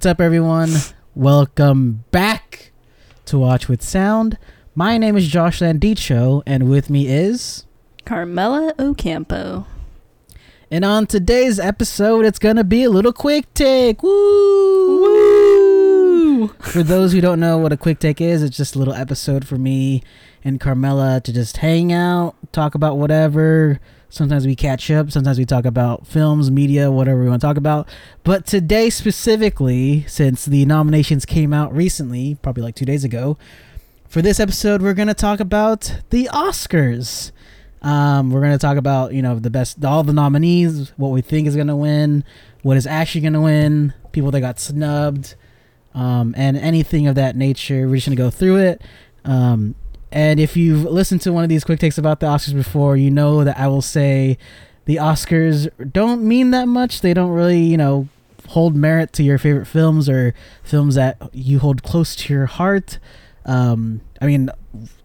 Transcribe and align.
What's 0.00 0.06
up, 0.06 0.20
everyone? 0.22 0.70
Welcome 1.14 2.06
back 2.10 2.72
to 3.26 3.38
Watch 3.38 3.68
with 3.68 3.82
Sound. 3.82 4.38
My 4.74 4.96
name 4.96 5.14
is 5.14 5.28
Josh 5.28 5.60
Landicho, 5.60 6.42
and 6.46 6.70
with 6.70 6.88
me 6.88 7.06
is. 7.06 7.66
Carmela 8.06 8.72
Ocampo. 8.78 9.66
And 10.70 10.86
on 10.86 11.06
today's 11.06 11.60
episode, 11.60 12.24
it's 12.24 12.38
gonna 12.38 12.64
be 12.64 12.82
a 12.84 12.88
little 12.88 13.12
quick 13.12 13.52
take. 13.52 14.02
Woo! 14.02 15.02
Woo! 15.02 16.48
For 16.60 16.82
those 16.82 17.12
who 17.12 17.20
don't 17.20 17.38
know 17.38 17.58
what 17.58 17.74
a 17.74 17.76
quick 17.76 17.98
take 17.98 18.22
is, 18.22 18.42
it's 18.42 18.56
just 18.56 18.74
a 18.74 18.78
little 18.78 18.94
episode 18.94 19.46
for 19.46 19.58
me 19.58 20.02
and 20.42 20.58
Carmela 20.58 21.20
to 21.20 21.30
just 21.30 21.58
hang 21.58 21.92
out, 21.92 22.36
talk 22.52 22.74
about 22.74 22.96
whatever. 22.96 23.78
Sometimes 24.10 24.44
we 24.44 24.56
catch 24.56 24.90
up. 24.90 25.10
Sometimes 25.12 25.38
we 25.38 25.44
talk 25.44 25.64
about 25.64 26.06
films, 26.06 26.50
media, 26.50 26.90
whatever 26.90 27.22
we 27.22 27.28
want 27.28 27.40
to 27.40 27.46
talk 27.46 27.56
about. 27.56 27.88
But 28.24 28.44
today, 28.44 28.90
specifically, 28.90 30.04
since 30.08 30.44
the 30.44 30.66
nominations 30.66 31.24
came 31.24 31.52
out 31.54 31.74
recently, 31.74 32.36
probably 32.42 32.64
like 32.64 32.74
two 32.74 32.84
days 32.84 33.04
ago, 33.04 33.38
for 34.08 34.20
this 34.20 34.40
episode, 34.40 34.82
we're 34.82 34.94
going 34.94 35.08
to 35.08 35.14
talk 35.14 35.38
about 35.38 36.00
the 36.10 36.28
Oscars. 36.32 37.30
Um, 37.82 38.32
we're 38.32 38.40
going 38.40 38.52
to 38.52 38.58
talk 38.58 38.76
about, 38.76 39.14
you 39.14 39.22
know, 39.22 39.38
the 39.38 39.48
best, 39.48 39.84
all 39.84 40.02
the 40.02 40.12
nominees, 40.12 40.92
what 40.96 41.10
we 41.10 41.22
think 41.22 41.46
is 41.46 41.54
going 41.54 41.68
to 41.68 41.76
win, 41.76 42.24
what 42.62 42.76
is 42.76 42.88
actually 42.88 43.20
going 43.20 43.34
to 43.34 43.40
win, 43.40 43.94
people 44.10 44.32
that 44.32 44.40
got 44.40 44.58
snubbed, 44.58 45.36
um, 45.94 46.34
and 46.36 46.56
anything 46.56 47.06
of 47.06 47.14
that 47.14 47.36
nature. 47.36 47.86
We're 47.86 47.94
just 47.94 48.08
going 48.08 48.16
to 48.16 48.22
go 48.22 48.30
through 48.30 48.56
it. 48.56 48.82
Um, 49.24 49.76
and 50.12 50.40
if 50.40 50.56
you've 50.56 50.84
listened 50.84 51.20
to 51.22 51.32
one 51.32 51.44
of 51.44 51.48
these 51.48 51.64
quick 51.64 51.78
takes 51.78 51.98
about 51.98 52.20
the 52.20 52.26
Oscars 52.26 52.54
before, 52.54 52.96
you 52.96 53.10
know 53.10 53.44
that 53.44 53.58
I 53.58 53.68
will 53.68 53.82
say 53.82 54.38
the 54.86 54.96
Oscars 54.96 55.68
don't 55.92 56.22
mean 56.22 56.50
that 56.50 56.66
much. 56.66 57.00
They 57.00 57.14
don't 57.14 57.30
really, 57.30 57.60
you 57.60 57.76
know, 57.76 58.08
hold 58.48 58.74
merit 58.74 59.12
to 59.12 59.22
your 59.22 59.38
favorite 59.38 59.66
films 59.66 60.08
or 60.08 60.34
films 60.64 60.96
that 60.96 61.16
you 61.32 61.60
hold 61.60 61.82
close 61.82 62.16
to 62.16 62.32
your 62.32 62.46
heart. 62.46 62.98
Um, 63.44 64.00
I 64.20 64.26
mean, 64.26 64.50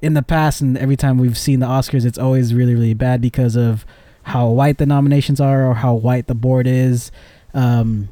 in 0.01 0.15
the 0.15 0.23
past 0.23 0.61
and 0.61 0.77
every 0.77 0.95
time 0.95 1.17
we've 1.17 1.37
seen 1.37 1.59
the 1.59 1.67
Oscars, 1.67 2.05
it's 2.05 2.17
always 2.17 2.53
really, 2.53 2.73
really 2.73 2.95
bad 2.95 3.21
because 3.21 3.55
of 3.55 3.85
how 4.23 4.47
white 4.47 4.79
the 4.79 4.85
nominations 4.87 5.39
are 5.39 5.65
or 5.65 5.75
how 5.75 5.93
white 5.93 6.25
the 6.27 6.35
board 6.35 6.65
is. 6.65 7.11
Um, 7.53 8.09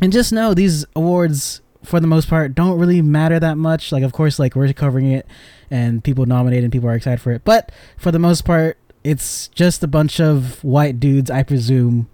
and 0.00 0.12
just 0.12 0.32
know 0.32 0.54
these 0.54 0.84
awards, 0.94 1.60
for 1.86 2.00
the 2.00 2.06
most 2.06 2.28
part, 2.28 2.54
don't 2.54 2.78
really 2.78 3.00
matter 3.00 3.38
that 3.38 3.56
much. 3.56 3.92
Like, 3.92 4.02
of 4.02 4.12
course, 4.12 4.38
like 4.38 4.56
we're 4.56 4.72
covering 4.72 5.10
it 5.12 5.26
and 5.70 6.02
people 6.02 6.26
nominate 6.26 6.64
and 6.64 6.72
people 6.72 6.88
are 6.88 6.94
excited 6.94 7.20
for 7.20 7.32
it. 7.32 7.42
But 7.44 7.70
for 7.96 8.10
the 8.10 8.18
most 8.18 8.44
part, 8.44 8.76
it's 9.04 9.48
just 9.48 9.84
a 9.84 9.86
bunch 9.86 10.20
of 10.20 10.62
white 10.64 10.98
dudes, 10.98 11.30
I 11.30 11.44
presume, 11.44 12.08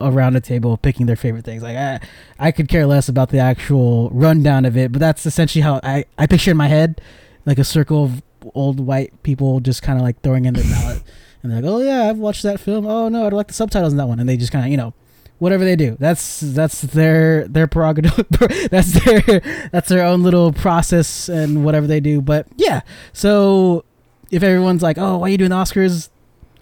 around 0.00 0.34
a 0.34 0.40
table 0.40 0.76
picking 0.76 1.06
their 1.06 1.16
favorite 1.16 1.44
things. 1.44 1.62
Like 1.62 1.76
I, 1.76 2.00
I 2.38 2.50
could 2.50 2.68
care 2.68 2.86
less 2.86 3.08
about 3.08 3.30
the 3.30 3.38
actual 3.38 4.10
rundown 4.10 4.64
of 4.64 4.76
it, 4.76 4.90
but 4.90 4.98
that's 4.98 5.26
essentially 5.26 5.62
how 5.62 5.80
I, 5.84 6.04
I 6.18 6.26
picture 6.26 6.50
in 6.50 6.56
my 6.56 6.68
head, 6.68 7.00
like 7.46 7.58
a 7.58 7.64
circle 7.64 8.04
of 8.04 8.22
old 8.52 8.80
white 8.80 9.22
people 9.22 9.60
just 9.60 9.82
kind 9.82 9.98
of 9.98 10.04
like 10.04 10.20
throwing 10.22 10.44
in 10.44 10.54
their 10.54 10.64
ballot, 10.64 11.02
and 11.42 11.52
they're 11.52 11.62
like, 11.62 11.70
oh 11.70 11.80
yeah, 11.80 12.08
I've 12.08 12.18
watched 12.18 12.42
that 12.42 12.58
film. 12.58 12.84
Oh 12.86 13.08
no, 13.08 13.26
I'd 13.26 13.32
like 13.32 13.46
the 13.46 13.54
subtitles 13.54 13.92
in 13.92 13.96
that 13.98 14.08
one, 14.08 14.18
and 14.18 14.28
they 14.28 14.36
just 14.36 14.52
kind 14.52 14.64
of 14.64 14.70
you 14.70 14.76
know 14.76 14.92
whatever 15.38 15.64
they 15.64 15.76
do. 15.76 15.96
That's 15.98 16.40
that's 16.40 16.80
their 16.82 17.46
their 17.48 17.66
prerogative. 17.66 18.26
that's 18.70 18.92
their 19.04 19.40
that's 19.72 19.88
their 19.88 20.04
own 20.04 20.22
little 20.22 20.52
process 20.52 21.28
and 21.28 21.64
whatever 21.64 21.86
they 21.86 22.00
do. 22.00 22.20
But 22.20 22.46
yeah, 22.56 22.82
so 23.12 23.84
if 24.30 24.42
everyone's 24.42 24.82
like, 24.82 24.98
"Oh, 24.98 25.18
why 25.18 25.26
are 25.26 25.30
you 25.30 25.38
doing 25.38 25.50
the 25.50 25.56
Oscars?" 25.56 26.10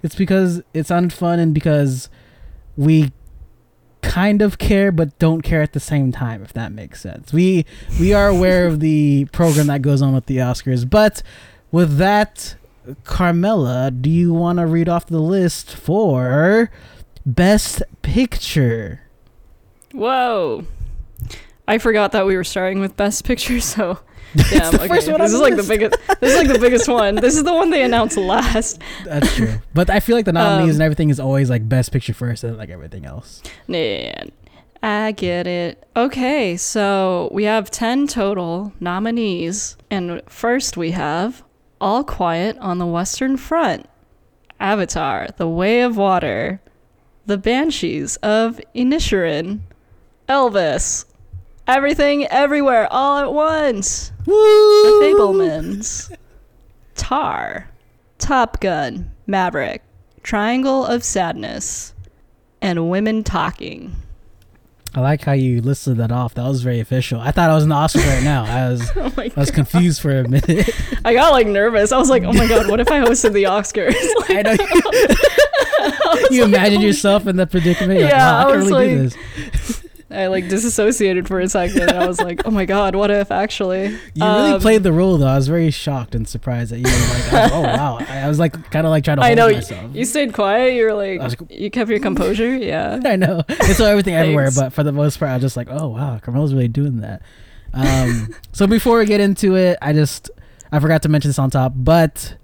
It's 0.03 0.17
because 0.17 0.62
it 0.75 0.87
sounded 0.87 1.12
fun 1.12 1.39
and 1.39 1.55
because 1.55 2.09
we 2.77 3.13
kind 4.01 4.42
of 4.42 4.58
care 4.58 4.91
but 4.91 5.17
don't 5.20 5.42
care 5.42 5.63
at 5.63 5.73
the 5.75 5.80
same 5.80 6.11
time 6.11 6.42
if 6.42 6.52
that 6.52 6.73
makes 6.73 7.01
sense. 7.01 7.33
We 7.33 7.64
we 8.01 8.13
are 8.13 8.29
aware 8.29 8.67
of 8.67 8.80
the 8.80 9.27
program 9.27 9.69
that 9.69 9.80
goes 9.80 10.02
on 10.02 10.13
with 10.13 10.27
the 10.27 10.39
Oscars, 10.39 10.89
but 10.89 11.23
with 11.70 11.98
that 11.98 12.57
Carmela, 13.05 13.92
do 13.92 14.11
you 14.11 14.35
want 14.35 14.58
to 14.58 14.67
read 14.67 14.89
off 14.89 15.07
the 15.07 15.20
list 15.20 15.75
for 15.75 16.69
Best 17.24 17.83
Picture. 18.02 19.02
Whoa. 19.92 20.64
I 21.68 21.78
forgot 21.78 22.12
that 22.12 22.27
we 22.27 22.36
were 22.36 22.44
starting 22.44 22.80
with 22.80 22.96
Best 22.96 23.24
Picture, 23.24 23.60
so 23.74 23.98
yeah, 24.34 24.70
okay. 24.74 24.88
This 24.88 25.33
is 25.33 25.40
like 25.40 25.56
the 25.56 25.62
biggest. 25.62 25.96
This 26.20 26.33
is 26.33 26.38
like 26.38 26.48
the 26.48 26.58
biggest 26.58 26.88
one. 26.88 27.16
This 27.16 27.36
is 27.36 27.44
the 27.44 27.52
one 27.52 27.70
they 27.70 27.83
announced 27.83 28.16
last. 28.16 28.80
That's 29.05 29.34
true, 29.36 29.55
but 29.74 29.90
I 29.90 30.00
feel 30.00 30.16
like 30.16 30.24
the 30.24 30.33
nominees 30.33 30.70
um, 30.70 30.77
and 30.77 30.83
everything 30.83 31.10
is 31.10 31.20
always 31.20 31.50
like 31.50 31.68
Best 31.68 31.92
Picture 31.92 32.14
first, 32.14 32.42
and 32.42 32.56
like 32.56 32.70
everything 32.70 33.05
else. 33.05 33.42
Yeah, 33.68 34.24
I 34.83 35.12
get 35.12 35.46
it. 35.46 35.86
Okay, 35.94 36.56
so 36.56 37.28
we 37.33 37.44
have 37.44 37.70
ten 37.70 38.06
total 38.06 38.72
nominees, 38.80 39.77
and 39.90 40.22
first 40.28 40.77
we 40.77 40.92
have 40.92 41.42
All 41.80 42.02
Quiet 42.02 42.56
on 42.58 42.78
the 42.78 42.86
Western 42.86 43.36
Front, 43.36 43.86
Avatar: 44.58 45.28
The 45.36 45.48
Way 45.48 45.83
of 45.83 45.98
Water, 45.98 46.61
the 47.27 47.38
Banshees 47.38 48.16
of 48.16 48.60
Inisherin, 48.74 49.60
Elvis, 50.28 51.05
Everything 51.66 52.27
Everywhere 52.27 52.88
All 52.90 53.18
at 53.18 53.33
Once, 53.33 54.12
Woo! 54.27 54.34
The 54.34 55.06
Fabelmans, 55.06 56.16
Tar, 56.94 57.68
Top 58.18 58.60
Gun, 58.60 59.10
Maverick, 59.27 59.83
Triangle 60.22 60.84
of 60.86 61.05
Sadness, 61.05 61.94
and 62.60 62.90
Women 62.90 63.24
Talking. 63.24 63.96
I 64.94 65.00
like 65.00 65.22
how 65.22 65.33
you 65.33 65.62
listed 65.62 65.96
that 65.96 66.12
off. 66.12 66.34
That 66.34 66.46
was 66.46 66.62
very 66.62 66.78
official. 66.78 67.18
I 67.18 67.30
thought 67.30 67.48
I 67.48 67.54
was 67.54 67.62
in 67.62 67.70
the 67.70 67.74
Oscars 67.74 68.06
right 68.06 68.22
now. 68.22 68.44
I 68.44 68.68
was 68.68 68.90
oh 68.96 69.12
I 69.16 69.40
was 69.40 69.50
confused 69.50 70.02
for 70.02 70.18
a 70.18 70.28
minute. 70.28 70.68
I 71.02 71.14
got 71.14 71.33
like 71.33 71.46
nervous. 71.46 71.92
I 71.92 71.98
was 71.98 72.10
like, 72.10 72.24
"Oh 72.24 72.33
my 72.33 72.46
god, 72.46 72.68
what 72.68 72.78
if 72.78 72.90
I 72.90 73.00
hosted 73.00 73.33
the 73.33 73.44
Oscars?" 73.44 73.94
like, 74.28 74.30
I 74.30 74.42
know. 74.42 74.56
You, 76.31 76.43
like, 76.43 76.48
imagine 76.48 76.79
oh 76.79 76.85
yourself 76.87 77.27
in 77.27 77.37
that 77.37 77.51
predicament. 77.51 78.01
Yeah, 78.01 78.07
like, 78.07 78.13
wow, 78.13 78.39
I, 78.39 78.53
I 78.53 78.57
was 78.57 78.67
really 78.67 79.09
like, 79.09 79.17
I 80.13 80.27
like 80.27 80.48
disassociated 80.48 81.27
for 81.27 81.41
a 81.41 81.48
second. 81.48 81.83
and 81.83 81.93
I 81.93 82.07
was 82.07 82.20
like, 82.20 82.47
"Oh 82.47 82.51
my 82.51 82.65
god, 82.65 82.95
what 82.95 83.11
if 83.11 83.31
actually?" 83.31 83.98
You 84.15 84.25
um, 84.25 84.51
really 84.51 84.61
played 84.61 84.83
the 84.83 84.93
role 84.93 85.17
though. 85.17 85.27
I 85.27 85.37
was 85.37 85.48
very 85.48 85.70
shocked 85.70 86.15
and 86.15 86.29
surprised 86.29 86.73
that 86.73 86.79
you 86.79 86.85
were 86.85 86.91
like, 86.91 87.33
was, 87.33 87.53
"Oh 87.53 87.63
wow!" 87.63 87.98
I, 88.09 88.29
was 88.29 88.39
like, 88.39 88.53
kind 88.70 88.87
of 88.87 88.91
like 88.91 89.05
trying 89.05 89.17
to. 89.19 89.23
I 89.23 89.35
know 89.35 89.51
myself. 89.51 89.95
you 89.95 90.05
stayed 90.05 90.35
quiet. 90.35 90.75
You 90.75 90.85
were 90.85 90.95
like, 90.95 91.20
was, 91.20 91.37
you 91.51 91.70
kept 91.70 91.91
your 91.91 92.01
composure. 92.01 92.57
Yeah, 92.57 93.01
I 93.05 93.17
know. 93.17 93.43
It's 93.49 93.79
so 93.79 93.87
everything 93.87 94.14
everywhere, 94.14 94.51
but 94.55 94.73
for 94.73 94.83
the 94.83 94.93
most 94.93 95.19
part, 95.19 95.31
I 95.31 95.35
was 95.35 95.43
just 95.43 95.57
like, 95.57 95.69
"Oh 95.70 95.89
wow, 95.89 96.19
Carmela's 96.19 96.53
really 96.53 96.69
doing 96.69 97.01
that." 97.01 97.23
Um, 97.75 98.35
so 98.53 98.67
before 98.67 98.99
we 98.99 99.07
get 99.07 99.20
into 99.20 99.57
it, 99.57 99.79
I 99.81 99.93
just 99.93 100.31
I 100.70 100.79
forgot 100.79 101.03
to 101.03 101.09
mention 101.09 101.31
this 101.31 101.39
on 101.39 101.51
top, 101.51 101.73
but 101.75 102.37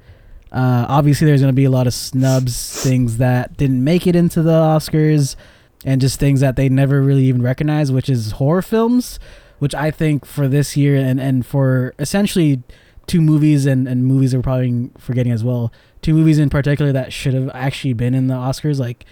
uh, 0.53 0.87
obviously 0.89 1.27
there's 1.27 1.41
going 1.41 1.53
to 1.53 1.57
be 1.57 1.65
a 1.65 1.71
lot 1.71 1.87
of 1.87 1.95
snubs, 1.95 2.83
things 2.83 3.19
that 3.19 3.57
didn't 3.57 3.83
make 3.83 4.07
it 4.07 4.17
into 4.17 4.43
the 4.43 4.53
Oscars 4.53 5.37
and 5.85 6.01
just 6.01 6.19
things 6.19 6.41
that 6.41 6.57
they 6.57 6.69
never 6.69 7.03
really 7.03 7.25
even 7.25 7.43
recognize, 7.43 7.93
which 7.93 8.09
is 8.09 8.33
horror 8.33 8.63
films, 8.63 9.19
which 9.59 9.75
I 9.75 9.91
think 9.91 10.25
for 10.25 10.49
this 10.49 10.77
year 10.77 10.97
and, 10.97 11.21
and 11.21 11.45
for 11.45 11.95
essentially 11.99 12.63
two 13.07 13.21
movies 13.21 13.67
and, 13.67 13.87
and 13.87 14.05
movies 14.05 14.35
we're 14.35 14.43
probably 14.43 14.91
forgetting 14.99 15.33
as 15.33 15.45
well, 15.45 15.73
two 16.03 16.15
movies 16.15 16.39
in 16.39 16.51
particular 16.51 16.93
that 16.93 17.13
should 17.13 17.35
have 17.35 17.51
actually 17.55 17.93
been 17.93 18.15
in 18.15 18.27
the 18.27 18.35
Oscars, 18.35 18.79
like 18.79 19.05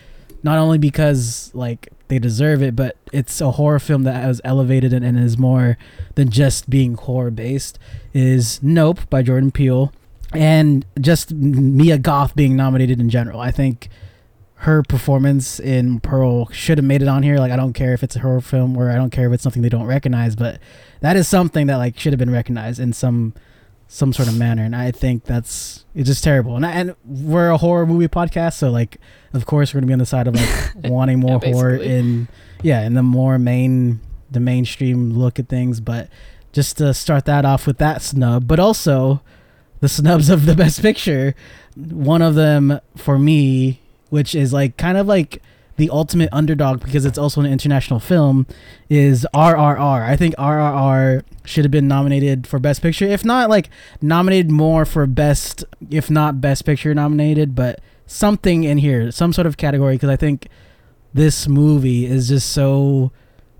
not 0.42 0.58
only 0.58 0.78
because 0.78 1.50
like 1.54 1.88
they 2.08 2.18
deserve 2.18 2.62
it, 2.62 2.76
but 2.76 2.96
it's 3.12 3.40
a 3.40 3.52
horror 3.52 3.78
film 3.78 4.04
that 4.04 4.26
was 4.26 4.40
elevated 4.44 4.92
and, 4.92 5.04
and 5.04 5.18
is 5.18 5.36
more 5.36 5.76
than 6.14 6.30
just 6.30 6.70
being 6.70 6.94
horror 6.94 7.30
based, 7.30 7.78
is 8.14 8.62
Nope 8.62 9.08
by 9.10 9.22
Jordan 9.22 9.50
Peele. 9.50 9.92
And 10.32 10.84
just 11.00 11.32
Mia 11.32 11.98
Goth 11.98 12.34
being 12.34 12.56
nominated 12.56 13.00
in 13.00 13.10
general. 13.10 13.40
I 13.40 13.50
think 13.50 13.88
her 14.60 14.82
performance 14.82 15.60
in 15.60 16.00
Pearl 16.00 16.46
should 16.50 16.78
have 16.78 16.84
made 16.84 17.02
it 17.02 17.08
on 17.08 17.22
here. 17.22 17.38
Like 17.38 17.52
I 17.52 17.56
don't 17.56 17.74
care 17.74 17.92
if 17.92 18.02
it's 18.02 18.16
a 18.16 18.20
horror 18.20 18.40
film 18.40 18.76
or 18.76 18.90
I 18.90 18.96
don't 18.96 19.10
care 19.10 19.26
if 19.26 19.32
it's 19.32 19.42
something 19.42 19.62
they 19.62 19.68
don't 19.68 19.86
recognize, 19.86 20.34
but 20.34 20.60
that 21.00 21.16
is 21.16 21.28
something 21.28 21.66
that 21.66 21.76
like 21.76 21.98
should 21.98 22.12
have 22.12 22.18
been 22.18 22.30
recognized 22.30 22.80
in 22.80 22.92
some 22.92 23.34
some 23.88 24.12
sort 24.12 24.28
of 24.28 24.36
manner. 24.36 24.64
And 24.64 24.74
I 24.74 24.90
think 24.90 25.24
that's 25.24 25.84
it's 25.94 26.08
just 26.08 26.24
terrible. 26.24 26.56
And 26.56 26.64
I, 26.64 26.70
and 26.72 26.96
we're 27.04 27.50
a 27.50 27.58
horror 27.58 27.86
movie 27.86 28.08
podcast, 28.08 28.54
so 28.54 28.70
like 28.70 28.96
of 29.34 29.44
course 29.44 29.74
we're 29.74 29.80
gonna 29.80 29.88
be 29.88 29.92
on 29.92 29.98
the 29.98 30.06
side 30.06 30.26
of 30.26 30.34
like 30.34 30.74
wanting 30.90 31.20
more 31.20 31.38
yeah, 31.42 31.52
horror 31.52 31.76
in 31.76 32.28
yeah 32.62 32.82
in 32.82 32.94
the 32.94 33.02
more 33.02 33.38
main 33.38 34.00
the 34.30 34.40
mainstream 34.40 35.12
look 35.12 35.38
at 35.38 35.48
things. 35.48 35.80
But 35.80 36.08
just 36.52 36.78
to 36.78 36.94
start 36.94 37.26
that 37.26 37.44
off 37.44 37.66
with 37.66 37.76
that 37.78 38.00
snub, 38.00 38.48
but 38.48 38.58
also 38.58 39.20
the 39.80 39.88
snubs 39.88 40.30
of 40.30 40.46
the 40.46 40.54
best 40.54 40.82
picture. 40.82 41.34
One 41.76 42.22
of 42.22 42.34
them 42.34 42.80
for 42.96 43.18
me 43.18 43.80
which 44.08 44.34
is 44.34 44.52
like 44.52 44.76
kind 44.76 44.96
of 44.96 45.06
like 45.06 45.42
the 45.76 45.90
ultimate 45.90 46.28
underdog 46.32 46.82
because 46.82 47.04
it's 47.04 47.18
also 47.18 47.40
an 47.40 47.46
international 47.46 48.00
film 48.00 48.46
is 48.88 49.26
RRR. 49.34 50.02
I 50.02 50.16
think 50.16 50.34
RRR 50.36 51.22
should 51.44 51.64
have 51.64 51.70
been 51.70 51.88
nominated 51.88 52.46
for 52.46 52.58
best 52.58 52.82
picture 52.82 53.04
if 53.04 53.24
not 53.24 53.50
like 53.50 53.68
nominated 54.00 54.50
more 54.50 54.84
for 54.84 55.06
best 55.06 55.64
if 55.90 56.10
not 56.10 56.40
best 56.40 56.64
picture 56.64 56.94
nominated 56.94 57.54
but 57.54 57.80
something 58.06 58.64
in 58.64 58.78
here 58.78 59.10
some 59.10 59.32
sort 59.32 59.46
of 59.46 59.56
category 59.56 59.96
because 59.96 60.08
I 60.08 60.16
think 60.16 60.48
this 61.12 61.46
movie 61.46 62.06
is 62.06 62.28
just 62.28 62.50
so 62.50 63.12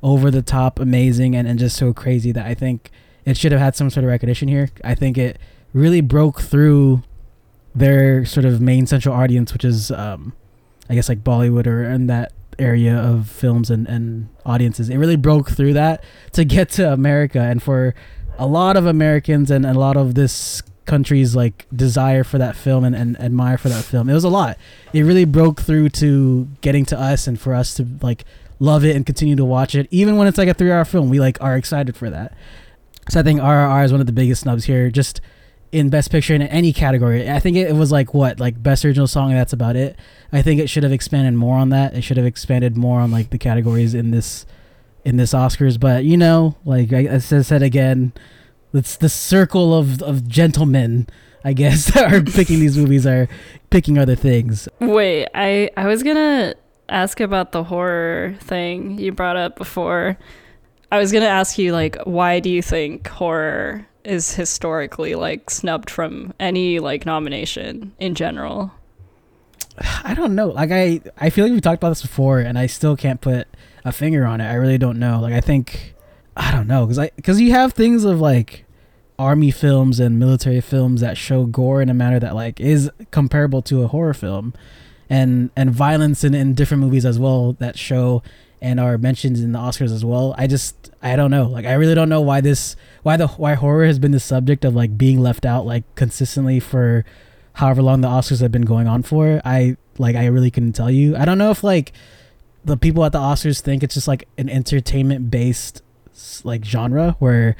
over 0.03 0.31
the 0.31 0.43
top 0.43 0.79
amazing 0.79 1.35
and, 1.35 1.47
and 1.47 1.59
just 1.59 1.77
so 1.77 1.93
crazy 1.93 2.33
that 2.33 2.47
I 2.47 2.55
think 2.55 2.91
it 3.25 3.37
should 3.37 3.53
have 3.53 3.61
had 3.61 3.75
some 3.75 3.91
sort 3.91 4.05
of 4.05 4.09
recognition 4.09 4.47
here. 4.47 4.71
I 4.85 4.95
think 4.95 5.19
it 5.19 5.39
really 5.77 6.01
broke 6.01 6.41
through 6.41 7.03
their 7.75 8.25
sort 8.25 8.47
of 8.47 8.61
main 8.63 8.87
central 8.87 9.15
audience, 9.15 9.53
which 9.53 9.65
is, 9.65 9.91
um, 9.91 10.33
I 10.89 10.95
guess, 10.95 11.09
like 11.09 11.23
Bollywood 11.23 11.67
or 11.67 11.85
in 11.85 12.07
that 12.07 12.33
area 12.59 12.97
of 12.97 13.29
films 13.29 13.71
and, 13.71 13.87
and 13.87 14.31
audiences. 14.47 14.89
It 14.89 14.97
really 14.97 15.17
broke 15.17 15.51
through 15.51 15.75
that 15.75 16.03
to 16.33 16.47
get 16.47 16.71
to 16.71 16.91
America. 16.91 17.41
And 17.41 17.63
for 17.63 17.95
a 18.39 18.47
lot 18.47 18.79
of 18.79 18.87
Americans 18.87 19.51
and 19.51 19.67
a 19.67 19.75
lot 19.75 19.99
of 19.99 20.15
this 20.15 20.63
country's 20.87 21.37
like 21.37 21.67
desire 21.75 22.25
for 22.25 22.39
that 22.39 22.57
film 22.57 22.83
and, 22.83 22.97
and 22.97 23.21
admire 23.21 23.59
for 23.59 23.69
that 23.69 23.85
film, 23.85 24.09
it 24.09 24.15
was 24.15 24.25
a 24.25 24.31
lot. 24.31 24.57
It 24.95 25.03
really 25.03 25.27
broke 25.27 25.61
through 25.61 25.91
to 25.91 26.49
getting 26.63 26.87
to 26.87 26.99
us 26.99 27.27
and 27.27 27.39
for 27.39 27.53
us 27.53 27.75
to 27.75 27.87
like 28.01 28.25
love 28.59 28.83
it 28.83 28.97
and 28.97 29.05
continue 29.05 29.37
to 29.37 29.45
watch 29.45 29.75
it. 29.75 29.89
Even 29.91 30.17
when 30.17 30.27
it's 30.27 30.39
like 30.39 30.49
a 30.49 30.55
three 30.55 30.73
hour 30.73 30.87
film, 30.87 31.11
we 31.11 31.21
like 31.21 31.39
are 31.43 31.55
excited 31.55 31.97
for 31.97 32.09
that. 32.09 32.33
So 33.11 33.21
I 33.21 33.23
think 33.23 33.41
RRR 33.41 33.85
is 33.85 33.93
one 33.93 34.01
of 34.01 34.07
the 34.07 34.13
biggest 34.15 34.43
snubs 34.43 34.65
here. 34.65 34.91
Just 34.91 35.21
in 35.77 35.91
best 35.91 36.11
picture 36.11 36.35
in 36.35 36.41
any 36.41 36.73
category. 36.73 37.31
I 37.31 37.39
think 37.39 37.59
it, 37.59 37.75
was 37.75 37.93
like 37.93 38.15
what 38.15 38.41
like 38.41 38.63
best 38.63 38.83
original 38.83 39.07
song 39.07 39.31
and 39.31 39.39
that's 39.39 39.53
about 39.53 39.77
it. 39.77 39.99
I 40.33 40.41
think 40.41 40.59
it 40.59 40.71
should 40.71 40.85
have 40.85 40.93
expanded 40.93 41.35
more 41.35 41.59
on 41.59 41.69
that. 41.69 41.93
It 41.93 42.01
should 42.01 42.17
have 42.17 42.25
expanded 42.25 42.79
more 42.79 43.01
on 43.01 43.11
like 43.11 43.29
the 43.29 43.37
categories 43.37 43.93
in 43.93 44.11
this 44.11 44.47
in 45.05 45.19
this 45.19 45.35
Oscars, 45.35 45.79
but 45.79 46.05
you 46.05 46.17
know, 46.17 46.57
like 46.65 46.93
I, 46.95 47.15
I 47.15 47.19
said 47.19 47.63
again, 47.63 48.13
it's 48.73 48.97
the 48.97 49.11
circle 49.11 49.77
of 49.79 50.03
of 50.03 50.27
gentlemen, 50.27 51.09
I 51.45 51.53
guess, 51.53 51.85
that 51.93 52.11
are 52.11 52.23
picking 52.23 52.59
these 52.59 52.79
movies 52.79 53.07
are 53.07 53.29
picking 53.69 53.99
other 53.99 54.17
things. 54.17 54.71
Wait, 54.81 55.29
I 55.35 55.71
I 55.77 55.87
was 55.87 56.03
to 56.17 56.57
ask 56.89 57.21
about 57.21 57.53
the 57.53 57.65
horror 57.65 58.35
thing 58.41 58.99
you 58.99 59.13
brought 59.13 59.37
up 59.37 59.57
before. 59.57 60.17
I 60.91 60.99
was 60.99 61.11
to 61.13 61.29
ask 61.29 61.59
you 61.59 61.73
like 61.73 61.99
why 62.05 62.41
do 62.41 62.49
you 62.49 62.63
think 62.63 63.07
horror 63.09 63.87
is 64.07 64.35
historically 64.35 65.15
like 65.15 65.51
snubbed 65.51 65.91
from 65.91 66.33
any 66.39 66.79
like 66.79 67.05
nomination 67.05 67.93
in 67.99 68.15
general. 68.15 68.73
I 70.05 70.15
don't 70.15 70.35
know. 70.35 70.49
Like 70.49 70.71
I, 70.71 71.01
I 71.19 71.31
feel 71.31 71.45
like 71.45 71.53
we 71.53 71.61
talked 71.61 71.83
about 71.83 71.91
this 71.91 72.03
before, 72.03 72.41
and 72.41 72.59
I 72.59 72.67
still 72.67 72.97
can't 72.97 73.21
put 73.21 73.47
a 73.85 73.93
finger 73.93 74.25
on 74.25 74.41
it. 74.41 74.47
I 74.47 74.55
really 74.55 74.79
don't 74.79 74.99
know. 74.99 75.21
Like 75.21 75.35
I 75.35 75.41
think, 75.41 75.95
I 76.37 76.51
don't 76.53 76.67
know, 76.67 76.87
because 76.87 76.99
I, 76.99 77.11
because 77.17 77.41
you 77.41 77.51
have 77.53 77.75
things 77.75 78.05
of 78.05 78.21
like 78.21 78.65
army 79.19 79.51
films 79.51 79.99
and 80.01 80.19
military 80.19 80.61
films 80.61 81.01
that 81.01 81.17
show 81.17 81.45
gore 81.47 81.83
in 81.83 81.89
a 81.89 81.95
manner 81.95 82.19
that 82.21 82.35
like 82.35 82.61
is 82.61 82.91
comparable 83.11 83.63
to 83.63 83.83
a 83.83 83.89
horror 83.89 84.15
film, 84.15 84.55
and 85.11 85.51
and 85.57 85.71
violence 85.71 86.25
in 86.25 86.35
in 86.35 86.55
different 86.55 86.83
movies 86.83 87.05
as 87.05 87.19
well 87.19 87.53
that 87.55 87.79
show 87.79 88.23
and 88.67 88.81
are 88.81 88.99
mentioned 88.99 89.37
in 89.37 89.53
the 89.53 89.59
Oscars 89.61 89.93
as 89.93 90.05
well. 90.05 90.35
I 90.37 90.49
just 90.49 90.91
I 91.01 91.15
don't 91.15 91.31
know. 91.31 91.45
Like 91.47 91.67
I 91.67 91.75
really 91.75 91.95
don't 91.95 92.09
know 92.09 92.21
why 92.21 92.41
this 92.41 92.75
why 93.05 93.17
the 93.17 93.29
why 93.29 93.55
horror 93.55 93.87
has 93.87 94.01
been 94.01 94.11
the 94.11 94.21
subject 94.21 94.65
of 94.65 94.75
like 94.75 94.99
being 94.99 95.21
left 95.21 95.47
out 95.47 95.65
like 95.65 95.85
consistently 95.95 96.59
for 96.59 97.05
however 97.55 97.81
long 97.81 98.01
the 98.01 98.09
Oscars 98.09 98.41
have 98.41 98.51
been 98.51 98.63
going 98.63 98.89
on 98.89 99.05
for. 99.05 99.41
I 99.45 99.77
like 99.99 100.17
I 100.17 100.27
really 100.27 100.51
couldn't 100.51 100.73
tell 100.73 100.91
you. 100.91 101.17
I 101.17 101.25
don't 101.25 101.39
know 101.39 101.53
if 101.53 101.63
like 101.63 101.93
the 102.65 102.77
people 102.77 103.05
at 103.05 103.13
the 103.13 103.21
Oscars 103.21 103.61
think 103.61 103.85
it's 103.85 103.95
just 103.95 104.09
like 104.09 104.27
an 104.37 104.49
entertainment 104.49 105.31
based 105.31 105.83
like 106.43 106.65
genre 106.65 107.15
where 107.21 107.55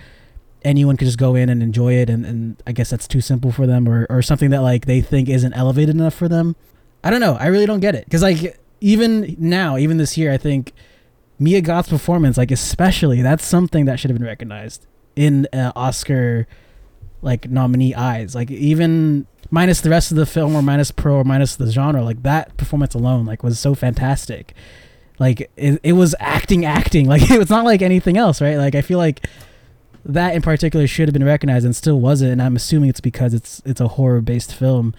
anyone 0.65 0.97
could 0.97 1.05
just 1.05 1.19
go 1.19 1.37
in 1.37 1.49
and 1.49 1.63
enjoy 1.63 1.93
it 1.93 2.11
and, 2.11 2.27
and 2.27 2.61
I 2.67 2.73
guess 2.73 2.91
that's 2.91 3.07
too 3.07 3.21
simple 3.21 3.53
for 3.53 3.69
them 3.69 3.89
or, 3.89 4.09
or 4.11 4.23
something 4.23 4.51
that 4.51 4.63
like 4.63 4.87
they 4.87 5.01
think 5.01 5.29
isn't 5.29 5.53
elevated 5.53 5.95
enough 5.95 6.15
for 6.15 6.27
them. 6.27 6.57
I 7.05 7.11
don't 7.11 7.21
know. 7.21 7.37
I 7.37 7.47
really 7.47 7.67
don't 7.67 7.79
get 7.79 7.95
it. 7.95 8.09
Cause 8.11 8.23
like 8.23 8.59
even 8.81 9.37
now, 9.39 9.77
even 9.79 9.99
this 9.99 10.19
year, 10.19 10.33
I 10.33 10.37
think 10.37 10.73
Mia 11.39 11.61
Goth's 11.61 11.91
performance, 11.91 12.37
like 12.37 12.51
especially, 12.51 13.23
that's 13.23 13.45
something 13.45 13.85
that 13.85 14.01
should 14.01 14.11
have 14.11 14.19
been 14.19 14.27
recognized 14.27 14.87
in 15.15 15.47
uh, 15.53 15.73
Oscar 15.77 16.47
like 17.23 17.51
nominee 17.51 17.95
eyes. 17.95 18.35
Like 18.35 18.51
even 18.51 19.27
minus 19.51 19.81
the 19.81 19.91
rest 19.91 20.11
of 20.11 20.17
the 20.17 20.27
film 20.27 20.55
or 20.55 20.63
minus 20.63 20.91
pro 20.91 21.17
or 21.17 21.25
minus 21.25 21.57
the 21.57 21.71
genre, 21.71 22.03
like 22.03 22.23
that 22.23 22.57
performance 22.57 22.95
alone, 22.95 23.27
like 23.27 23.43
was 23.43 23.59
so 23.59 23.75
fantastic. 23.75 24.55
Like 25.19 25.51
it, 25.57 25.81
it 25.83 25.93
was 25.95 26.15
acting, 26.21 26.65
acting. 26.65 27.07
Like 27.17 27.31
it 27.31 27.39
was 27.39 27.51
not 27.51 27.65
like 27.65 27.83
anything 27.83 28.17
else, 28.17 28.41
right? 28.41 28.57
Like 28.57 28.75
I 28.75 28.83
feel 28.83 28.99
like 28.99 29.27
that 30.05 30.35
in 30.35 30.43
particular 30.43 30.87
should 30.87 31.09
have 31.09 31.13
been 31.13 31.25
recognized 31.25 31.65
and 31.65 31.75
still 31.75 32.01
wasn't. 32.01 32.33
And 32.33 32.43
I'm 32.43 32.57
assuming 32.57 32.91
it's 32.91 33.01
because 33.01 33.35
it's 33.35 33.63
it's 33.65 33.81
a 33.81 33.89
horror 33.89 34.21
based 34.21 34.55
film, 34.55 34.95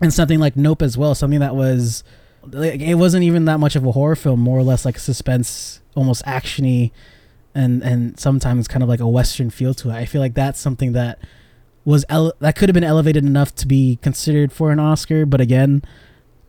and 0.00 0.12
something 0.12 0.38
like 0.38 0.56
Nope 0.56 0.82
as 0.82 0.96
well, 0.98 1.14
something 1.14 1.40
that 1.40 1.54
was 1.54 2.02
like 2.46 2.80
it 2.80 2.94
wasn't 2.94 3.24
even 3.24 3.44
that 3.46 3.58
much 3.58 3.76
of 3.76 3.84
a 3.84 3.92
horror 3.92 4.16
film, 4.16 4.40
more 4.40 4.58
or 4.58 4.62
less 4.62 4.84
like 4.84 4.98
suspense, 4.98 5.80
almost 5.94 6.24
actiony, 6.24 6.92
and 7.54 7.82
and 7.82 8.18
sometimes 8.18 8.68
kind 8.68 8.82
of 8.82 8.88
like 8.88 9.00
a 9.00 9.08
western 9.08 9.50
feel 9.50 9.74
to 9.74 9.90
it. 9.90 9.94
I 9.94 10.04
feel 10.04 10.20
like 10.20 10.34
that's 10.34 10.60
something 10.60 10.92
that 10.92 11.18
was 11.84 12.04
ele- 12.08 12.34
that 12.40 12.56
could 12.56 12.68
have 12.68 12.74
been 12.74 12.84
elevated 12.84 13.24
enough 13.24 13.54
to 13.56 13.66
be 13.66 13.98
considered 14.02 14.52
for 14.52 14.70
an 14.70 14.78
Oscar, 14.78 15.26
but 15.26 15.40
again, 15.40 15.82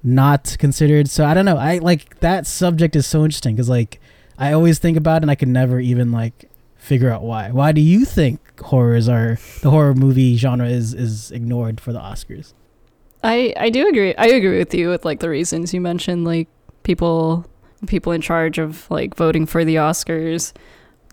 not 0.03 0.55
considered. 0.59 1.09
So 1.09 1.25
I 1.25 1.33
don't 1.33 1.45
know. 1.45 1.57
I 1.57 1.77
like 1.77 2.19
that 2.19 2.45
subject 2.45 2.95
is 2.95 3.05
so 3.05 3.23
interesting 3.23 3.55
because 3.55 3.69
like 3.69 3.99
I 4.37 4.53
always 4.53 4.79
think 4.79 4.97
about 4.97 5.17
it 5.17 5.23
and 5.23 5.31
I 5.31 5.35
can 5.35 5.51
never 5.51 5.79
even 5.79 6.11
like 6.11 6.49
figure 6.77 7.09
out 7.09 7.23
why. 7.23 7.51
Why 7.51 7.71
do 7.71 7.81
you 7.81 8.05
think 8.05 8.39
horrors 8.59 9.07
are 9.09 9.37
the 9.61 9.69
horror 9.69 9.93
movie 9.93 10.37
genre 10.37 10.67
is 10.67 10.93
is 10.93 11.31
ignored 11.31 11.79
for 11.81 11.93
the 11.93 11.99
Oscars? 11.99 12.53
I 13.23 13.53
I 13.57 13.69
do 13.69 13.87
agree. 13.87 14.15
I 14.15 14.27
agree 14.27 14.57
with 14.57 14.73
you 14.73 14.89
with 14.89 15.05
like 15.05 15.19
the 15.19 15.29
reasons 15.29 15.73
you 15.73 15.81
mentioned, 15.81 16.25
like 16.25 16.47
people 16.83 17.45
people 17.87 18.11
in 18.11 18.21
charge 18.21 18.57
of 18.57 18.89
like 18.91 19.15
voting 19.15 19.45
for 19.45 19.63
the 19.63 19.75
Oscars 19.75 20.53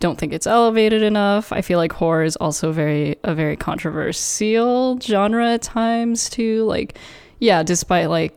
don't 0.01 0.19
think 0.19 0.33
it's 0.33 0.47
elevated 0.47 1.03
enough. 1.03 1.53
I 1.53 1.63
feel 1.63 1.79
like 1.79 1.93
horror 1.93 2.25
is 2.25 2.37
also 2.37 2.73
very 2.73 3.17
a 3.25 3.35
very 3.35 3.57
controversial 3.57 4.99
genre 5.01 5.53
at 5.53 5.63
times 5.63 6.29
too. 6.29 6.65
Like, 6.65 6.99
yeah, 7.39 7.63
despite 7.63 8.11
like 8.11 8.37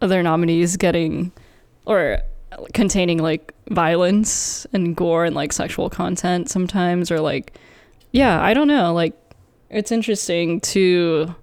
other 0.00 0.22
nominees 0.22 0.76
getting 0.76 1.32
or 1.86 2.18
containing 2.72 3.18
like 3.18 3.52
violence 3.70 4.66
and 4.72 4.94
gore 4.94 5.24
and 5.24 5.34
like 5.34 5.52
sexual 5.52 5.90
content 5.90 6.48
sometimes 6.48 7.10
or 7.10 7.20
like 7.20 7.54
yeah, 8.12 8.40
I 8.40 8.54
don't 8.54 8.68
know, 8.68 8.94
like 8.94 9.14
it's 9.70 9.90
interesting 9.90 10.60
to 10.60 11.34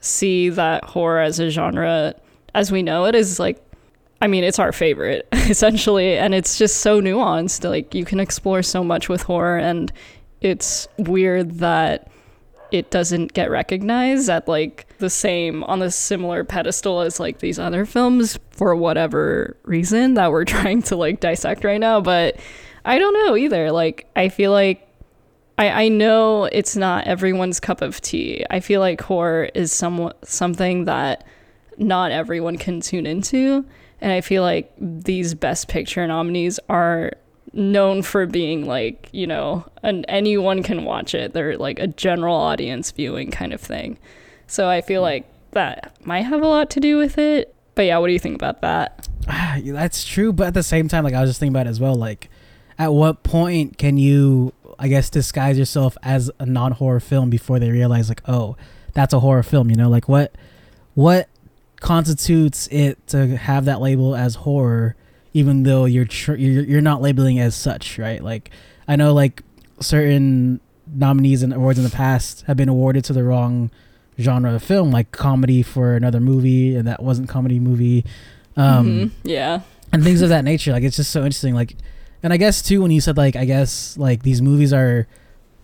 see 0.00 0.48
that 0.48 0.84
horror 0.84 1.20
as 1.20 1.38
a 1.38 1.50
genre 1.50 2.14
as 2.54 2.72
we 2.72 2.82
know 2.82 3.04
it 3.04 3.14
is 3.14 3.38
like 3.38 3.62
I 4.22 4.26
mean, 4.26 4.44
it's 4.44 4.58
our 4.58 4.72
favorite 4.72 5.26
essentially, 5.32 6.18
and 6.18 6.34
it's 6.34 6.58
just 6.58 6.80
so 6.80 7.00
nuanced. 7.00 7.68
Like 7.68 7.94
you 7.94 8.04
can 8.04 8.20
explore 8.20 8.62
so 8.62 8.84
much 8.84 9.08
with 9.08 9.22
horror, 9.22 9.58
and 9.58 9.90
it's 10.40 10.88
weird 10.98 11.52
that 11.58 12.10
it 12.70 12.90
doesn't 12.90 13.32
get 13.32 13.50
recognized 13.50 14.28
at 14.28 14.46
like 14.46 14.86
the 14.98 15.10
same 15.10 15.64
on 15.64 15.80
the 15.80 15.90
similar 15.90 16.44
pedestal 16.44 17.00
as 17.00 17.18
like 17.18 17.38
these 17.38 17.58
other 17.58 17.84
films 17.84 18.38
for 18.50 18.76
whatever 18.76 19.56
reason 19.64 20.14
that 20.14 20.30
we're 20.30 20.44
trying 20.56 20.82
to 20.82 20.96
like 20.96 21.20
dissect 21.20 21.64
right 21.64 21.80
now. 21.80 22.00
But 22.00 22.36
I 22.84 22.98
don't 22.98 23.14
know 23.14 23.36
either. 23.36 23.72
Like 23.72 24.06
I 24.14 24.28
feel 24.28 24.52
like 24.52 24.86
I, 25.60 25.84
I 25.84 25.88
know 25.88 26.46
it's 26.46 26.74
not 26.74 27.06
everyone's 27.06 27.60
cup 27.60 27.82
of 27.82 28.00
tea. 28.00 28.46
I 28.48 28.60
feel 28.60 28.80
like 28.80 28.98
horror 29.02 29.50
is 29.54 29.70
somewhat 29.70 30.26
something 30.26 30.86
that 30.86 31.26
not 31.76 32.12
everyone 32.12 32.56
can 32.56 32.80
tune 32.80 33.04
into. 33.04 33.66
And 34.00 34.10
I 34.10 34.22
feel 34.22 34.42
like 34.42 34.72
these 34.78 35.34
best 35.34 35.68
picture 35.68 36.06
nominees 36.06 36.60
are 36.70 37.12
known 37.52 38.00
for 38.00 38.24
being 38.24 38.64
like, 38.64 39.10
you 39.12 39.26
know, 39.26 39.66
and 39.82 40.06
anyone 40.08 40.62
can 40.62 40.86
watch 40.86 41.14
it. 41.14 41.34
They're 41.34 41.58
like 41.58 41.78
a 41.78 41.88
general 41.88 42.36
audience 42.36 42.90
viewing 42.90 43.30
kind 43.30 43.52
of 43.52 43.60
thing. 43.60 43.98
So 44.46 44.66
I 44.66 44.80
feel 44.80 45.02
like 45.02 45.26
that 45.50 45.94
might 46.06 46.22
have 46.22 46.40
a 46.40 46.46
lot 46.46 46.70
to 46.70 46.80
do 46.80 46.96
with 46.96 47.18
it. 47.18 47.54
But 47.74 47.82
yeah, 47.82 47.98
what 47.98 48.06
do 48.06 48.14
you 48.14 48.18
think 48.18 48.36
about 48.36 48.62
that? 48.62 49.06
That's 49.62 50.06
true, 50.06 50.32
but 50.32 50.46
at 50.46 50.54
the 50.54 50.62
same 50.62 50.88
time, 50.88 51.04
like 51.04 51.12
I 51.12 51.20
was 51.20 51.28
just 51.28 51.38
thinking 51.38 51.52
about 51.52 51.66
it 51.66 51.70
as 51.70 51.80
well. 51.80 51.96
Like, 51.96 52.30
at 52.78 52.94
what 52.94 53.22
point 53.22 53.76
can 53.76 53.98
you 53.98 54.54
I 54.80 54.88
guess 54.88 55.10
disguise 55.10 55.58
yourself 55.58 55.98
as 56.02 56.30
a 56.38 56.46
non-horror 56.46 57.00
film 57.00 57.28
before 57.28 57.58
they 57.58 57.70
realize 57.70 58.08
like, 58.08 58.22
oh, 58.26 58.56
that's 58.94 59.12
a 59.12 59.20
horror 59.20 59.42
film. 59.42 59.68
You 59.70 59.76
know, 59.76 59.90
like 59.90 60.08
what 60.08 60.34
what 60.94 61.28
constitutes 61.80 62.66
it 62.68 63.06
to 63.08 63.36
have 63.36 63.66
that 63.66 63.80
label 63.80 64.16
as 64.16 64.36
horror, 64.36 64.96
even 65.34 65.64
though 65.64 65.84
you're 65.84 66.06
tr- 66.06 66.34
you're 66.34 66.64
you're 66.64 66.80
not 66.80 67.02
labeling 67.02 67.38
as 67.38 67.54
such, 67.54 67.98
right? 67.98 68.24
Like 68.24 68.50
I 68.88 68.96
know 68.96 69.12
like 69.12 69.42
certain 69.80 70.60
nominees 70.86 71.42
and 71.42 71.52
awards 71.52 71.78
in 71.78 71.84
the 71.84 71.90
past 71.90 72.42
have 72.46 72.56
been 72.56 72.70
awarded 72.70 73.04
to 73.04 73.12
the 73.12 73.22
wrong 73.22 73.70
genre 74.18 74.54
of 74.54 74.62
film, 74.62 74.90
like 74.90 75.12
comedy 75.12 75.62
for 75.62 75.94
another 75.94 76.20
movie, 76.20 76.74
and 76.74 76.88
that 76.88 77.02
wasn't 77.02 77.28
comedy 77.28 77.58
movie. 77.58 78.04
Um, 78.56 78.86
mm-hmm. 78.86 79.28
Yeah, 79.28 79.60
and 79.92 80.02
things 80.02 80.22
of 80.22 80.30
that 80.30 80.44
nature. 80.44 80.72
Like 80.72 80.84
it's 80.84 80.96
just 80.96 81.10
so 81.10 81.20
interesting. 81.20 81.54
Like 81.54 81.76
and 82.22 82.32
I 82.32 82.36
guess 82.36 82.62
too 82.62 82.82
when 82.82 82.90
you 82.90 83.00
said 83.00 83.16
like 83.16 83.36
I 83.36 83.44
guess 83.44 83.96
like 83.96 84.22
these 84.22 84.40
movies 84.42 84.72
are 84.72 85.06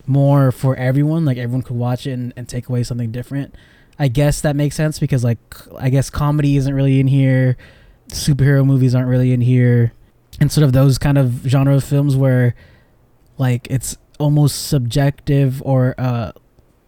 more 0.07 0.53
for 0.53 0.77
everyone, 0.77 1.25
like 1.25 1.37
everyone 1.39 1.63
could 1.63 1.77
watch 1.77 2.07
it 2.07 2.13
and, 2.13 2.33
and 2.37 2.49
take 2.49 2.69
away 2.69 2.83
something 2.83 3.11
different. 3.11 3.55
I 3.99 4.09
guess 4.09 4.41
that 4.43 4.55
makes 4.57 4.77
sense 4.77 4.99
because 4.99 5.25
like 5.25 5.39
I 5.79 5.89
guess 5.91 6.11
comedy 6.11 6.57
isn't 6.57 6.73
really 6.75 7.01
in 7.01 7.07
here, 7.09 7.57
superhero 8.09 8.65
movies 8.65 8.95
aren't 8.95 9.09
really 9.09 9.33
in 9.33 9.41
here. 9.41 9.93
and 10.41 10.53
sort 10.53 10.65
of 10.65 10.73
those 10.73 10.99
kind 10.99 11.17
of 11.19 11.43
genre 11.47 11.75
of 11.77 11.85
films 11.85 12.15
where 12.17 12.55
like 13.39 13.67
it's 13.71 13.97
almost 14.19 14.67
subjective 14.69 15.63
or 15.65 15.95
uh 15.99 16.33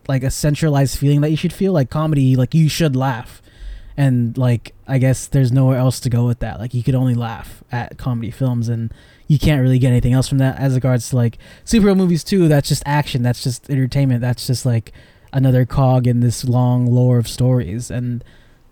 like 0.06 0.22
a 0.22 0.30
centralized 0.30 0.98
feeling 0.98 1.20
that 1.20 1.30
you 1.30 1.37
should 1.37 1.52
feel 1.52 1.72
like 1.72 1.90
comedy 1.90 2.37
like 2.37 2.54
you 2.54 2.68
should 2.68 2.96
laugh 2.96 3.42
and 3.96 4.37
like 4.38 4.75
i 4.87 4.96
guess 4.98 5.26
there's 5.26 5.52
nowhere 5.52 5.76
else 5.76 6.00
to 6.00 6.08
go 6.08 6.25
with 6.26 6.38
that 6.38 6.58
like 6.58 6.72
you 6.72 6.82
could 6.82 6.94
only 6.94 7.14
laugh 7.14 7.62
at 7.70 7.98
comedy 7.98 8.30
films 8.30 8.68
and 8.68 8.92
you 9.28 9.38
can't 9.38 9.62
really 9.62 9.78
get 9.78 9.90
anything 9.90 10.14
else 10.14 10.26
from 10.26 10.38
that 10.38 10.58
as 10.58 10.75
regards 10.75 11.11
to 11.11 11.16
like 11.16 11.38
superhero 11.64 11.97
movies 11.97 12.25
too 12.25 12.49
that's 12.49 12.68
just 12.68 12.82
action 12.85 13.23
that's 13.23 13.44
just 13.44 13.70
entertainment 13.70 14.20
that's 14.20 14.47
just 14.47 14.66
like 14.66 14.92
another 15.32 15.64
cog 15.66 16.06
in 16.06 16.20
this 16.20 16.44
long 16.44 16.87
lore 16.87 17.18
of 17.18 17.28
stories. 17.28 17.90
And 17.90 18.25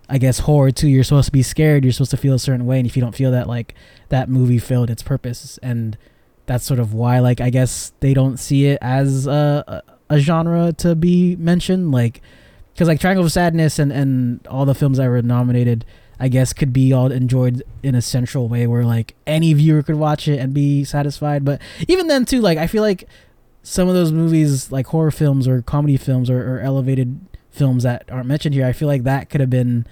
i 0.09 0.17
guess 0.17 0.39
horror 0.39 0.71
too 0.71 0.87
you're 0.87 1.03
supposed 1.03 1.25
to 1.25 1.33
be 1.33 1.43
scared 1.43 1.83
you're 1.83 1.91
supposed 1.91 2.11
to 2.11 2.17
feel 2.17 2.33
a 2.33 2.39
certain 2.39 2.65
way 2.65 2.77
and 2.77 2.87
if 2.87 2.95
you 2.95 3.01
don't 3.01 3.13
feel 3.13 3.29
that 3.29 3.45
like 3.45 3.75
that 4.07 4.29
movie 4.29 4.59
failed 4.59 4.89
its 4.89 5.03
purpose. 5.03 5.59
And 5.61 5.97
that's 6.47 6.65
sort 6.65 6.79
of 6.79 6.93
why 6.93 7.19
like 7.19 7.39
i 7.41 7.49
guess 7.49 7.91
they 7.99 8.13
don't 8.13 8.37
see 8.37 8.67
it 8.67 8.79
as 8.81 9.27
a, 9.27 9.83
a, 10.09 10.17
genre 10.17 10.71
to 10.71 10.95
be 10.95 11.35
mentioned 11.35 11.91
like 11.91 12.21
because 12.73 12.87
like 12.87 13.01
triangle 13.01 13.25
of 13.25 13.31
sadness 13.31 13.77
and 13.77 13.91
and 13.91 14.47
all 14.47 14.65
the 14.65 14.73
films 14.73 14.97
that 14.97 15.09
were 15.09 15.21
nominated 15.21 15.85
i 16.19 16.27
guess 16.27 16.53
could 16.53 16.73
be 16.73 16.91
all 16.91 17.11
enjoyed 17.11 17.63
in 17.83 17.95
a 17.95 18.01
central 18.01 18.47
way 18.47 18.67
where 18.67 18.83
like 18.83 19.15
any 19.25 19.53
viewer 19.53 19.83
could 19.83 19.95
watch 19.95 20.27
it 20.27 20.39
and 20.39 20.53
be 20.53 20.83
satisfied. 20.83 21.45
But 21.45 21.61
even 21.87 22.07
then 22.07 22.25
too 22.25 22.41
like 22.41 22.57
i 22.57 22.67
feel 22.67 22.83
like 22.83 23.07
some 23.63 23.89
of 23.89 23.93
those 23.93 24.11
movies 24.11 24.71
like 24.71 24.87
horror 24.87 25.11
films 25.11 25.47
or 25.47 25.61
comedy 25.61 25.97
films 25.97 26.29
or, 26.29 26.55
or 26.55 26.59
elevated 26.61 27.19
films 27.51 27.83
that 27.83 28.05
aren't 28.09 28.27
mentioned 28.27 28.53
here 28.55 28.65
i 28.65 28.71
feel 28.71 28.87
like 28.87 29.03
that 29.03 29.29
could 29.29 29.41
have 29.41 29.49
been 29.49 29.85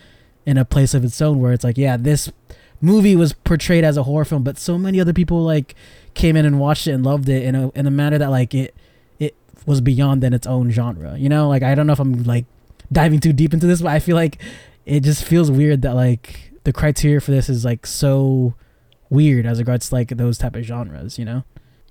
in 0.45 0.57
a 0.57 0.63
place 0.63 0.93
of 0.93 1.03
its 1.03 1.21
own 1.21 1.39
where 1.39 1.51
it's 1.51 1.63
like 1.63 1.77
yeah 1.77 1.97
this 1.97 2.31
movie 2.79 3.15
was 3.15 3.33
portrayed 3.33 3.83
as 3.83 3.97
a 3.97 4.03
horror 4.03 4.23
film 4.23 4.43
but 4.43 4.57
so 4.57 4.77
many 4.77 4.99
other 5.01 5.13
people 5.13 5.43
like 5.43 5.75
came 6.13 6.35
in 6.35 6.45
and 6.45 6.59
watched 6.59 6.87
it 6.87 6.91
and 6.91 7.03
loved 7.03 7.27
it 7.27 7.43
in 7.43 7.55
a 7.55 7.69
in 7.71 7.85
a 7.87 7.91
manner 7.91 8.17
that 8.17 8.29
like 8.29 8.53
it 8.53 8.73
it 9.19 9.35
was 9.65 9.81
beyond 9.81 10.21
than 10.21 10.33
its 10.33 10.47
own 10.47 10.69
genre 10.69 11.17
you 11.17 11.27
know? 11.27 11.49
Like 11.49 11.63
i 11.63 11.75
don't 11.75 11.87
know 11.87 11.93
if 11.93 11.99
i'm 11.99 12.23
like 12.23 12.45
diving 12.91 13.19
too 13.19 13.33
deep 13.33 13.53
into 13.53 13.65
this 13.65 13.81
but 13.81 13.89
i 13.89 13.99
feel 13.99 14.15
like 14.15 14.39
it 14.85 15.01
just 15.01 15.23
feels 15.23 15.49
weird 15.51 15.81
that 15.81 15.95
like 15.95 16.51
the 16.63 16.73
criteria 16.73 17.19
for 17.19 17.31
this 17.31 17.49
is 17.49 17.65
like 17.65 17.85
so 17.85 18.53
weird 19.09 19.45
as 19.45 19.59
regards 19.59 19.89
to 19.89 19.95
like 19.95 20.09
those 20.09 20.37
type 20.37 20.55
of 20.55 20.63
genres 20.63 21.17
you 21.19 21.25
know 21.25 21.43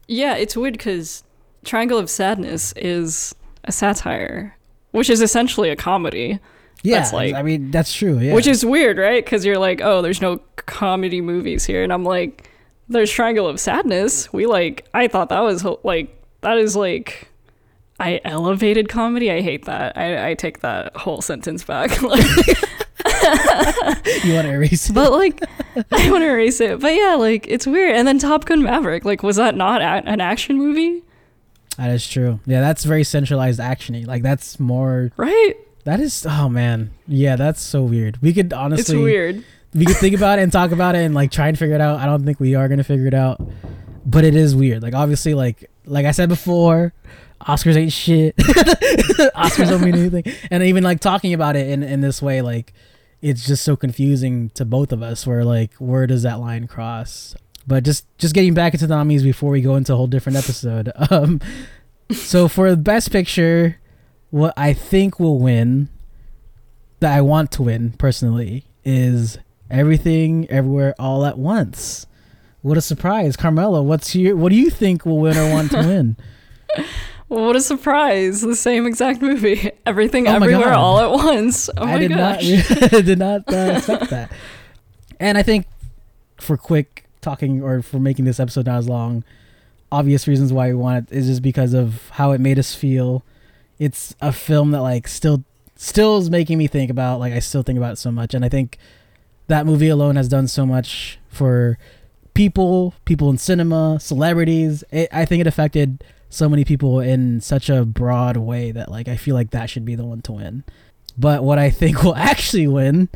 Yeah, 0.09 0.35
it's 0.37 0.57
weird 0.57 0.75
because 0.75 1.25
Triangle 1.65 1.99
of 1.99 2.11
Sadness 2.11 2.73
is 2.77 3.35
a 3.65 3.73
satire, 3.73 4.57
which 4.91 5.09
is 5.09 5.23
essentially 5.23 5.71
a 5.71 5.77
comedy. 5.77 6.39
yeah 6.83 6.99
That's 6.99 7.13
like- 7.13 7.35
i 7.35 7.43
mean 7.43 7.71
that's 7.71 7.95
true 7.95 8.19
yeah 8.19 8.35
Which 8.35 8.47
is 8.47 8.65
weird, 8.65 8.99
right? 8.99 9.25
Because 9.25 9.45
you're 9.47 9.59
like, 9.59 9.81
oh, 9.83 10.03
there's 10.03 10.21
no 10.21 10.41
comedy 10.67 11.21
movies 11.23 11.65
here, 11.65 11.83
and 11.83 11.93
I'm 11.93 12.05
like, 12.05 12.51
there's 12.89 13.11
Triangle 13.11 13.47
of 13.49 13.59
Sadness. 13.59 14.31
We 14.33 14.45
like, 14.45 14.87
I 14.93 15.09
thought 15.09 15.31
that 15.31 15.41
was 15.41 15.65
like, 15.85 16.23
that 16.43 16.59
is 16.59 16.77
like, 16.77 17.29
I 17.99 18.21
elevated 18.25 18.91
comedy. 18.91 19.31
I 19.31 19.41
hate 19.41 19.65
that. 19.65 19.97
I, 19.97 20.31
I 20.31 20.35
take 20.35 20.61
that 20.61 20.95
whole 20.97 21.23
sentence 21.23 21.65
back. 21.65 22.03
like, 22.03 22.27
you 24.25 24.35
want 24.35 24.47
to 24.47 24.51
erase 24.53 24.89
it 24.91 24.93
but 24.95 25.13
like, 25.13 25.41
I 25.93 26.11
want 26.11 26.23
to 26.23 26.29
erase 26.29 26.61
it. 26.61 26.81
But 26.81 26.95
yeah, 26.95 27.15
like, 27.15 27.47
it's 27.49 27.67
weird. 27.67 27.97
And 27.97 28.07
then 28.07 28.19
Top 28.19 28.45
Gun 28.45 28.63
Maverick, 28.63 29.05
like, 29.05 29.23
was 29.23 29.37
that 29.37 29.55
not 29.57 29.81
a- 29.83 30.09
an 30.09 30.21
action 30.21 30.57
movie? 30.59 31.03
that 31.77 31.91
is 31.91 32.09
true 32.09 32.39
yeah 32.47 32.61
that's 32.61 32.85
very 32.85 33.03
centralized 33.03 33.59
actiony 33.59 34.07
like 34.07 34.23
that's 34.23 34.61
more 34.61 35.11
Right? 35.17 35.55
that 35.83 35.99
is 35.99 36.25
oh 36.25 36.49
man 36.49 36.93
yeah 37.09 37.35
that's 37.35 37.61
so 37.61 37.83
weird 37.83 38.17
we 38.23 38.33
could 38.33 38.53
honestly. 38.53 38.95
It's 38.97 39.03
weird. 39.03 39.45
we 39.75 39.85
could 39.85 39.97
think 39.97 40.15
about 40.15 40.39
it 40.39 40.43
and 40.43 40.53
talk 40.53 40.71
about 40.71 40.95
it 40.95 40.99
and 40.99 41.17
like 41.17 41.33
try 41.33 41.49
and 41.49 41.59
figure 41.59 41.75
it 41.75 41.81
out. 41.81 41.99
I 41.99 42.07
don't 42.07 42.25
think 42.25 42.39
we 42.39 42.55
are 42.55 42.69
gonna 42.69 42.85
figure 42.85 43.09
it 43.09 43.15
out, 43.15 43.41
but 44.07 44.23
it 44.25 44.37
is 44.37 44.55
weird. 44.55 44.83
Like 44.83 44.95
obviously, 44.95 45.35
like 45.35 45.69
like 45.85 46.07
I 46.07 46.13
said 46.13 46.29
before, 46.29 46.93
Oscars 47.41 47.75
ain't 47.75 47.93
shit. 47.93 48.37
Oscars 49.35 49.69
don't 49.71 49.83
mean 49.83 49.97
anything, 49.97 50.33
and 50.53 50.63
even 50.63 50.85
like 50.85 51.01
talking 51.01 51.35
about 51.35 51.57
it 51.57 51.69
in 51.69 51.83
in 51.83 52.01
this 52.01 52.23
way, 52.23 52.41
like 52.41 52.73
it's 53.25 53.47
just 53.47 53.65
so 53.65 53.75
confusing 53.75 54.51
to 54.51 54.67
both 54.67 54.93
of 54.93 55.03
us. 55.03 55.27
Where 55.27 55.45
like 55.45 55.73
where 55.77 56.07
does 56.07 56.23
that 56.25 56.41
line 56.41 56.67
cross? 56.67 57.35
But 57.67 57.83
just 57.83 58.07
just 58.19 58.35
getting 58.35 58.53
back 58.53 58.75
into 58.75 58.87
the 58.87 58.95
nominees 58.95 59.23
before 59.23 59.51
we 59.51 59.63
go 59.63 59.77
into 59.77 59.95
a 59.95 59.97
whole 59.97 60.07
different 60.07 60.37
episode. 60.39 60.93
Um, 61.11 61.41
so 62.13 62.49
for 62.49 62.69
the 62.69 62.77
best 62.77 63.11
picture, 63.11 63.81
what 64.29 64.53
I 64.59 64.75
think 64.75 65.19
will 65.19 65.39
win, 65.39 65.89
that 67.01 67.17
I 67.17 67.23
want 67.23 67.51
to 67.53 67.63
win 67.63 67.93
personally, 67.93 68.67
is 68.85 69.39
Everything 69.71 70.47
Everywhere 70.51 70.95
All 70.99 71.25
at 71.25 71.39
Once. 71.39 72.07
What 72.61 72.77
a 72.77 72.83
surprise, 72.83 73.37
Carmela! 73.37 73.83
What's 73.83 74.15
your 74.15 74.37
what 74.37 74.51
do 74.51 74.57
you 74.57 74.69
think 74.69 75.07
will 75.07 75.19
win 75.19 75.39
or 75.39 75.51
want 75.51 75.71
to 75.71 75.79
win? 75.87 76.17
What 77.29 77.57
a 77.57 77.61
surprise. 77.61 78.41
The 78.43 78.55
same 78.57 78.87
exact 78.87 79.23
movie. 79.23 79.71
Everything, 79.87 80.29
Oh 80.29 80.35
everywhere, 80.35 80.67
God. 80.67 80.75
all 80.75 81.01
at 81.01 81.11
once. 81.11 81.71
Oh 81.77 81.87
my 81.87 81.95
I 81.95 81.99
did 81.99 82.11
gosh. 82.11 82.81
not 82.81 82.91
did 83.05 83.19
not 83.19 83.53
uh, 83.53 83.57
expect 83.77 84.11
that. 84.11 84.31
And 85.19 85.39
I 85.39 85.43
think 85.43 85.67
for 86.39 86.57
quick 86.57 87.07
talking 87.21 87.63
or 87.63 87.81
for 87.83 87.99
making 87.99 88.25
this 88.27 88.39
episode 88.39 88.67
not 88.67 88.77
as 88.79 88.89
long, 88.89 89.25
obvious 89.91 90.29
reasons 90.29 90.53
why 90.53 90.69
we 90.69 90.75
want 90.75 91.11
it 91.11 91.17
is 91.17 91.27
just 91.27 91.43
because 91.43 91.73
of 91.73 92.09
how 92.11 92.33
it 92.33 92.41
made 92.41 92.59
us 92.59 92.75
feel. 92.75 93.25
It's 93.79 94.15
a 94.21 94.31
film 94.33 94.71
that 94.73 94.83
like 94.83 95.09
still 95.09 95.43
still 95.77 96.19
is 96.19 96.31
making 96.31 96.59
me 96.59 96.67
think 96.67 96.91
about 96.91 97.19
like 97.21 97.33
I 97.33 97.39
still 97.41 97.63
think 97.63 97.79
about 97.79 97.95
it 97.95 97.97
so 97.97 98.13
much 98.13 98.35
and 98.35 98.45
I 98.45 98.49
think 98.49 98.79
that 99.49 99.67
movie 99.67 99.89
alone 99.89 100.17
has 100.17 100.29
done 100.29 100.47
so 100.49 100.65
much 100.65 101.19
for 101.29 101.79
people, 102.35 102.95
people 103.05 103.29
in 103.31 103.37
cinema, 103.39 103.99
celebrities. 104.01 104.85
It, 104.91 105.09
I 105.13 105.25
think 105.25 105.41
it 105.41 105.47
affected 105.47 106.03
so 106.35 106.49
many 106.49 106.65
people 106.65 107.01
in 107.01 107.41
such 107.41 107.71
a 107.71 107.85
broad 107.85 108.37
way 108.37 108.73
that 108.73 108.91
like 108.91 109.09
I 109.09 109.17
feel 109.17 109.35
like 109.35 109.51
that 109.51 109.71
should 109.71 109.85
be 109.85 109.95
the 109.95 110.05
one 110.05 110.21
to 110.23 110.33
win. 110.33 110.65
But 111.17 111.45
what 111.45 111.59
I 111.59 111.71
think 111.71 112.03
will 112.03 112.17
actually 112.17 112.67
win 112.67 113.09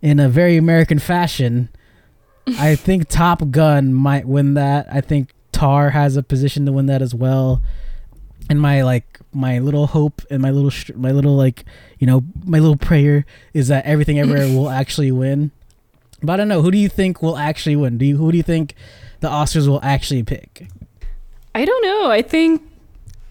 in 0.00 0.18
a 0.18 0.28
very 0.28 0.56
American 0.56 0.98
fashion, 0.98 1.68
I 2.58 2.74
think 2.76 3.08
Top 3.08 3.50
Gun 3.50 3.92
might 3.92 4.26
win 4.26 4.54
that. 4.54 4.86
I 4.90 5.00
think 5.00 5.32
Tar 5.52 5.90
has 5.90 6.16
a 6.16 6.22
position 6.22 6.64
to 6.66 6.72
win 6.72 6.86
that 6.86 7.02
as 7.02 7.14
well. 7.14 7.62
And 8.48 8.60
my 8.60 8.82
like 8.82 9.20
my 9.32 9.58
little 9.58 9.86
hope 9.88 10.22
and 10.30 10.42
my 10.42 10.50
little 10.50 10.70
sh- 10.70 10.90
my 10.96 11.12
little 11.12 11.36
like 11.36 11.64
you 11.98 12.06
know 12.06 12.24
my 12.44 12.58
little 12.58 12.76
prayer 12.76 13.24
is 13.54 13.68
that 13.68 13.84
everything 13.84 14.18
everywhere 14.18 14.48
will 14.56 14.70
actually 14.70 15.12
win. 15.12 15.52
But 16.22 16.34
I 16.34 16.36
don't 16.38 16.48
know. 16.48 16.62
Who 16.62 16.70
do 16.70 16.78
you 16.78 16.88
think 16.88 17.22
will 17.22 17.36
actually 17.36 17.76
win? 17.76 17.98
Do 17.98 18.06
you 18.06 18.16
who 18.16 18.30
do 18.32 18.36
you 18.36 18.42
think 18.42 18.74
the 19.20 19.28
Oscars 19.28 19.68
will 19.68 19.80
actually 19.82 20.22
pick? 20.22 20.68
I 21.54 21.64
don't 21.64 21.82
know. 21.82 22.10
I 22.10 22.22
think 22.22 22.62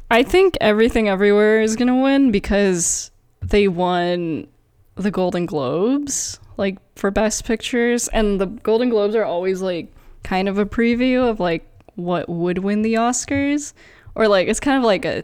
I 0.10 0.24
think 0.24 0.58
Everything 0.62 1.10
Everywhere 1.10 1.62
is 1.62 1.76
to 1.76 1.96
win 1.96 2.32
because 2.32 3.12
they 3.42 3.68
won 3.68 4.48
the 4.96 5.12
Golden 5.12 5.46
Globes 5.46 6.40
like 6.58 6.78
for 6.96 7.10
best 7.12 7.46
pictures 7.46 8.08
and 8.10 8.40
the 8.40 8.46
Golden 8.46 8.90
Globes 8.90 9.16
are 9.16 9.26
always 9.26 9.62
like 9.62 9.92
kind 10.24 10.48
of 10.48 10.58
a 10.58 10.66
preview 10.66 11.28
of 11.28 11.40
like 11.40 11.66
what 11.96 12.30
would 12.30 12.60
win 12.60 12.84
the 12.84 12.96
Oscars 12.96 13.74
or 14.16 14.28
like 14.28 14.48
it's 14.48 14.60
kind 14.60 14.78
of 14.78 14.84
like 14.84 15.06
a 15.06 15.24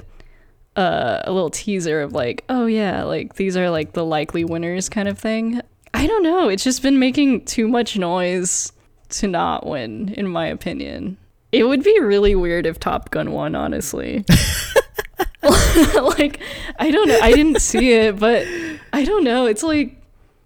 uh, 0.76 1.22
a 1.26 1.32
little 1.32 1.50
teaser 1.50 2.02
of 2.02 2.14
like 2.14 2.44
oh 2.50 2.68
yeah 2.68 3.04
like 3.04 3.34
these 3.36 3.58
are 3.58 3.70
like 3.70 3.94
the 3.94 4.06
likely 4.06 4.44
winners 4.44 4.90
kind 4.90 5.08
of 5.08 5.18
thing. 5.18 5.62
I 5.94 6.06
don't 6.06 6.24
know. 6.24 6.50
It's 6.50 6.64
just 6.64 6.82
been 6.84 7.00
making 7.00 7.46
too 7.46 7.68
much 7.68 7.98
noise 7.98 8.72
to 9.10 9.28
not 9.28 9.66
win 9.66 10.10
in 10.10 10.28
my 10.28 10.48
opinion. 10.48 11.18
It 11.58 11.64
would 11.64 11.84
be 11.84 12.00
really 12.00 12.36
weird 12.36 12.66
if 12.66 12.80
Top 12.80 13.10
Gun 13.12 13.32
won, 13.32 13.56
honestly. 13.56 14.24
like, 15.44 16.40
I 16.80 16.92
don't 16.92 17.08
know. 17.08 17.20
I 17.22 17.32
didn't 17.32 17.62
see 17.62 17.94
it, 17.94 18.20
but 18.20 18.46
I 18.94 19.04
don't 19.04 19.24
know. 19.24 19.46
It's 19.46 19.64
like, 19.64 19.96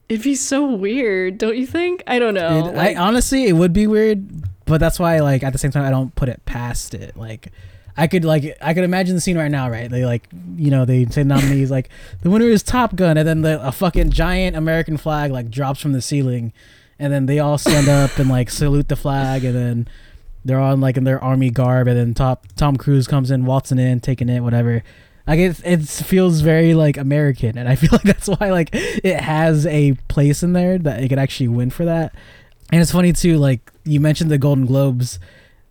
it'd 0.09 0.23
be 0.23 0.35
so 0.35 0.73
weird, 0.75 1.37
don't 1.37 1.57
you 1.57 1.65
think? 1.65 2.03
I 2.07 2.19
don't 2.19 2.33
know. 2.33 2.67
It- 2.69 2.75
Like, 2.75 2.97
I 2.97 2.99
honestly, 2.99 3.45
it 3.47 3.53
would 3.53 3.73
be 3.73 3.87
weird, 3.87 4.27
but 4.65 4.79
that's 4.79 4.99
why, 4.99 5.19
like, 5.19 5.43
at 5.43 5.53
the 5.53 5.59
same 5.59 5.71
time, 5.71 5.83
I 5.85 5.89
don't 5.89 6.13
put 6.15 6.29
it 6.29 6.43
past 6.45 6.93
it. 6.93 7.15
Like, 7.17 7.51
I 7.97 8.07
could 8.07 8.23
like 8.23 8.57
I 8.61 8.73
could 8.73 8.85
imagine 8.85 9.15
the 9.15 9.21
scene 9.21 9.37
right 9.37 9.51
now, 9.51 9.69
right? 9.69 9.89
They 9.91 10.05
like 10.05 10.25
you 10.55 10.71
know 10.71 10.85
they 10.85 11.05
say 11.07 11.23
nominees 11.25 11.69
like 11.69 11.89
the 12.21 12.29
winner 12.29 12.45
is 12.45 12.63
Top 12.63 12.95
Gun, 12.95 13.17
and 13.17 13.27
then 13.27 13.41
the, 13.41 13.61
a 13.67 13.71
fucking 13.73 14.11
giant 14.11 14.55
American 14.55 14.95
flag 14.95 15.29
like 15.31 15.51
drops 15.51 15.81
from 15.81 15.91
the 15.91 16.01
ceiling, 16.01 16.53
and 16.97 17.11
then 17.11 17.25
they 17.25 17.39
all 17.39 17.57
stand 17.57 17.89
up 17.89 18.17
and 18.17 18.29
like 18.29 18.49
salute 18.49 18.87
the 18.87 18.95
flag, 18.95 19.43
and 19.43 19.53
then 19.53 19.87
they're 20.43 20.59
on 20.59 20.81
like 20.81 20.97
in 20.97 21.03
their 21.03 21.23
army 21.23 21.49
garb, 21.49 21.87
and 21.87 21.97
then 21.97 22.13
top 22.13 22.47
Tom 22.55 22.77
Cruise 22.77 23.07
comes 23.07 23.31
in 23.31 23.45
waltzing 23.45 23.79
in, 23.79 23.99
taking 23.99 24.29
it, 24.29 24.41
whatever. 24.41 24.83
Like 25.27 25.39
it, 25.39 25.61
it 25.63 25.81
feels 25.83 26.41
very 26.41 26.73
like 26.73 26.97
American, 26.97 27.57
and 27.57 27.69
I 27.69 27.75
feel 27.77 27.89
like 27.91 28.03
that's 28.03 28.27
why 28.27 28.51
like 28.51 28.69
it 28.73 29.21
has 29.21 29.65
a 29.65 29.93
place 30.07 30.43
in 30.43 30.53
there 30.53 30.77
that 30.79 31.03
it 31.03 31.09
could 31.09 31.19
actually 31.19 31.49
win 31.49 31.69
for 31.69 31.85
that. 31.85 32.13
And 32.71 32.81
it's 32.81 32.91
funny 32.91 33.13
too, 33.13 33.37
like 33.37 33.71
you 33.83 33.99
mentioned 33.99 34.31
the 34.31 34.37
Golden 34.37 34.65
Globes, 34.65 35.19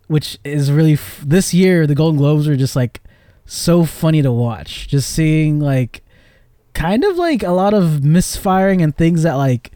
which 0.07 0.37
is 0.43 0.71
really 0.71 0.93
f- 0.93 1.23
this 1.25 1.53
year. 1.53 1.87
The 1.87 1.95
Golden 1.95 2.17
Globes 2.17 2.47
are 2.47 2.55
just 2.55 2.75
like 2.75 3.01
so 3.45 3.83
funny 3.83 4.21
to 4.21 4.31
watch. 4.31 4.87
Just 4.87 5.09
seeing 5.09 5.59
like 5.59 6.03
kind 6.73 7.03
of 7.03 7.17
like 7.17 7.43
a 7.43 7.51
lot 7.51 7.73
of 7.73 8.03
misfiring 8.03 8.81
and 8.81 8.95
things 8.95 9.23
that 9.23 9.33
like 9.33 9.71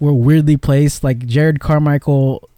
were 0.00 0.12
weirdly 0.12 0.56
placed. 0.56 1.04
Like 1.04 1.20
Jerrod 1.20 1.60
Carmichael, 1.60 2.48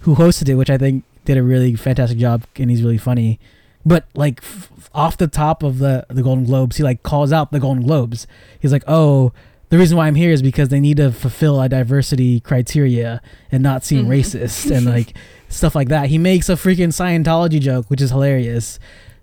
who 0.00 0.16
hosted 0.16 0.48
it, 0.48 0.56
which 0.56 0.70
I 0.70 0.76
think 0.78 1.04
did 1.24 1.36
a 1.36 1.42
really 1.42 1.74
fantastic 1.76 2.18
job, 2.18 2.44
and 2.56 2.70
he's 2.70 2.82
really 2.82 2.98
funny. 2.98 3.38
But 3.84 4.06
like 4.14 4.40
f- 4.42 4.70
off 4.94 5.16
the 5.16 5.26
top 5.28 5.62
of 5.62 5.78
the 5.78 6.04
the 6.08 6.22
Golden 6.22 6.44
Globes, 6.44 6.76
he 6.76 6.82
like 6.82 7.02
calls 7.02 7.32
out 7.32 7.50
the 7.50 7.60
Golden 7.60 7.82
Globes. 7.84 8.26
He's 8.60 8.72
like, 8.72 8.84
"Oh, 8.86 9.32
the 9.70 9.78
reason 9.78 9.96
why 9.96 10.06
I'm 10.06 10.16
here 10.16 10.32
is 10.32 10.42
because 10.42 10.68
they 10.68 10.80
need 10.80 10.98
to 10.98 11.10
fulfill 11.12 11.60
a 11.62 11.68
diversity 11.68 12.40
criteria 12.40 13.22
and 13.50 13.62
not 13.62 13.84
seem 13.84 14.04
Mhm. 14.06 14.08
racist 14.08 14.70
and 14.70 14.84
like 14.86 15.14
stuff 15.48 15.74
like 15.74 15.88
that." 15.88 16.08
He 16.10 16.18
makes 16.18 16.48
a 16.48 16.54
freaking 16.54 16.88
Scientology 16.88 17.60
joke, 17.60 17.88
which 17.88 18.02
is 18.02 18.10
hilarious 18.10 18.78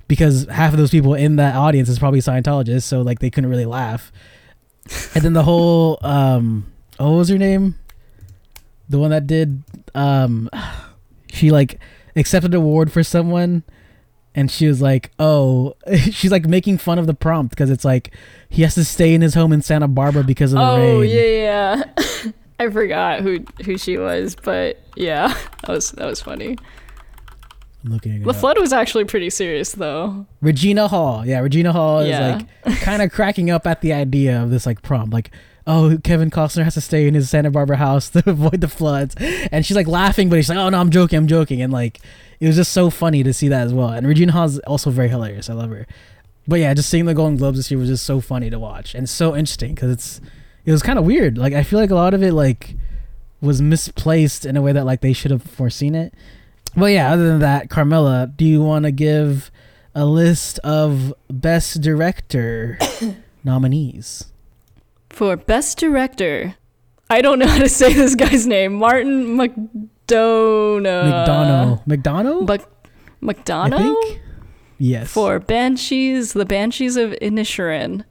because 0.07 0.47
half 0.49 0.71
of 0.73 0.79
those 0.79 0.89
people 0.91 1.13
in 1.13 1.35
that 1.35 1.55
audience 1.55 1.87
is 1.89 1.99
probably 1.99 2.19
Scientologists, 2.21 2.83
so 2.83 3.01
like 3.01 3.19
they 3.19 3.29
couldn't 3.29 3.49
really 3.51 3.65
laugh. 3.65 4.11
And 5.13 5.23
then 5.23 5.33
the 5.33 5.43
whole 5.43 5.99
um, 6.01 6.65
oh, 6.99 7.11
what 7.11 7.17
was 7.17 7.29
her 7.29 7.37
name? 7.37 7.75
The 8.89 8.97
one 8.97 9.11
that 9.11 9.27
did 9.27 9.61
um, 9.93 10.49
she 11.37 11.51
like 11.51 11.79
accepted 12.15 12.53
an 12.53 12.57
award 12.59 12.91
for 12.91 13.03
someone 13.03 13.63
and 14.35 14.49
she 14.51 14.67
was 14.67 14.81
like 14.81 15.11
oh 15.19 15.73
she's 16.11 16.31
like 16.31 16.45
making 16.45 16.77
fun 16.77 16.97
of 16.99 17.07
the 17.07 17.13
prompt 17.13 17.49
because 17.51 17.69
it's 17.69 17.85
like 17.85 18.13
he 18.49 18.61
has 18.63 18.75
to 18.75 18.83
stay 18.83 19.13
in 19.13 19.21
his 19.21 19.33
home 19.33 19.53
in 19.53 19.61
santa 19.61 19.87
barbara 19.87 20.23
because 20.23 20.51
of 20.53 20.57
the 20.59 20.63
Oh 20.65 20.77
rain 20.77 20.95
Oh 20.97 21.01
yeah, 21.01 21.21
yeah. 21.21 22.31
I 22.59 22.69
forgot 22.71 23.21
who 23.21 23.45
who 23.65 23.77
she 23.77 23.99
was, 23.99 24.35
but 24.35 24.81
yeah, 24.95 25.27
that 25.61 25.69
was 25.69 25.91
that 25.91 26.07
was 26.07 26.19
funny. 26.21 26.57
I'm 27.85 27.91
looking 27.91 28.23
The 28.23 28.29
up. 28.31 28.35
flood 28.35 28.57
was 28.59 28.73
actually 28.73 29.05
pretty 29.05 29.29
serious 29.29 29.73
though. 29.73 30.25
regina 30.41 30.87
hall 30.87 31.23
yeah 31.25 31.39
regina 31.39 31.71
hall 31.71 31.99
is 31.99 32.19
like 32.19 32.79
kind 32.81 33.01
of 33.03 33.11
cracking 33.11 33.51
up 33.51 33.67
at 33.67 33.81
the 33.81 33.93
idea 33.93 34.41
of 34.41 34.49
this 34.49 34.65
like 34.65 34.81
prompt 34.81 35.13
like 35.13 35.29
oh 35.67 35.97
kevin 36.03 36.31
costner 36.31 36.63
has 36.63 36.73
to 36.73 36.81
stay 36.81 37.07
in 37.07 37.13
his 37.13 37.29
santa 37.29 37.51
barbara 37.51 37.77
house 37.77 38.09
to 38.11 38.23
avoid 38.27 38.61
the 38.61 38.67
floods. 38.67 39.15
And 39.51 39.65
she's 39.65 39.75
like 39.75 39.87
laughing 39.87 40.29
but 40.29 40.37
he's 40.37 40.49
like 40.49 40.57
oh 40.57 40.69
no 40.69 40.79
i'm 40.79 40.89
joking 40.89 41.17
i'm 41.17 41.27
joking. 41.27 41.61
And 41.61 41.71
like 41.71 41.99
it 42.39 42.47
was 42.47 42.55
just 42.55 42.71
so 42.71 42.89
funny 42.89 43.23
to 43.23 43.33
see 43.33 43.47
that 43.49 43.65
as 43.65 43.73
well. 43.73 43.89
And 43.89 44.07
regina 44.07 44.31
hall 44.31 44.45
is 44.45 44.59
also 44.59 44.89
very 44.89 45.09
hilarious. 45.09 45.49
I 45.49 45.53
love 45.53 45.69
her. 45.69 45.85
But 46.47 46.59
yeah 46.59 46.73
just 46.73 46.89
seeing 46.89 47.05
the 47.05 47.13
golden 47.13 47.37
globes 47.37 47.57
this 47.57 47.69
year 47.69 47.79
was 47.79 47.89
just 47.89 48.05
so 48.05 48.21
funny 48.21 48.49
to 48.49 48.57
watch 48.57 48.95
and 48.95 49.09
so 49.09 49.35
interesting 49.35 49.75
because 49.75 49.91
it's 49.91 50.21
it 50.65 50.71
was 50.71 50.81
kind 50.81 50.97
of 50.97 51.05
weird. 51.05 51.37
Like 51.37 51.53
i 51.53 51.63
feel 51.63 51.79
like 51.79 51.91
a 51.91 51.95
lot 51.95 52.13
of 52.13 52.23
it 52.23 52.31
like 52.31 52.75
was 53.41 53.61
misplaced 53.61 54.45
in 54.45 54.57
a 54.57 54.61
way 54.61 54.71
that 54.71 54.85
like 54.85 55.01
they 55.01 55.13
should 55.13 55.31
have 55.31 55.43
foreseen 55.43 55.93
it. 55.93 56.13
But 56.75 56.87
yeah 56.87 57.11
other 57.11 57.27
than 57.27 57.39
that 57.39 57.69
carmela 57.69 58.31
do 58.33 58.45
you 58.45 58.63
want 58.63 58.85
to 58.85 58.91
give 58.91 59.51
a 59.93 60.05
list 60.05 60.59
of 60.59 61.13
best 61.27 61.81
director 61.81 62.77
nominees 63.43 64.31
For 65.17 65.35
best 65.35 65.79
director, 65.79 66.53
I 67.09 67.21
don't 67.21 67.39
know 67.39 67.47
how 67.47 67.57
to 67.57 67.67
say 67.69 67.91
this 67.91 68.13
guy's 68.13 68.45
name. 68.45 68.75
Martin 68.75 69.35
McDonagh. 69.35 70.83
mcdonough 70.85 71.83
mcdonough 71.87 72.47
Mc- 72.47 72.61
I 72.61 73.25
McDonagh 73.33 73.77
think? 73.77 74.21
yes 74.77 75.11
for 75.11 75.39
Banshees, 75.39 76.33
The 76.33 76.45
Banshees 76.45 76.97
of 76.97 77.13
Inisherin. 77.19 78.03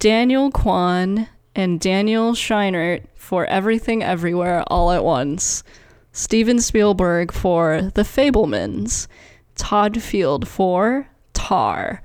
Daniel 0.00 0.50
Kwan 0.50 1.28
and 1.54 1.78
Daniel 1.78 2.32
Scheinert 2.32 3.04
for 3.14 3.46
Everything 3.46 4.02
Everywhere 4.02 4.64
All 4.66 4.90
at 4.90 5.04
Once. 5.04 5.62
Steven 6.10 6.60
Spielberg 6.60 7.30
for 7.30 7.92
The 7.94 8.02
Fabelmans. 8.02 9.06
Todd 9.54 10.02
Field 10.02 10.48
for 10.48 11.06
Tar. 11.32 12.02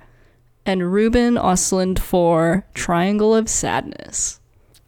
And 0.69 0.91
Ruben 0.93 1.33
Ostlund 1.33 1.97
for 1.97 2.63
Triangle 2.75 3.33
of 3.33 3.49
Sadness. 3.49 4.39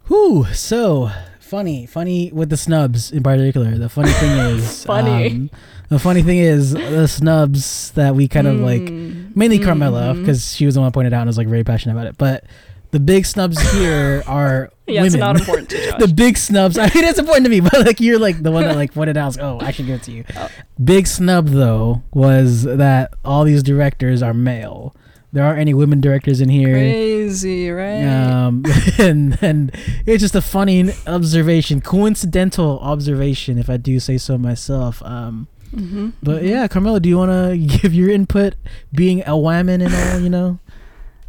Whew, 0.09 0.45
so 0.53 1.09
funny, 1.39 1.87
funny 1.87 2.29
with 2.31 2.51
the 2.51 2.57
snubs 2.57 3.11
in 3.11 3.23
particular. 3.23 3.75
The 3.79 3.89
funny 3.89 4.11
thing 4.11 4.29
is, 4.57 4.85
Funny. 4.85 5.31
um, 5.31 5.49
the 5.89 5.97
funny 5.97 6.21
thing 6.21 6.37
is 6.37 6.73
the 6.73 7.07
snubs 7.07 7.89
that 7.93 8.13
we 8.13 8.27
kind 8.27 8.45
of 8.45 8.59
like, 8.59 8.83
Mm. 8.83 9.35
mainly 9.35 9.57
Carmela 9.57 10.13
Mhm. 10.13 10.19
because 10.19 10.53
she 10.55 10.67
was 10.67 10.75
the 10.75 10.81
one 10.81 10.89
who 10.89 10.91
pointed 10.93 11.13
out 11.13 11.21
and 11.21 11.27
was 11.29 11.39
like 11.39 11.47
very 11.47 11.63
passionate 11.63 11.93
about 11.95 12.05
it. 12.05 12.15
But 12.19 12.43
the 12.91 12.99
big 12.99 13.25
snubs 13.25 13.59
here 13.71 14.21
are 14.27 14.69
Yeah, 14.85 15.01
women. 15.01 15.05
it's 15.07 15.15
not 15.15 15.39
important 15.39 15.69
to 15.71 15.77
Josh. 15.89 15.99
the 15.99 16.07
big 16.09 16.37
snubs. 16.37 16.77
I 16.77 16.93
mean, 16.93 17.05
it's 17.05 17.17
important 17.17 17.45
to 17.45 17.49
me, 17.49 17.59
but 17.59 17.83
like 17.87 17.99
you're 17.99 18.19
like 18.19 18.43
the 18.43 18.51
one 18.51 18.65
that 18.65 18.75
like 18.75 18.93
pointed 18.93 19.17
out. 19.17 19.35
Like, 19.35 19.43
oh, 19.43 19.57
I 19.59 19.71
should 19.71 19.87
give 19.87 19.95
it 19.95 20.03
to 20.03 20.11
you. 20.11 20.25
Oh. 20.37 20.47
Big 20.83 21.07
snub 21.07 21.47
though 21.47 22.03
was 22.13 22.61
that 22.65 23.15
all 23.25 23.45
these 23.45 23.63
directors 23.63 24.21
are 24.21 24.35
male. 24.35 24.95
There 25.33 25.45
aren't 25.45 25.59
any 25.59 25.73
women 25.73 26.01
directors 26.01 26.41
in 26.41 26.49
here. 26.49 26.73
Crazy, 26.73 27.69
right? 27.69 28.03
Um, 28.03 28.65
and 28.99 29.37
and 29.41 29.71
it's 30.05 30.21
just 30.21 30.35
a 30.35 30.41
funny 30.41 30.91
observation, 31.07 31.79
coincidental 31.81 32.79
observation, 32.79 33.57
if 33.57 33.69
I 33.69 33.77
do 33.77 33.99
say 33.99 34.17
so 34.17 34.37
myself. 34.37 35.01
Um, 35.03 35.47
hmm 35.73 36.09
but 36.21 36.43
yeah, 36.43 36.67
Carmela, 36.67 36.99
do 36.99 37.07
you 37.07 37.17
want 37.17 37.31
to 37.31 37.77
give 37.81 37.93
your 37.93 38.09
input, 38.09 38.55
being 38.93 39.23
a 39.25 39.37
woman 39.37 39.81
and 39.81 39.93
all, 39.93 40.19
you 40.19 40.29
know? 40.29 40.59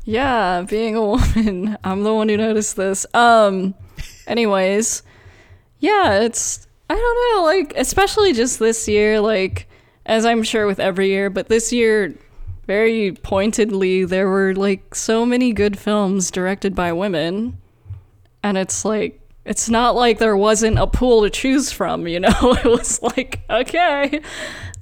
Yeah, 0.05 0.63
being 0.63 0.97
a 0.97 1.05
woman, 1.05 1.79
I'm 1.85 2.03
the 2.03 2.13
one 2.13 2.29
who 2.29 2.37
noticed 2.37 2.75
this. 2.77 3.07
Um 3.15 3.75
anyways, 4.27 5.05
yeah, 5.79 6.23
it's 6.23 6.67
I 6.91 6.95
don't 6.95 7.37
know, 7.37 7.45
like 7.45 7.73
especially 7.77 8.33
just 8.33 8.59
this 8.59 8.89
year 8.89 9.21
like 9.21 9.69
as 10.05 10.25
I'm 10.25 10.43
sure 10.43 10.67
with 10.67 10.81
every 10.81 11.07
year, 11.09 11.31
but 11.31 11.49
this 11.49 11.73
year 11.73 12.13
very 12.67 13.13
pointedly 13.13 14.05
there 14.05 14.29
were 14.29 14.55
like 14.55 14.95
so 14.95 15.27
many 15.27 15.53
good 15.53 15.79
films 15.79 16.31
directed 16.31 16.75
by 16.75 16.93
women 16.93 17.59
and 18.43 18.59
it's 18.59 18.85
like 18.85 19.19
it's 19.45 19.69
not 19.69 19.95
like 19.95 20.19
there 20.19 20.37
wasn't 20.37 20.79
a 20.79 20.87
pool 20.87 21.23
to 21.23 21.31
choose 21.31 21.73
from, 21.73 22.07
you 22.07 22.21
know? 22.21 22.31
It 22.43 22.65
was 22.65 23.03
like, 23.03 23.41
okay. 23.51 24.21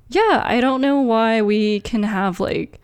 Yeah, 0.09 0.43
I 0.45 0.61
don't 0.61 0.81
know 0.81 1.01
why 1.01 1.41
we 1.41 1.81
can 1.81 2.03
have 2.03 2.41
like 2.41 2.81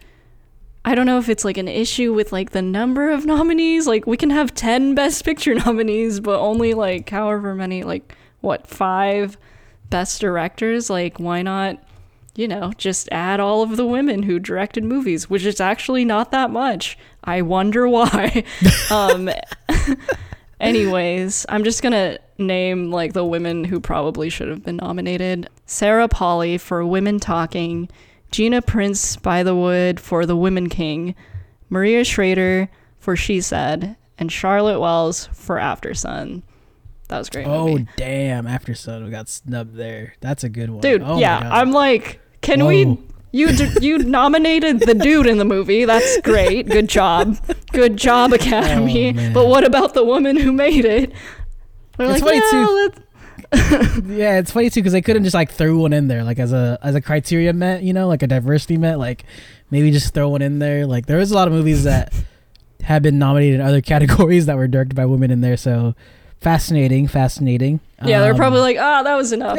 I 0.85 0.94
don't 0.94 1.06
know 1.06 1.18
if 1.18 1.28
it's 1.28 1.44
like 1.44 1.59
an 1.59 1.66
issue 1.66 2.14
with 2.14 2.30
like 2.30 2.50
the 2.50 2.62
number 2.62 3.11
of 3.11 3.26
nominees. 3.26 3.88
Like 3.88 4.06
we 4.06 4.16
can 4.16 4.30
have 4.30 4.54
10 4.54 4.94
best 4.94 5.24
picture 5.24 5.54
nominees, 5.66 6.20
but 6.20 6.38
only 6.38 6.74
like 6.74 7.11
however 7.11 7.54
many 7.54 7.82
like 7.82 8.16
what, 8.40 8.66
5 8.68 9.37
best 9.90 10.20
directors? 10.20 10.88
Like 10.88 11.18
why 11.18 11.42
not 11.42 11.82
you 12.37 12.46
know, 12.46 12.72
just 12.77 13.09
add 13.11 13.40
all 13.40 13.62
of 13.62 13.77
the 13.77 13.87
women 13.87 14.25
who 14.25 14.38
directed 14.38 14.85
movies, 14.85 15.31
which 15.31 15.44
is 15.44 15.61
actually 15.61 16.05
not 16.05 16.31
that 16.31 16.51
much. 16.51 16.99
I 17.25 17.42
wonder 17.42 17.88
why. 17.88 18.44
um 18.90 19.31
anyways, 20.61 21.46
I'm 21.49 21.64
just 21.64 21.83
going 21.83 21.92
to 21.92 22.18
name 22.38 22.90
like 22.90 23.12
the 23.12 23.25
women 23.25 23.64
who 23.64 23.81
probably 23.81 24.29
should 24.31 24.49
have 24.49 24.64
been 24.64 24.77
nominated. 24.77 25.49
Sarah 25.66 26.09
Polley 26.09 26.59
for 26.59 26.85
Women 26.85 27.18
Talking, 27.18 27.88
Gina 28.31 28.62
Prince-Bythewood 28.62 29.99
for 29.99 30.27
The 30.27 30.37
Women 30.37 30.68
King, 30.68 31.14
Maria 31.68 32.05
Schrader 32.05 32.68
for 32.99 33.16
She 33.16 33.40
Said, 33.40 33.96
and 34.18 34.31
Charlotte 34.31 34.81
Wells 34.81 35.29
for 35.33 35.57
Aftersun. 35.57 36.42
That 37.09 37.18
was 37.18 37.31
great. 37.31 37.46
Oh 37.46 37.68
movie. 37.68 37.87
damn! 37.96 38.46
Aftersun, 38.46 39.05
we 39.05 39.11
got 39.11 39.29
snubbed 39.29 39.77
there. 39.77 40.14
That's 40.20 40.42
a 40.42 40.49
good 40.49 40.70
one, 40.70 40.81
dude, 40.81 41.03
Oh 41.03 41.20
yeah, 41.20 41.49
I'm 41.53 41.70
like, 41.70 42.20
can 42.46 42.61
Whoa. 42.61 42.66
we? 42.68 42.98
You 43.32 43.52
d- 43.54 43.78
you 43.82 43.98
nominated 43.98 44.80
the 44.80 44.94
dude 44.94 45.26
in 45.26 45.37
the 45.37 45.44
movie. 45.44 45.85
That's 45.85 46.20
great. 46.22 46.68
Good 46.68 46.88
job. 46.88 47.37
Good 47.72 47.96
job, 47.98 48.32
Academy. 48.32 49.14
Oh, 49.18 49.32
but 49.35 49.46
what 49.48 49.64
about 49.64 49.92
the 49.94 50.04
woman 50.04 50.37
who 50.37 50.52
made 50.52 50.85
it? 50.87 51.12
They're 51.98 52.11
It's 52.11 52.22
like, 52.22 52.42
funny, 52.42 52.42
yeah, 52.52 52.88
too. 54.00 54.12
yeah, 54.14 54.38
it's 54.38 54.50
funny 54.50 54.70
too 54.70 54.80
because 54.80 54.92
they 54.92 55.02
couldn't 55.02 55.24
just 55.24 55.35
like 55.35 55.50
throw 55.50 55.76
one 55.78 55.92
in 55.92 56.09
there 56.09 56.24
like 56.24 56.38
as 56.38 56.52
a 56.52 56.78
as 56.82 56.94
a 56.94 57.00
criteria 57.00 57.52
met, 57.52 57.82
you 57.82 57.92
know, 57.92 58.09
like 58.09 58.22
a 58.22 58.26
diversity 58.26 58.76
met, 58.78 58.98
like 58.98 59.24
maybe 59.70 59.90
just 59.90 60.14
throw 60.14 60.28
one 60.30 60.42
in 60.42 60.59
there. 60.59 60.87
Like 60.87 61.06
there 61.06 61.18
was 61.18 61.30
a 61.30 61.35
lot 61.35 61.46
of 61.48 61.52
movies 61.54 61.85
that 61.85 62.12
have 62.82 63.02
been 63.02 63.18
nominated 63.18 63.61
in 63.61 63.66
other 63.66 63.80
categories 63.92 64.46
that 64.46 64.56
were 64.56 64.68
directed 64.68 64.94
by 64.94 65.04
women 65.06 65.30
in 65.30 65.40
there. 65.42 65.56
So 65.56 65.94
fascinating, 66.40 67.09
fascinating. 67.09 67.81
Yeah, 68.05 68.20
they're 68.20 68.33
Um, 68.33 68.37
probably 68.37 68.61
like, 68.61 68.77
oh, 68.79 69.05
that 69.05 69.14
was 69.14 69.33
enough. 69.33 69.59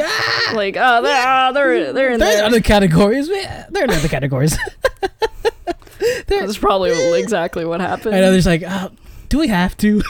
like, 0.54 0.76
oh, 0.78 1.02
they're, 1.02 1.26
ah, 1.26 1.52
they're, 1.52 1.92
they're 1.92 2.12
in 2.12 2.20
there. 2.20 2.44
other 2.44 2.60
categories. 2.60 3.28
Yeah, 3.28 3.66
They're 3.70 3.84
in 3.84 3.90
other 3.90 4.08
categories. 4.08 4.56
That's 6.28 6.56
probably 6.58 7.18
exactly 7.18 7.64
what 7.64 7.80
happened. 7.80 8.14
I 8.14 8.20
know. 8.20 8.30
There's 8.30 8.46
like, 8.46 8.62
uh, 8.62 8.90
do 9.28 9.38
we 9.38 9.48
have 9.48 9.76
to? 9.78 10.00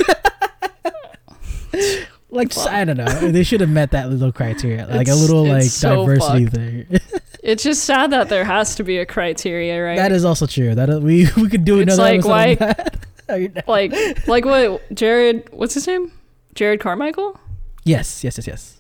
like, 2.31 2.51
just, 2.51 2.69
I 2.69 2.85
don't 2.85 2.97
know. 2.99 3.07
They 3.07 3.43
should 3.43 3.61
have 3.61 3.71
met 3.71 3.93
that 3.93 4.11
little 4.11 4.31
criteria, 4.33 4.87
like 4.87 5.09
a 5.09 5.15
little 5.15 5.47
like 5.47 5.63
so 5.65 6.05
diversity 6.07 6.45
fucked. 6.45 6.57
thing. 6.57 7.01
It's 7.41 7.63
just 7.63 7.85
sad 7.85 8.11
that 8.11 8.29
there 8.29 8.45
has 8.45 8.75
to 8.75 8.83
be 8.85 8.99
a 8.99 9.07
criteria, 9.07 9.83
right? 9.83 9.97
That 9.97 10.13
is 10.13 10.25
also 10.25 10.47
true. 10.47 10.75
That 10.75 10.89
we 11.01 11.29
we 11.37 11.49
could 11.49 11.65
do 11.65 11.79
It's 11.81 11.95
another 11.95 12.03
like, 12.21 12.59
episode 12.59 12.93
why-. 13.27 13.63
Like, 13.67 14.27
like 14.29 14.45
what 14.45 14.87
Jerrod? 14.91 15.51
What's 15.53 15.73
his 15.73 15.87
name? 15.87 16.13
Jerrod 16.59 16.81
Carmichael. 16.81 17.39
yes, 17.85 18.25
yes, 18.25 18.37
yes, 18.37 18.47
yes. 18.49 18.75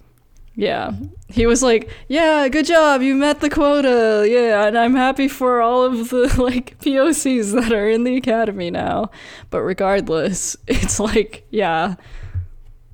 Yeah, 0.56 0.90
he 1.28 1.46
was 1.46 1.62
like, 1.62 1.88
"Yeah, 2.08 2.48
good 2.48 2.66
job, 2.66 3.00
you 3.00 3.14
met 3.14 3.38
the 3.38 3.48
quota. 3.48 4.26
Yeah, 4.28 4.66
and 4.66 4.76
I'm 4.76 4.96
happy 4.96 5.28
for 5.28 5.62
all 5.62 5.84
of 5.84 6.08
the 6.10 6.34
like 6.42 6.76
POCs 6.80 7.54
that 7.54 7.72
are 7.72 7.88
in 7.88 8.02
the 8.02 8.16
academy 8.16 8.68
now." 8.72 9.12
But 9.50 9.62
regardless, 9.62 10.56
it's 10.66 10.98
like, 10.98 11.46
yeah, 11.50 11.94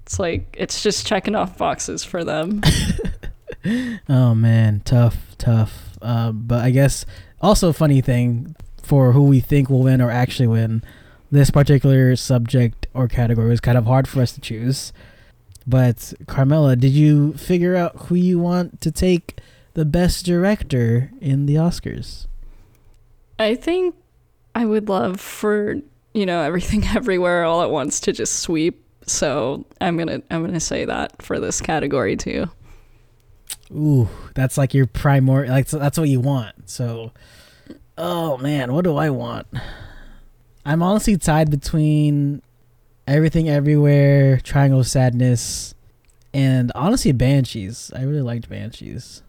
it's 0.02 0.18
like 0.18 0.54
it's 0.58 0.82
just 0.82 1.06
checking 1.06 1.34
off 1.34 1.56
boxes 1.56 2.04
for 2.04 2.22
them. 2.22 2.60
Oh 4.10 4.34
man, 4.34 4.82
tough, 4.84 5.34
tough. 5.38 5.96
Um, 6.02 6.42
but 6.46 6.62
I 6.62 6.70
guess 6.70 7.06
also 7.40 7.70
a 7.70 7.72
funny 7.72 8.02
thing 8.02 8.54
for 8.82 9.12
who 9.12 9.22
we 9.24 9.40
think 9.40 9.70
will 9.70 9.82
win 9.82 10.02
or 10.02 10.10
actually 10.10 10.48
win. 10.48 10.82
This 11.30 11.50
particular 11.50 12.14
subject 12.14 12.83
or 12.94 13.08
category 13.08 13.48
was 13.48 13.60
kind 13.60 13.76
of 13.76 13.86
hard 13.86 14.08
for 14.08 14.22
us 14.22 14.32
to 14.32 14.40
choose. 14.40 14.92
But 15.66 16.12
Carmela, 16.26 16.76
did 16.76 16.92
you 16.92 17.34
figure 17.34 17.74
out 17.74 17.96
who 18.06 18.14
you 18.14 18.38
want 18.38 18.80
to 18.82 18.90
take 18.90 19.40
the 19.74 19.84
best 19.84 20.24
director 20.24 21.10
in 21.20 21.46
the 21.46 21.56
Oscars? 21.56 22.26
I 23.38 23.54
think 23.54 23.94
I 24.54 24.64
would 24.64 24.88
love 24.88 25.20
for 25.20 25.76
you 26.12 26.26
know 26.26 26.42
everything 26.42 26.84
everywhere 26.94 27.44
all 27.44 27.62
at 27.62 27.70
once 27.70 28.00
to 28.00 28.12
just 28.12 28.40
sweep. 28.40 28.80
So 29.06 29.66
I'm 29.80 29.96
gonna 29.96 30.22
I'm 30.30 30.44
gonna 30.44 30.60
say 30.60 30.84
that 30.84 31.20
for 31.22 31.40
this 31.40 31.60
category 31.60 32.16
too. 32.16 32.48
Ooh, 33.70 34.08
that's 34.34 34.56
like 34.56 34.74
your 34.74 34.86
primary. 34.86 35.48
Like 35.48 35.68
so 35.68 35.78
that's 35.78 35.98
what 35.98 36.08
you 36.08 36.20
want. 36.20 36.68
So, 36.70 37.12
oh 37.98 38.38
man, 38.38 38.72
what 38.72 38.84
do 38.84 38.96
I 38.96 39.10
want? 39.10 39.46
I'm 40.64 40.82
honestly 40.82 41.16
tied 41.16 41.50
between 41.50 42.42
everything, 43.06 43.48
everywhere, 43.48 44.38
Triangle 44.38 44.80
of 44.80 44.86
Sadness, 44.86 45.74
and 46.32 46.72
honestly 46.74 47.12
Banshees. 47.12 47.92
I 47.94 48.02
really 48.02 48.22
liked 48.22 48.48
Banshees, 48.48 49.22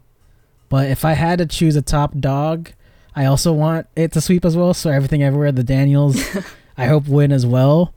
but 0.69 0.89
if 0.89 1.05
I 1.05 1.13
had 1.13 1.39
to 1.39 1.45
choose 1.45 1.75
a 1.75 1.81
top 1.81 2.17
dog, 2.19 2.71
I 3.15 3.25
also 3.25 3.53
want 3.53 3.87
it 3.95 4.11
to 4.13 4.21
sweep 4.21 4.43
as 4.45 4.57
well. 4.57 4.73
So 4.73 4.89
everything, 4.89 5.23
everywhere, 5.23 5.51
the 5.51 5.63
Daniels, 5.63 6.21
I 6.77 6.87
hope 6.87 7.07
win 7.07 7.31
as 7.31 7.45
well. 7.45 7.93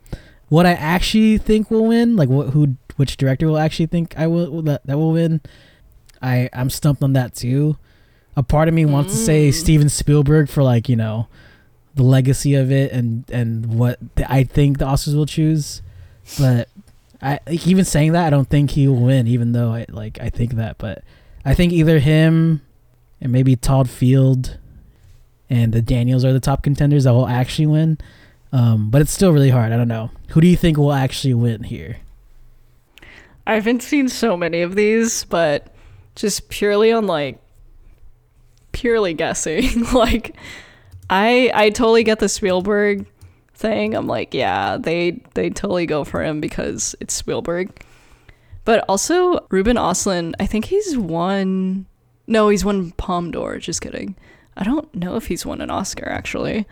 What 0.48 0.64
I 0.66 0.72
actually 0.72 1.38
think 1.38 1.70
will 1.70 1.86
win, 1.86 2.16
like 2.16 2.28
what 2.28 2.50
who 2.50 2.76
which 2.96 3.16
director 3.16 3.46
will 3.46 3.58
actually 3.58 3.86
think 3.86 4.14
I 4.18 4.26
will 4.26 4.62
that, 4.62 4.84
that 4.86 4.96
will 4.98 5.12
win 5.12 5.40
I 6.20 6.48
I'm 6.52 6.70
stumped 6.70 7.02
on 7.02 7.12
that 7.14 7.34
too. 7.34 7.76
A 8.36 8.42
part 8.42 8.68
of 8.68 8.74
me 8.74 8.84
wants 8.84 9.12
to 9.12 9.18
say 9.18 9.48
Mm. 9.48 9.54
Steven 9.54 9.88
Spielberg 9.88 10.48
for 10.48 10.62
like 10.62 10.88
you 10.88 10.96
know 10.96 11.28
the 11.98 12.04
legacy 12.04 12.54
of 12.54 12.72
it 12.72 12.90
and 12.92 13.24
and 13.30 13.66
what 13.78 13.98
the, 14.14 14.30
I 14.32 14.44
think 14.44 14.78
the 14.78 14.86
Oscars 14.86 15.14
will 15.14 15.26
choose, 15.26 15.82
but 16.38 16.68
I 17.20 17.40
even 17.48 17.84
saying 17.84 18.12
that 18.12 18.26
I 18.26 18.30
don't 18.30 18.48
think 18.48 18.70
he 18.70 18.88
will 18.88 18.96
win. 19.02 19.26
Even 19.26 19.52
though 19.52 19.72
I 19.72 19.84
like 19.90 20.18
I 20.20 20.30
think 20.30 20.54
that, 20.54 20.78
but 20.78 21.02
I 21.44 21.54
think 21.54 21.72
either 21.72 21.98
him 21.98 22.62
and 23.20 23.32
maybe 23.32 23.56
Todd 23.56 23.90
Field 23.90 24.58
and 25.50 25.72
the 25.72 25.82
Daniels 25.82 26.24
are 26.24 26.32
the 26.32 26.40
top 26.40 26.62
contenders 26.62 27.04
that 27.04 27.12
will 27.12 27.26
actually 27.28 27.66
win. 27.66 27.98
Um, 28.52 28.90
but 28.90 29.02
it's 29.02 29.12
still 29.12 29.32
really 29.32 29.50
hard. 29.50 29.72
I 29.72 29.76
don't 29.76 29.88
know. 29.88 30.10
Who 30.30 30.40
do 30.40 30.46
you 30.46 30.56
think 30.56 30.78
will 30.78 30.92
actually 30.92 31.34
win 31.34 31.64
here? 31.64 31.98
I 33.46 33.54
haven't 33.54 33.82
seen 33.82 34.08
so 34.08 34.36
many 34.36 34.62
of 34.62 34.74
these, 34.74 35.24
but 35.24 35.74
just 36.14 36.48
purely 36.48 36.92
on 36.92 37.06
like 37.06 37.38
purely 38.72 39.14
guessing. 39.14 39.84
like 39.92 40.36
I 41.10 41.50
I 41.54 41.70
totally 41.70 42.04
get 42.04 42.18
the 42.18 42.28
Spielberg 42.28 43.06
thing. 43.54 43.94
I'm 43.94 44.06
like, 44.06 44.34
yeah, 44.34 44.76
they 44.78 45.22
they 45.34 45.50
totally 45.50 45.86
go 45.86 46.04
for 46.04 46.22
him 46.22 46.40
because 46.40 46.94
it's 47.00 47.14
Spielberg. 47.14 47.70
But 48.64 48.84
also 48.88 49.46
Ruben 49.50 49.76
Oslin, 49.76 50.34
I 50.38 50.46
think 50.46 50.66
he's 50.66 50.96
won 50.96 51.86
No, 52.26 52.48
he's 52.50 52.64
won 52.64 52.90
Palme 52.92 53.30
d'Or, 53.30 53.58
just 53.58 53.80
kidding. 53.80 54.14
I 54.56 54.64
don't 54.64 54.92
know 54.94 55.16
if 55.16 55.26
he's 55.28 55.46
won 55.46 55.60
an 55.60 55.70
Oscar 55.70 56.08
actually. 56.08 56.66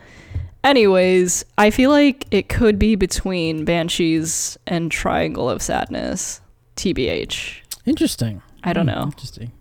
Anyways, 0.65 1.45
I 1.57 1.71
feel 1.71 1.91
like 1.91 2.27
it 2.33 2.49
could 2.49 2.79
be 2.79 2.97
between 2.97 3.65
Banshees 3.65 4.59
and 4.67 4.91
Triangle 4.91 5.49
of 5.49 5.63
Sadness. 5.63 6.41
TBH. 6.75 7.61
Interesting. 7.87 8.43
I 8.65 8.73
don't 8.73 8.89
Hmm, 8.89 8.95
know. 8.95 9.03
Interesting. 9.05 9.53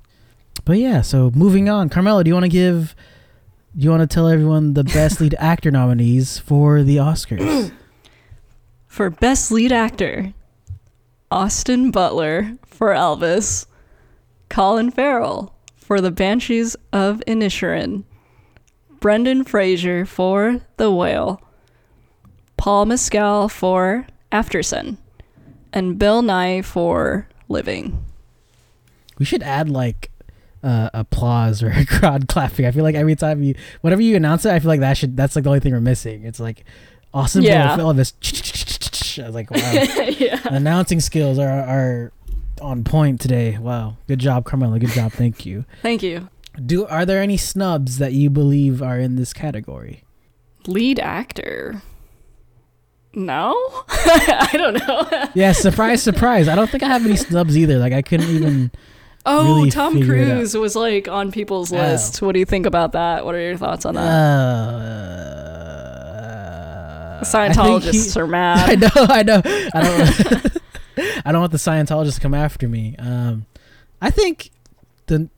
But 0.66 0.80
yeah, 0.80 1.02
so 1.02 1.32
moving 1.36 1.70
on. 1.70 1.90
Carmela, 1.90 2.24
do 2.24 2.30
you 2.30 2.34
want 2.34 2.46
to 2.46 2.50
give 2.50 2.96
you 3.78 3.90
want 3.90 4.02
to 4.02 4.08
tell 4.14 4.28
everyone 4.28 4.74
the 4.74 4.84
best 4.84 5.20
lead 5.20 5.36
actor 5.40 5.72
nominees 5.72 6.38
for 6.40 6.84
the 6.84 6.98
Oscars? 6.98 7.72
For 8.88 9.10
Best 9.10 9.52
Lead 9.52 9.74
Actor, 9.74 10.34
Austin 11.30 11.92
Butler 11.92 12.58
for 12.66 12.94
Elvis, 12.94 13.66
Colin 14.48 14.90
Farrell 14.90 15.54
for 15.76 16.00
The 16.00 16.12
Banshees 16.12 16.78
of 16.94 17.22
Inisherin, 17.28 18.06
Brendan 19.02 19.44
Fraser 19.44 20.06
for 20.06 20.62
The 20.78 20.90
Whale, 20.90 21.42
Paul 22.56 22.86
Mescal 22.86 23.50
for 23.50 24.08
Aftersun, 24.32 24.96
and 25.74 26.00
Bill 26.00 26.22
Nighy 26.24 26.64
for 26.64 27.28
Living. 27.50 28.02
we 29.20 29.26
should 29.26 29.44
add 29.44 29.68
like 29.68 30.10
uh, 30.66 30.90
applause 30.94 31.62
or 31.64 31.70
a 31.70 31.86
crowd 32.00 32.28
clapping. 32.28 32.66
I 32.66 32.72
feel 32.72 32.84
like 32.84 32.96
every 32.96 33.16
time 33.16 33.44
you 33.44 33.56
whenever 33.82 34.02
you 34.02 34.16
announce 34.16 34.46
it, 34.46 34.52
I 34.52 34.60
feel 34.60 34.70
like 34.70 34.80
that 34.82 34.98
should 34.98 35.16
that's 35.16 35.36
like 35.36 35.44
the 35.44 35.50
only 35.50 35.60
thing 35.62 35.72
we're 35.72 35.80
missing. 35.80 36.24
It's 36.24 36.40
like 36.40 36.66
awesome 37.14 37.44
Yeah. 37.44 37.78
yeah. 37.78 37.84
Elvis. 37.84 38.14
I 39.24 39.28
was 39.28 39.36
like, 39.36 39.52
wow. 39.52 39.60
yeah. 40.18 40.42
Announcing 40.46 41.00
skills 41.00 41.40
are 41.40 41.48
are 41.50 42.12
on 42.62 42.84
point 42.84 43.22
today. 43.22 43.58
Wow. 43.58 43.98
Good 44.08 44.20
job, 44.20 44.46
Carmela. 44.46 44.80
Good 44.80 44.90
job. 44.90 45.12
Thank 45.14 45.46
you. 45.46 45.66
Thank 45.82 46.04
you. 46.04 46.30
Do 46.66 46.86
are 46.88 47.06
there 47.06 47.22
any 47.22 47.38
snubs 47.38 47.98
that 48.00 48.14
you 48.14 48.30
believe 48.30 48.82
are 48.82 49.00
in 49.00 49.16
this 49.18 49.34
category? 49.34 50.04
Lead 50.68 51.00
actor. 51.00 51.82
No? 53.14 53.54
I 53.88 54.50
don't 54.54 54.74
know. 54.74 55.30
Yeah, 55.36 55.54
surprise, 55.54 56.04
surprise. 56.04 56.50
I 56.50 56.56
don't 56.56 56.70
think 56.70 56.84
I 56.84 56.88
have 56.88 57.06
any 57.06 57.16
snubs 57.16 57.58
either. 57.58 57.78
Like 57.78 57.94
I 57.94 58.02
couldn't 58.02 58.30
even. 58.30 58.72
Oh, 59.28 59.58
really 59.58 59.72
Tom 59.72 59.94
figure 59.94 60.16
it 60.16 60.30
out. 60.30 60.36
Cruise 60.38 60.56
was 60.56 60.76
like 60.76 61.08
on 61.08 61.32
people's 61.32 61.74
Oh. 61.74 61.78
list. 61.78 62.22
What 62.22 62.34
do 62.34 62.40
you 62.40 62.46
think 62.46 62.66
about 62.66 62.92
that? 62.92 63.26
What 63.26 63.34
are 63.36 63.40
your 63.42 63.58
thoughts 63.58 63.86
on 63.86 63.96
that? 63.96 64.02
Uh, 67.16 67.22
Scientologists 67.24 68.16
are 68.18 68.28
mad. 68.28 68.70
I 68.70 68.76
know, 68.76 68.90
I 68.96 69.24
know. 69.24 69.42
I 69.74 69.82
don't. 69.84 70.58
I 71.26 71.32
don't 71.32 71.42
want 71.42 71.52
the 71.52 71.58
Scientologists 71.58 72.16
to 72.16 72.22
come 72.22 72.34
after 72.34 72.68
me. 72.68 72.96
Um, 73.00 73.46
I 74.02 74.12
think 74.12 74.52
the, 75.08 75.30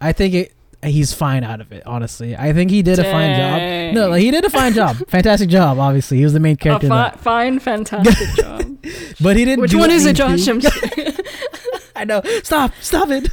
I 0.00 0.12
think 0.12 0.34
it. 0.34 0.52
He's 0.84 1.12
fine 1.12 1.44
out 1.44 1.60
of 1.60 1.70
it. 1.70 1.84
Honestly, 1.86 2.36
I 2.36 2.52
think 2.52 2.72
he 2.72 2.82
did 2.82 2.98
a 2.98 3.04
fine 3.04 3.36
job. 3.36 3.94
No, 3.94 4.08
like, 4.08 4.20
he 4.22 4.32
did 4.32 4.44
a 4.44 4.50
fine 4.50 4.72
job. 4.72 4.96
Fantastic 5.08 5.48
job. 5.48 5.78
Obviously, 5.78 6.18
he 6.18 6.24
was 6.24 6.32
the 6.32 6.40
main 6.40 6.56
character. 6.56 6.88
fi- 6.88 7.10
fine, 7.18 7.60
fantastic 7.60 8.28
job. 8.36 8.78
But 9.20 9.36
he 9.36 9.44
didn't. 9.44 9.60
Which 9.60 9.70
do 9.70 9.78
one 9.78 9.90
is 9.92 10.06
it, 10.06 10.16
Josh? 10.16 10.48
anything- 10.48 10.54
I'm 10.54 10.60
just 10.60 10.82
kidding. 10.82 11.14
I 12.02 12.04
know. 12.04 12.20
Stop. 12.42 12.72
Stop 12.80 13.10
it. 13.10 13.28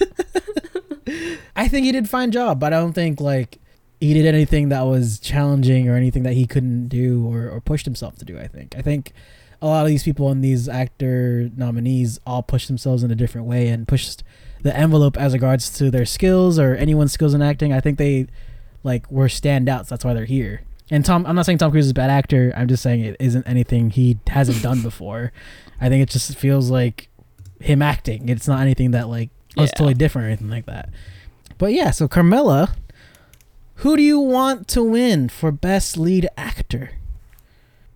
I 1.56 1.68
think 1.68 1.86
he 1.88 1.92
did 1.92 2.06
a 2.06 2.08
fine 2.08 2.30
job, 2.30 2.60
but 2.60 2.72
I 2.72 2.78
don't 2.80 2.94
think 2.94 3.20
like 3.20 3.58
he 4.00 4.14
did 4.14 4.28
anything 4.28 4.70
that 4.70 4.84
was 4.84 5.20
challenging 5.20 5.90
or 5.90 5.96
anything 5.96 6.22
that 6.22 6.34
he 6.34 6.46
couldn't 6.46 6.88
do 6.88 7.26
or, 7.26 7.50
or 7.50 7.62
pushed 7.62 7.86
himself 7.86 8.18
to 8.20 8.26
do. 8.26 8.38
I 8.38 8.48
think. 8.48 8.76
I 8.78 8.84
think 8.84 9.12
a 9.60 9.66
lot 9.66 9.82
of 9.82 9.88
these 9.88 10.04
people 10.04 10.30
and 10.30 10.44
these 10.44 10.70
actor 10.70 11.50
nominees 11.58 12.20
all 12.28 12.44
pushed 12.44 12.68
themselves 12.68 13.02
in 13.02 13.10
a 13.10 13.16
different 13.16 13.48
way 13.48 13.70
and 13.70 13.88
pushed 13.88 14.24
the 14.62 14.76
envelope 14.78 15.18
as 15.18 15.34
regards 15.34 15.76
to 15.80 15.90
their 15.90 16.06
skills 16.06 16.60
or 16.60 16.76
anyone's 16.76 17.12
skills 17.12 17.34
in 17.34 17.42
acting. 17.42 17.74
I 17.74 17.80
think 17.80 17.98
they 17.98 18.28
like 18.84 19.10
were 19.10 19.30
standouts. 19.30 19.88
That's 19.88 20.06
why 20.06 20.14
they're 20.14 20.26
here. 20.26 20.62
And 20.92 21.04
Tom, 21.04 21.26
I'm 21.26 21.36
not 21.36 21.48
saying 21.48 21.58
Tom 21.58 21.72
Cruise 21.72 21.86
is 21.86 21.92
a 21.92 21.96
bad 21.96 22.12
actor. 22.12 22.54
I'm 22.56 22.68
just 22.68 22.84
saying 22.84 23.02
it 23.02 23.16
isn't 23.20 23.48
anything 23.48 23.90
he 23.90 24.20
hasn't 24.28 24.62
done 24.62 24.82
before. 24.84 25.32
I 25.82 25.90
think 25.90 26.04
it 26.04 26.10
just 26.10 26.38
feels 26.38 26.70
like 26.70 27.09
him 27.60 27.82
acting. 27.82 28.30
It's 28.30 28.48
not 28.48 28.62
anything 28.62 28.92
that 28.92 29.08
like 29.10 29.30
oh, 29.58 29.64
it's 29.64 29.72
Yeah. 29.74 29.78
totally 29.78 29.94
different 29.96 30.26
or 30.26 30.30
anything 30.30 30.50
like 30.50 30.66
that. 30.66 30.90
But 31.58 31.74
yeah, 31.74 31.92
so 31.92 32.08
Carmela, 32.08 32.76
who 33.76 33.98
do 33.98 34.04
you 34.04 34.20
want 34.20 34.68
to 34.70 34.84
win 34.84 35.30
for 35.30 35.52
best 35.52 35.98
lead 35.98 36.28
actor? 36.38 36.92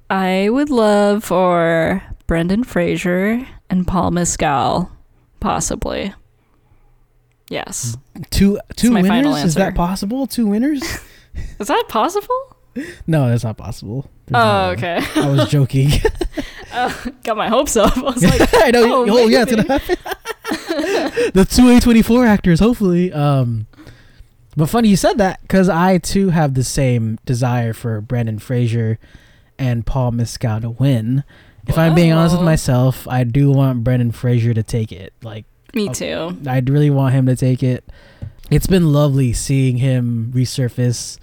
I 0.10 0.50
would 0.50 0.70
love 0.70 1.24
for 1.24 2.04
Brendan 2.28 2.64
Fraser 2.66 3.48
and 3.70 3.88
Paul 3.88 4.12
Mescal, 4.12 4.92
possibly. 5.40 6.14
Yes. 7.50 7.98
Two 8.30 8.60
two 8.76 8.94
winners? 8.94 9.44
Is 9.44 9.56
that 9.56 9.76
possible? 9.76 10.28
Two 10.28 10.48
winners? 10.48 10.82
Is 11.60 11.68
that 11.68 11.86
possible? 11.88 12.53
no, 13.08 13.30
that's 13.30 13.44
not 13.44 13.58
possible. 13.58 14.10
There's 14.26 14.42
Oh, 14.42 14.66
no 14.68 14.72
okay. 14.72 15.00
I 15.16 15.30
was 15.30 15.50
joking. 15.50 15.90
Oh, 16.74 17.06
got 17.24 17.38
my 17.38 17.50
hopes 17.50 17.76
up. 17.76 17.96
I 17.98 18.02
was 18.02 18.24
like, 18.24 18.50
I 18.54 18.72
know. 18.72 19.06
oh, 19.06 19.06
Oh, 19.10 19.28
yeah, 19.28 19.44
it's 19.44 19.52
gonna 19.56 19.80
happen. 19.80 19.98
the 21.34 21.48
two 21.50 21.70
A 21.70 21.80
twenty 21.80 22.02
four 22.02 22.26
actors, 22.26 22.60
hopefully. 22.60 23.12
Um, 23.12 23.68
but 24.56 24.70
funny 24.70 24.90
you 24.90 24.96
said 24.98 25.18
that 25.18 25.42
because 25.42 25.70
I 25.70 25.98
too 25.98 26.30
have 26.30 26.54
the 26.54 26.64
same 26.64 27.20
desire 27.26 27.74
for 27.74 28.02
Brendan 28.02 28.40
Fraser 28.40 29.00
and 29.58 29.86
Paul 29.86 30.12
Mescal 30.12 30.62
to 30.62 30.70
win. 30.70 31.24
If 31.68 31.78
I'm 31.78 31.96
being 31.96 32.12
honest 32.12 32.36
with 32.36 32.44
myself, 32.46 33.08
I 33.08 33.24
do 33.24 33.50
want 33.50 33.84
Brendan 33.86 34.12
Fraser 34.12 34.54
to 34.54 34.64
take 34.64 34.92
it. 34.92 35.14
Like 35.24 35.46
me 35.74 35.90
Oh. 35.90 35.94
too. 35.94 36.38
I'd 36.46 36.70
really 36.70 36.90
want 36.90 37.14
him 37.14 37.26
to 37.28 37.36
take 37.36 37.64
it. 37.64 37.86
It's 38.52 38.68
been 38.68 38.92
lovely 38.92 39.32
seeing 39.34 39.78
him 39.78 40.32
resurface, 40.36 41.18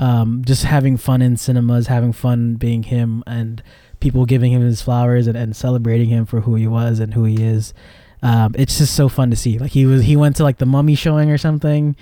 um, 0.00 0.42
just 0.44 0.64
having 0.64 0.96
fun 0.96 1.20
in 1.22 1.36
cinemas, 1.36 1.86
having 1.86 2.12
fun 2.12 2.54
being 2.54 2.82
him, 2.84 3.22
and 3.26 3.62
people 4.00 4.24
giving 4.24 4.50
him 4.50 4.62
his 4.62 4.80
flowers 4.80 5.26
and, 5.26 5.36
and 5.36 5.54
celebrating 5.54 6.08
him 6.08 6.24
for 6.24 6.40
who 6.40 6.54
he 6.54 6.66
was 6.66 6.98
and 6.98 7.12
who 7.14 7.24
he 7.24 7.44
is. 7.44 7.74
Um, 8.22 8.54
it's 8.58 8.78
just 8.78 8.94
so 8.94 9.08
fun 9.10 9.30
to 9.30 9.36
see. 9.36 9.58
Like 9.58 9.72
he 9.72 9.84
was, 9.86 10.02
he 10.04 10.16
went 10.16 10.36
to 10.36 10.42
like 10.42 10.56
the 10.56 10.66
Mummy 10.66 10.94
showing 10.94 11.30
or 11.30 11.36
something, 11.38 11.94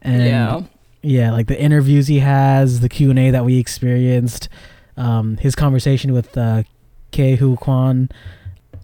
And 0.00 0.24
yeah. 0.24 0.62
yeah, 1.02 1.32
like 1.32 1.46
the 1.46 1.60
interviews 1.60 2.06
he 2.06 2.20
has, 2.20 2.80
the 2.80 2.88
Q 2.88 3.10
and 3.10 3.18
A 3.18 3.30
that 3.30 3.44
we 3.44 3.58
experienced, 3.58 4.48
um, 4.96 5.36
his 5.36 5.54
conversation 5.54 6.12
with 6.14 6.36
uh, 6.38 6.62
Ke 7.12 7.38
Huy 7.38 7.56
Quan. 7.56 8.08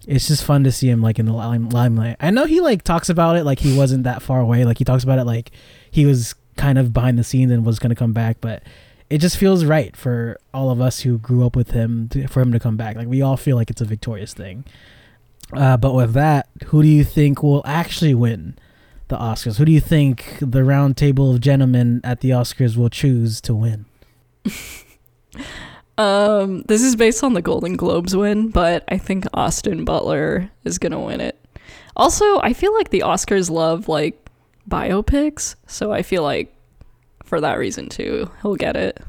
It's 0.07 0.27
just 0.27 0.43
fun 0.43 0.63
to 0.63 0.71
see 0.71 0.89
him 0.89 1.01
like 1.01 1.19
in 1.19 1.25
the 1.25 1.33
lime- 1.33 1.69
limelight. 1.69 2.17
I 2.19 2.29
know 2.31 2.45
he 2.45 2.59
like 2.61 2.83
talks 2.83 3.09
about 3.09 3.37
it 3.37 3.43
like 3.43 3.59
he 3.59 3.75
wasn't 3.77 4.03
that 4.03 4.21
far 4.21 4.39
away. 4.39 4.65
Like 4.65 4.77
he 4.79 4.83
talks 4.83 5.03
about 5.03 5.19
it 5.19 5.25
like 5.25 5.51
he 5.91 6.05
was 6.05 6.33
kind 6.57 6.77
of 6.77 6.93
behind 6.93 7.17
the 7.17 7.23
scenes 7.23 7.51
and 7.51 7.65
was 7.65 7.79
gonna 7.79 7.95
come 7.95 8.13
back, 8.13 8.37
but 8.41 8.63
it 9.09 9.19
just 9.19 9.37
feels 9.37 9.65
right 9.65 9.95
for 9.95 10.39
all 10.53 10.69
of 10.69 10.79
us 10.79 11.01
who 11.01 11.17
grew 11.17 11.45
up 11.45 11.55
with 11.55 11.71
him 11.71 12.07
to, 12.09 12.27
for 12.27 12.41
him 12.41 12.51
to 12.51 12.59
come 12.59 12.77
back. 12.77 12.95
Like 12.95 13.07
we 13.07 13.21
all 13.21 13.37
feel 13.37 13.55
like 13.57 13.69
it's 13.69 13.81
a 13.81 13.85
victorious 13.85 14.33
thing. 14.33 14.65
Uh, 15.53 15.75
but 15.75 15.93
with 15.93 16.13
that, 16.13 16.47
who 16.67 16.81
do 16.81 16.87
you 16.87 17.03
think 17.03 17.43
will 17.43 17.61
actually 17.65 18.13
win 18.13 18.57
the 19.09 19.17
Oscars? 19.17 19.57
Who 19.57 19.65
do 19.65 19.71
you 19.71 19.81
think 19.81 20.37
the 20.39 20.63
round 20.63 20.95
table 20.95 21.31
of 21.31 21.41
gentlemen 21.41 21.99
at 22.03 22.21
the 22.21 22.29
Oscars 22.29 22.77
will 22.77 22.89
choose 22.89 23.41
to 23.41 23.53
win? 23.53 23.85
Um, 25.97 26.63
this 26.63 26.81
is 26.81 26.95
based 26.95 27.23
on 27.23 27.33
the 27.33 27.43
Golden 27.43 27.75
Globes 27.75 28.15
win, 28.15 28.49
but 28.49 28.83
I 28.87 28.97
think 28.97 29.25
Austin 29.35 29.85
Butler 29.85 30.49
is 30.63 30.79
gonna 30.79 30.99
win 30.99 31.21
it. 31.21 31.37
Also, 31.95 32.39
I 32.39 32.53
feel 32.53 32.73
like 32.73 32.89
the 32.89 33.01
Oscars 33.01 33.51
love 33.51 33.87
like 33.87 34.17
biopics, 34.69 35.55
so 35.67 35.91
I 35.91 36.01
feel 36.01 36.23
like 36.23 36.53
for 37.23 37.39
that 37.41 37.57
reason 37.57 37.89
too, 37.89 38.29
he'll 38.41 38.55
get 38.55 38.75
it. 38.75 38.99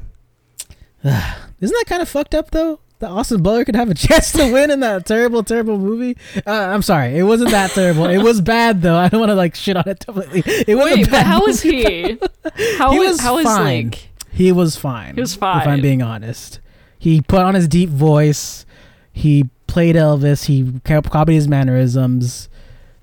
Isn't 1.03 1.75
that 1.75 1.85
kind 1.87 2.01
of 2.01 2.09
fucked 2.09 2.35
up 2.35 2.51
though? 2.51 2.79
That 2.99 3.09
Austin 3.09 3.41
Butler 3.43 3.65
could 3.65 3.75
have 3.75 3.89
a 3.89 3.93
chance 3.95 4.31
to 4.33 4.51
win 4.51 4.71
in 4.71 4.79
that 4.79 5.05
terrible, 5.05 5.43
terrible 5.43 5.77
movie. 5.77 6.17
Uh, 6.47 6.51
I'm 6.51 6.81
sorry, 6.81 7.17
it 7.17 7.23
wasn't 7.23 7.51
that 7.51 7.71
terrible. 7.71 8.05
It 8.05 8.19
was 8.23 8.39
bad 8.41 8.81
though. 8.81 8.95
I 8.95 9.09
don't 9.09 9.19
want 9.19 9.29
to 9.29 9.35
like 9.35 9.55
shit 9.55 9.75
on 9.75 9.83
it 9.87 10.05
completely. 10.05 10.43
It 10.67 10.75
was 10.75 10.85
Wait, 10.85 11.03
but 11.05 11.11
bad 11.11 11.25
how 11.25 11.45
was 11.45 11.61
he? 11.61 12.17
How 12.77 12.91
He 12.91 12.99
was 12.99 13.19
how 13.19 13.41
fine. 13.43 13.89
like 13.89 14.09
He 14.31 14.51
was 14.51 14.75
fine. 14.77 15.15
He 15.15 15.21
was 15.21 15.35
fine. 15.35 15.61
If 15.61 15.67
I'm 15.67 15.81
being 15.81 16.01
honest, 16.01 16.59
he 16.97 17.21
put 17.21 17.39
on 17.41 17.55
his 17.55 17.67
deep 17.67 17.89
voice. 17.89 18.65
He 19.11 19.49
played 19.67 19.95
Elvis. 19.95 20.45
He 20.45 20.79
copied 20.85 21.33
his 21.33 21.47
mannerisms. 21.47 22.47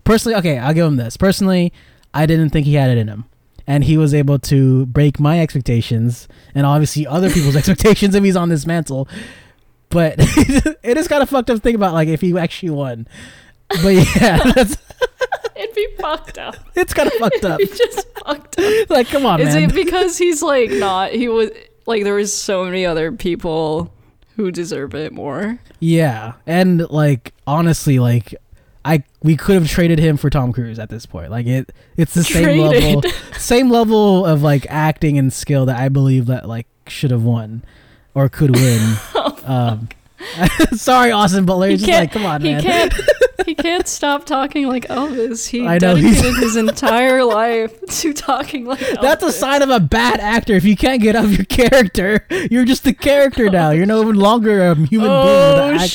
Personally, 0.05 0.37
okay, 0.39 0.59
I'll 0.59 0.73
give 0.75 0.87
him 0.87 0.97
this. 0.97 1.17
Personally, 1.17 1.73
I 2.15 2.27
didn't 2.27 2.51
think 2.51 2.67
he 2.67 2.75
had 2.75 2.91
it 2.91 2.99
in 2.99 3.09
him, 3.09 3.25
and 3.67 3.85
he 3.85 3.97
was 3.97 4.15
able 4.15 4.39
to 4.41 4.87
break 4.87 5.21
my 5.21 5.41
expectations 5.41 6.29
and 6.55 6.67
obviously 6.67 7.07
other 7.07 7.31
people's 7.31 7.57
expectations 7.61 8.15
if 8.15 8.25
he's 8.25 8.37
on 8.37 8.49
this 8.49 8.67
mantle. 8.67 9.09
But 9.89 10.15
it 10.19 10.97
is 10.97 11.09
kind 11.09 11.23
of 11.23 11.29
fucked 11.31 11.51
up 11.51 11.57
to 11.57 11.61
think 11.61 11.75
about, 11.77 11.95
like 11.95 12.09
if 12.09 12.21
he 12.21 12.37
actually 12.39 12.71
won. 12.71 13.09
But 13.83 13.91
yeah, 13.95 14.39
that's 14.55 14.77
it'd 15.57 15.75
be 15.75 15.89
fucked 15.99 16.39
up. 16.39 16.57
it's 16.75 16.95
kind 16.95 17.09
of 17.09 17.15
fucked 17.15 17.45
up. 17.45 17.61
Just 17.61 18.07
fucked 18.25 18.59
up. 18.59 18.91
Like, 18.91 19.09
come 19.09 19.27
on, 19.27 19.41
Is 19.41 19.55
man. 19.55 19.65
it 19.71 19.75
because 19.75 20.17
he's 20.19 20.43
like 20.43 20.71
not 20.71 21.11
he 21.13 21.29
was 21.29 21.51
like 21.87 22.05
there 22.05 22.15
was 22.15 22.33
so 22.35 22.65
many 22.65 22.87
other 22.87 23.13
people 23.13 23.93
who 24.37 24.51
deserve 24.51 24.95
it 24.95 25.13
more? 25.13 25.59
Yeah, 25.81 26.35
and 26.47 26.89
like 26.91 27.33
honestly, 27.47 27.99
like 27.99 28.35
I 28.85 29.05
we 29.23 29.37
could 29.37 29.57
have 29.57 29.69
traded 29.69 29.99
him 29.99 30.17
for 30.17 30.31
Tom 30.31 30.53
Cruise 30.53 30.79
at 30.79 30.89
this 30.89 31.07
point. 31.07 31.31
Like 31.31 31.47
it, 31.47 31.73
it's 31.97 32.15
the 32.15 32.25
same 32.25 32.59
level, 32.59 33.03
same 33.39 33.71
level 33.71 34.25
of 34.25 34.43
like 34.43 34.67
acting 34.71 35.19
and 35.19 35.33
skill 35.33 35.67
that 35.67 35.79
I 35.79 35.89
believe 35.89 36.27
that 36.27 36.49
like 36.49 36.67
should 36.87 37.11
have 37.11 37.23
won 37.23 37.63
or 38.15 38.29
could 38.29 38.57
win. 38.57 38.97
um, 39.45 39.89
sorry, 40.73 41.11
Austin 41.11 41.45
Butler. 41.45 41.69
He 41.69 41.77
just 41.77 41.91
like, 41.91 42.13
come 42.13 42.25
on, 42.25 42.41
he 42.41 42.53
man. 42.53 42.63
can't 42.63 42.95
he 43.45 43.55
can't 43.55 43.87
stop 43.87 44.25
talking 44.25 44.67
like 44.67 44.87
Elvis. 44.89 45.47
He 45.47 45.67
I 45.67 45.75
know, 45.75 45.95
dedicated 45.95 46.37
his 46.37 46.57
entire 46.57 47.23
life 47.25 47.79
to 47.87 48.13
talking 48.15 48.65
like 48.65 48.79
Elvis. 48.79 49.03
That's 49.03 49.23
a 49.25 49.33
sign 49.33 49.61
of 49.61 49.69
a 49.69 49.81
bad 49.81 50.21
actor. 50.21 50.55
If 50.55 50.65
you 50.65 50.77
can't 50.77 51.03
get 51.03 51.17
out 51.17 51.27
of 51.27 51.37
your 51.37 51.45
character, 51.47 52.27
you're 52.51 52.65
just 52.65 52.87
a 52.87 52.95
character 52.95 53.51
now. 53.51 53.71
You're 53.71 53.87
no 53.87 54.01
longer 54.03 54.71
a 54.71 54.75
human 54.75 54.89
being. 54.89 55.11
Oh 55.11 55.73
with 55.73 55.91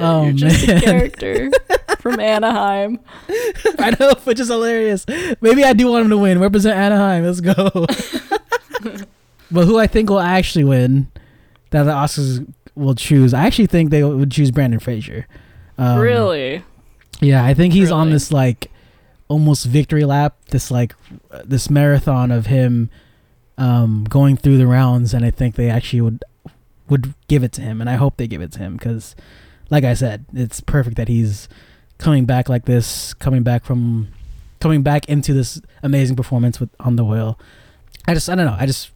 Oh, 0.00 0.24
You're 0.24 0.32
just 0.32 0.66
man. 0.66 0.76
a 0.76 0.80
character 0.84 1.50
from 2.00 2.20
Anaheim. 2.20 3.00
I 3.78 3.94
know, 3.98 4.14
which 4.24 4.40
is 4.40 4.48
hilarious. 4.48 5.04
Maybe 5.40 5.64
I 5.64 5.72
do 5.72 5.88
want 5.88 6.04
him 6.04 6.10
to 6.10 6.18
win. 6.18 6.38
Represent 6.38 6.76
Anaheim. 6.76 7.24
Let's 7.24 7.40
go. 7.40 7.86
but 9.50 9.64
who 9.64 9.78
I 9.78 9.86
think 9.86 10.10
will 10.10 10.20
actually 10.20 10.64
win, 10.64 11.10
that 11.70 11.84
the 11.84 11.92
Oscars 11.92 12.46
will 12.74 12.94
choose. 12.94 13.34
I 13.34 13.46
actually 13.46 13.66
think 13.66 13.90
they 13.90 14.04
would 14.04 14.30
choose 14.30 14.50
Brendan 14.50 14.80
Fraser. 14.80 15.26
Um, 15.76 15.98
really? 15.98 16.64
Yeah, 17.20 17.44
I 17.44 17.54
think 17.54 17.72
he's 17.72 17.90
on 17.90 18.10
this 18.10 18.32
like 18.32 18.70
almost 19.28 19.66
victory 19.66 20.04
lap. 20.04 20.36
This 20.46 20.70
like 20.70 20.94
this 21.44 21.68
marathon 21.70 22.30
of 22.30 22.46
him 22.46 22.90
um, 23.56 24.04
going 24.08 24.36
through 24.36 24.58
the 24.58 24.66
rounds, 24.66 25.12
and 25.12 25.24
I 25.24 25.30
think 25.30 25.56
they 25.56 25.68
actually 25.68 26.00
would 26.00 26.24
would 26.88 27.14
give 27.26 27.42
it 27.44 27.52
to 27.52 27.60
him, 27.60 27.80
and 27.80 27.90
I 27.90 27.94
hope 27.96 28.16
they 28.16 28.26
give 28.26 28.40
it 28.40 28.52
to 28.52 28.58
him 28.60 28.76
because, 28.76 29.14
like 29.70 29.84
I 29.84 29.94
said, 29.94 30.24
it's 30.32 30.60
perfect 30.60 30.96
that 30.96 31.08
he's 31.08 31.48
coming 31.98 32.24
back 32.24 32.48
like 32.48 32.64
this, 32.64 33.14
coming 33.14 33.42
back 33.42 33.64
from 33.64 34.08
coming 34.60 34.82
back 34.82 35.08
into 35.08 35.32
this 35.32 35.60
amazing 35.82 36.16
performance 36.16 36.58
with 36.58 36.70
on 36.80 36.96
the 36.96 37.04
wheel. 37.04 37.38
I 38.06 38.14
just 38.14 38.28
I 38.28 38.34
don't 38.34 38.46
know. 38.46 38.56
I 38.58 38.66
just 38.66 38.90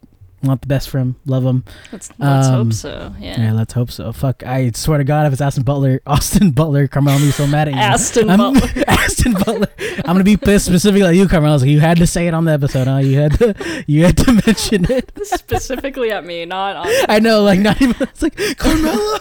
want 0.47 0.61
the 0.61 0.67
best 0.67 0.89
for 0.89 0.99
him. 0.99 1.15
Love 1.25 1.43
him. 1.45 1.63
Let's, 1.91 2.09
let's 2.19 2.47
Um, 2.47 2.53
hope 2.65 2.73
so. 2.73 3.13
Yeah. 3.19 3.41
Yeah, 3.41 3.53
let's 3.53 3.73
hope 3.73 3.91
so. 3.91 4.11
Fuck, 4.11 4.43
I 4.45 4.71
swear 4.71 4.97
to 4.97 5.03
God, 5.03 5.25
if 5.27 5.33
it's 5.33 5.41
Austin 5.41 5.63
Butler, 5.63 6.01
Austin 6.07 6.51
Butler, 6.51 6.87
Carmelo, 6.87 7.17
I'm 7.17 7.31
so 7.31 7.47
mad 7.47 7.67
at 7.69 7.73
you. 7.73 7.79
Aston 7.79 8.29
I'm- 8.29 8.39
Butler. 8.39 8.83
Aston 8.87 9.33
Butler. 9.33 9.67
I'm 9.97 10.03
gonna 10.15 10.23
be 10.23 10.37
pissed 10.37 10.65
specifically 10.65 11.07
at 11.07 11.15
you, 11.15 11.27
Carmelo. 11.27 11.57
Like, 11.57 11.67
you 11.69 11.79
had 11.79 11.97
to 11.97 12.07
say 12.07 12.27
it 12.27 12.33
on 12.33 12.45
the 12.45 12.51
episode, 12.51 12.87
huh? 12.87 12.97
You 12.97 13.19
had 13.19 13.37
to, 13.39 13.83
you 13.87 14.03
had 14.05 14.17
to 14.17 14.31
mention 14.45 14.85
it. 14.91 15.11
Specifically 15.23 16.11
at 16.11 16.25
me, 16.25 16.45
not 16.45 16.75
on. 16.75 16.87
I 17.09 17.19
know, 17.19 17.41
like 17.43 17.59
not 17.59 17.81
even. 17.81 17.95
It's 18.01 18.21
like 18.21 18.35
Carmelo. 18.57 19.19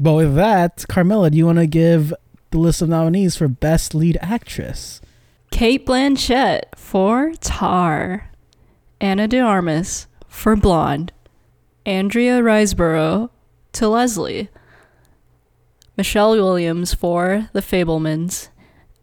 but 0.00 0.14
with 0.14 0.34
that, 0.36 0.84
Carmela, 0.88 1.30
do 1.30 1.36
you 1.38 1.46
want 1.46 1.58
to 1.58 1.66
give 1.66 2.12
the 2.50 2.58
list 2.58 2.82
of 2.82 2.88
nominees 2.88 3.36
for 3.36 3.48
Best 3.48 3.94
Lead 3.94 4.16
Actress? 4.20 5.00
Cate 5.54 5.86
Blanchett 5.86 6.62
for 6.74 7.32
Tar, 7.40 8.28
Ana 9.00 9.28
de 9.28 9.38
Armas 9.38 10.08
for 10.26 10.56
Blonde, 10.56 11.12
Andrea 11.86 12.40
Riseborough 12.42 13.30
to 13.74 13.88
Leslie, 13.88 14.48
Michelle 15.96 16.32
Williams 16.32 16.92
for 16.92 17.50
The 17.52 17.60
Fabelmans, 17.60 18.48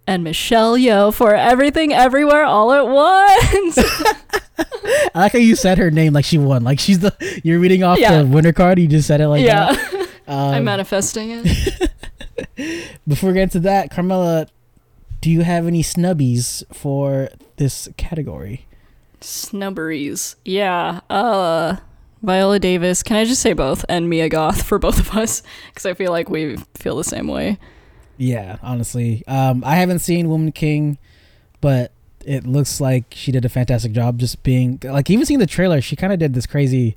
and 0.05 0.25
Michelle 0.25 0.75
Yeoh 0.77 1.13
for 1.13 1.33
Everything 1.33 1.93
Everywhere 1.93 2.43
All 2.43 2.73
at 2.73 2.85
Once. 2.85 3.77
I 5.15 5.19
like 5.21 5.31
how 5.31 5.39
you 5.39 5.55
said 5.55 5.77
her 5.77 5.89
name 5.89 6.11
like 6.11 6.25
she 6.25 6.37
won. 6.37 6.65
Like 6.65 6.81
she's 6.81 6.99
the. 6.99 7.15
You're 7.45 7.59
reading 7.59 7.83
off 7.83 7.97
Yeah. 7.97 8.23
the 8.23 8.25
winner 8.27 8.51
card. 8.51 8.77
You 8.77 8.87
just 8.87 9.07
said 9.07 9.21
it 9.21 9.29
like 9.29 9.45
yeah, 9.45 9.71
that. 9.71 9.97
Um, 10.27 10.53
I'm 10.53 10.63
manifesting 10.65 11.29
it. 11.43 11.91
Before 13.07 13.29
we 13.29 13.35
get 13.35 13.43
into 13.43 13.61
that, 13.61 13.89
Carmela, 13.89 14.47
do 15.21 15.29
you 15.29 15.41
have 15.41 15.67
any 15.67 15.83
snubbies 15.83 16.63
for 16.73 17.29
this 17.57 17.87
category? 17.97 18.65
Snubberies. 19.21 20.35
Yeah. 20.43 21.01
Uh 21.09 21.77
Viola 22.23 22.59
Davis. 22.59 23.01
Can 23.03 23.17
I 23.17 23.25
just 23.25 23.41
say 23.41 23.53
both? 23.53 23.85
And 23.89 24.09
Mia 24.09 24.29
Goth 24.29 24.63
for 24.63 24.77
both 24.77 24.99
of 24.99 25.15
us. 25.15 25.41
Because 25.69 25.85
I 25.85 25.93
feel 25.93 26.11
like 26.11 26.29
we 26.29 26.57
feel 26.75 26.95
the 26.95 27.03
same 27.03 27.27
way. 27.27 27.57
Yeah, 28.17 28.57
honestly, 28.61 29.23
um, 29.25 29.63
I 29.65 29.77
haven't 29.77 29.99
seen 29.99 30.29
Woman 30.29 30.51
King, 30.51 30.99
but 31.59 31.91
it 32.23 32.45
looks 32.45 32.79
like 32.79 33.05
she 33.17 33.31
did 33.31 33.45
a 33.45 33.49
fantastic 33.49 33.93
job. 33.93 34.19
Just 34.19 34.43
being 34.43 34.79
like, 34.83 35.09
even 35.09 35.25
seeing 35.25 35.39
the 35.39 35.47
trailer, 35.47 35.81
she 35.81 35.95
kind 35.95 36.13
of 36.13 36.19
did 36.19 36.35
this 36.35 36.45
crazy 36.45 36.95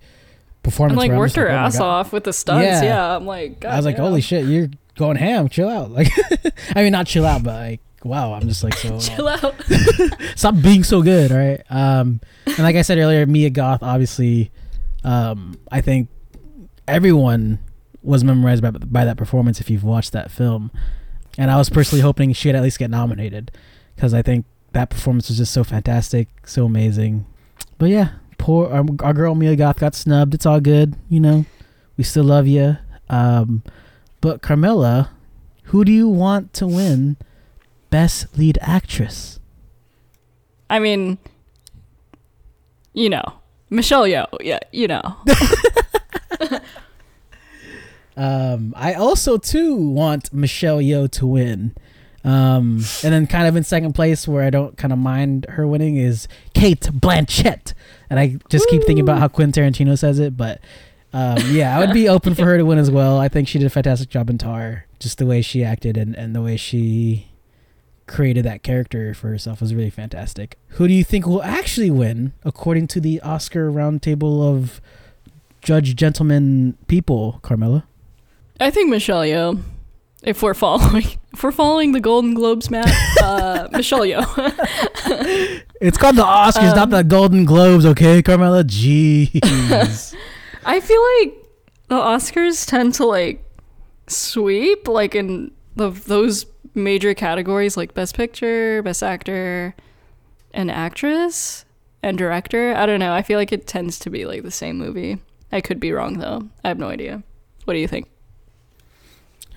performance. 0.62 1.00
And 1.00 1.10
like 1.10 1.18
worked 1.18 1.36
her 1.36 1.44
like, 1.44 1.52
oh 1.52 1.56
ass 1.56 1.80
off 1.80 2.12
with 2.12 2.24
the 2.24 2.32
stunts. 2.32 2.66
Yeah. 2.66 2.82
Yeah. 2.82 3.16
I'm 3.16 3.24
like, 3.24 3.60
God 3.60 3.72
I 3.72 3.76
was 3.76 3.86
like, 3.86 3.96
damn. 3.96 4.04
holy 4.04 4.20
shit, 4.20 4.44
you're 4.44 4.68
going 4.96 5.16
ham. 5.16 5.48
Chill 5.48 5.68
out. 5.68 5.90
Like, 5.90 6.08
I 6.76 6.82
mean, 6.82 6.92
not 6.92 7.06
chill 7.06 7.24
out, 7.24 7.42
but 7.42 7.54
like, 7.54 7.80
wow, 8.04 8.34
I'm 8.34 8.48
just 8.48 8.62
like 8.62 8.74
so. 8.74 8.98
Chill 9.00 9.26
out. 9.26 9.54
stop 10.36 10.54
being 10.62 10.84
so 10.84 11.02
good, 11.02 11.32
all 11.32 11.38
right? 11.38 11.62
Um, 11.70 12.20
and 12.46 12.58
like 12.58 12.76
I 12.76 12.82
said 12.82 12.98
earlier, 12.98 13.26
Mia 13.26 13.50
Goth, 13.50 13.82
obviously, 13.82 14.52
um, 15.02 15.58
I 15.72 15.80
think 15.80 16.08
everyone 16.86 17.58
was 18.02 18.22
memorized 18.22 18.62
by, 18.62 18.70
by 18.70 19.04
that 19.04 19.16
performance 19.16 19.60
if 19.60 19.70
you've 19.70 19.84
watched 19.84 20.12
that 20.12 20.30
film. 20.30 20.70
And 21.38 21.50
I 21.50 21.56
was 21.56 21.70
personally 21.70 22.02
hoping 22.02 22.32
she'd 22.32 22.54
at 22.54 22.62
least 22.62 22.78
get 22.78 22.90
nominated 22.90 23.50
because 23.96 24.14
I 24.14 24.22
think 24.22 24.44
that 24.72 24.90
performance 24.90 25.28
was 25.28 25.38
just 25.38 25.52
so 25.52 25.64
fantastic, 25.64 26.28
so 26.46 26.66
amazing. 26.66 27.26
But 27.78 27.86
yeah, 27.86 28.10
poor 28.38 28.70
our, 28.70 28.84
our 29.02 29.12
girl 29.12 29.34
Mia 29.34 29.56
Goth 29.56 29.80
got 29.80 29.94
snubbed. 29.94 30.34
It's 30.34 30.46
all 30.46 30.60
good, 30.60 30.94
you 31.08 31.20
know. 31.20 31.46
We 31.96 32.04
still 32.04 32.24
love 32.24 32.46
you. 32.46 32.76
Um, 33.08 33.62
but 34.20 34.42
Carmela, 34.42 35.10
who 35.64 35.84
do 35.84 35.92
you 35.92 36.08
want 36.08 36.52
to 36.54 36.66
win 36.66 37.16
Best 37.94 38.36
Lead 38.36 38.58
Actress? 38.60 39.38
I 40.68 40.80
mean, 40.80 41.16
you 42.92 43.08
know, 43.08 43.22
Michelle 43.70 44.02
Yeoh. 44.02 44.26
Yeah, 44.40 44.58
you 44.72 44.88
know. 44.88 45.16
Um, 48.16 48.74
I 48.76 48.94
also 48.94 49.38
too 49.38 49.74
want 49.74 50.32
Michelle 50.32 50.78
Yeoh 50.78 51.10
to 51.10 51.26
win. 51.26 51.74
Um, 52.22 52.84
and 53.02 53.12
then 53.12 53.26
kind 53.26 53.48
of 53.48 53.56
in 53.56 53.64
second 53.64 53.92
place, 53.94 54.28
where 54.28 54.44
I 54.44 54.50
don't 54.50 54.76
kind 54.76 54.92
of 54.92 55.00
mind 55.00 55.46
her 55.48 55.66
winning, 55.66 55.96
is 55.96 56.28
Cate 56.54 56.80
Blanchett. 56.80 57.74
And 58.08 58.20
I 58.20 58.38
just 58.48 58.68
keep 58.68 58.84
thinking 58.84 59.02
about 59.02 59.18
how 59.18 59.26
Quentin 59.26 59.64
Tarantino 59.64 59.98
says 59.98 60.20
it, 60.20 60.36
but 60.36 60.60
um, 61.12 61.38
yeah, 61.50 61.76
I 61.76 61.80
would 61.80 61.92
be 61.92 62.08
open 62.08 62.36
for 62.36 62.44
her 62.44 62.56
to 62.56 62.64
win 62.64 62.78
as 62.78 62.88
well. 62.88 63.18
I 63.18 63.28
think 63.28 63.48
she 63.48 63.58
did 63.58 63.66
a 63.66 63.70
fantastic 63.70 64.10
job 64.10 64.30
in 64.30 64.38
Tar. 64.38 64.86
Just 65.00 65.18
the 65.18 65.26
way 65.26 65.42
she 65.42 65.64
acted 65.64 65.96
and, 65.96 66.14
and 66.14 66.36
the 66.36 66.40
way 66.40 66.56
she 66.56 67.33
created 68.06 68.44
that 68.44 68.62
character 68.62 69.14
for 69.14 69.28
herself 69.28 69.60
was 69.60 69.74
really 69.74 69.90
fantastic. 69.90 70.58
Who 70.70 70.86
do 70.88 70.94
you 70.94 71.04
think 71.04 71.26
will 71.26 71.42
actually 71.42 71.90
win, 71.90 72.32
according 72.44 72.88
to 72.88 73.00
the 73.00 73.20
Oscar 73.20 73.70
roundtable 73.70 74.42
of 74.42 74.80
judge, 75.62 75.96
gentlemen, 75.96 76.76
people, 76.86 77.38
Carmela? 77.42 77.86
I 78.60 78.70
think 78.70 78.90
Michelle 78.90 79.22
Yeoh. 79.22 79.60
If 80.22 80.42
we're 80.42 80.54
following, 80.54 81.04
if 81.32 81.42
we're 81.42 81.52
following 81.52 81.92
the 81.92 82.00
Golden 82.00 82.34
Globes 82.34 82.70
map, 82.70 82.88
uh, 83.22 83.68
Michelle 83.72 84.00
Yeoh. 84.00 85.62
It's 85.80 85.98
called 85.98 86.16
the 86.16 86.24
Oscars, 86.24 86.70
Um, 86.70 86.76
not 86.76 86.90
the 86.90 87.04
Golden 87.04 87.44
Globes, 87.44 87.84
okay, 87.84 88.22
Carmela? 88.22 88.64
Jeez. 88.64 90.14
I 90.64 90.80
feel 90.80 91.02
like 91.20 91.34
the 91.88 91.96
Oscars 91.96 92.66
tend 92.66 92.94
to 92.94 93.04
like 93.04 93.44
sweep 94.06 94.88
like 94.88 95.14
in 95.14 95.50
the 95.76 95.90
those 95.90 96.46
major 96.74 97.14
categories 97.14 97.76
like 97.76 97.94
best 97.94 98.16
picture, 98.16 98.82
best 98.82 99.02
actor, 99.02 99.74
and 100.52 100.70
actress 100.70 101.64
and 102.02 102.18
director. 102.18 102.74
I 102.74 102.86
don't 102.86 103.00
know. 103.00 103.12
I 103.12 103.22
feel 103.22 103.38
like 103.38 103.52
it 103.52 103.66
tends 103.66 103.98
to 104.00 104.10
be 104.10 104.26
like 104.26 104.42
the 104.42 104.50
same 104.50 104.78
movie. 104.78 105.18
I 105.52 105.60
could 105.60 105.80
be 105.80 105.92
wrong 105.92 106.18
though. 106.18 106.48
I 106.64 106.68
have 106.68 106.78
no 106.78 106.88
idea. 106.88 107.22
What 107.64 107.74
do 107.74 107.80
you 107.80 107.88
think? 107.88 108.08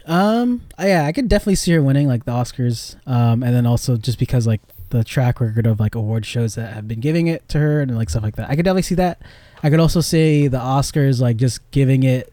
Um, 0.06 0.62
yeah, 0.80 1.06
I 1.06 1.12
could 1.12 1.28
definitely 1.28 1.56
see 1.56 1.74
her 1.74 1.82
winning 1.82 2.08
like 2.08 2.24
the 2.24 2.32
Oscars. 2.32 2.96
Um, 3.06 3.44
and 3.44 3.54
then 3.54 3.66
also 3.66 3.98
just 3.98 4.18
because 4.18 4.48
like 4.48 4.62
the 4.90 5.04
track 5.04 5.42
record 5.42 5.68
of 5.68 5.80
like 5.80 5.96
award 5.96 6.26
shows 6.26 6.56
that 6.56 6.74
have 6.74 6.88
been 6.88 7.02
giving 7.02 7.28
it 7.28 7.48
to 7.50 7.60
her 7.60 7.82
and 7.82 7.96
like 7.98 8.10
stuff 8.10 8.24
like 8.24 8.38
that. 8.38 8.50
I 8.50 8.56
could 8.56 8.64
definitely 8.64 8.84
see 8.84 8.96
that. 8.96 9.22
I 9.62 9.70
could 9.70 9.80
also 9.80 10.02
see 10.02 10.48
the 10.48 10.60
Oscars 10.60 11.20
like 11.20 11.38
just 11.38 11.70
giving 11.72 12.04
it 12.04 12.32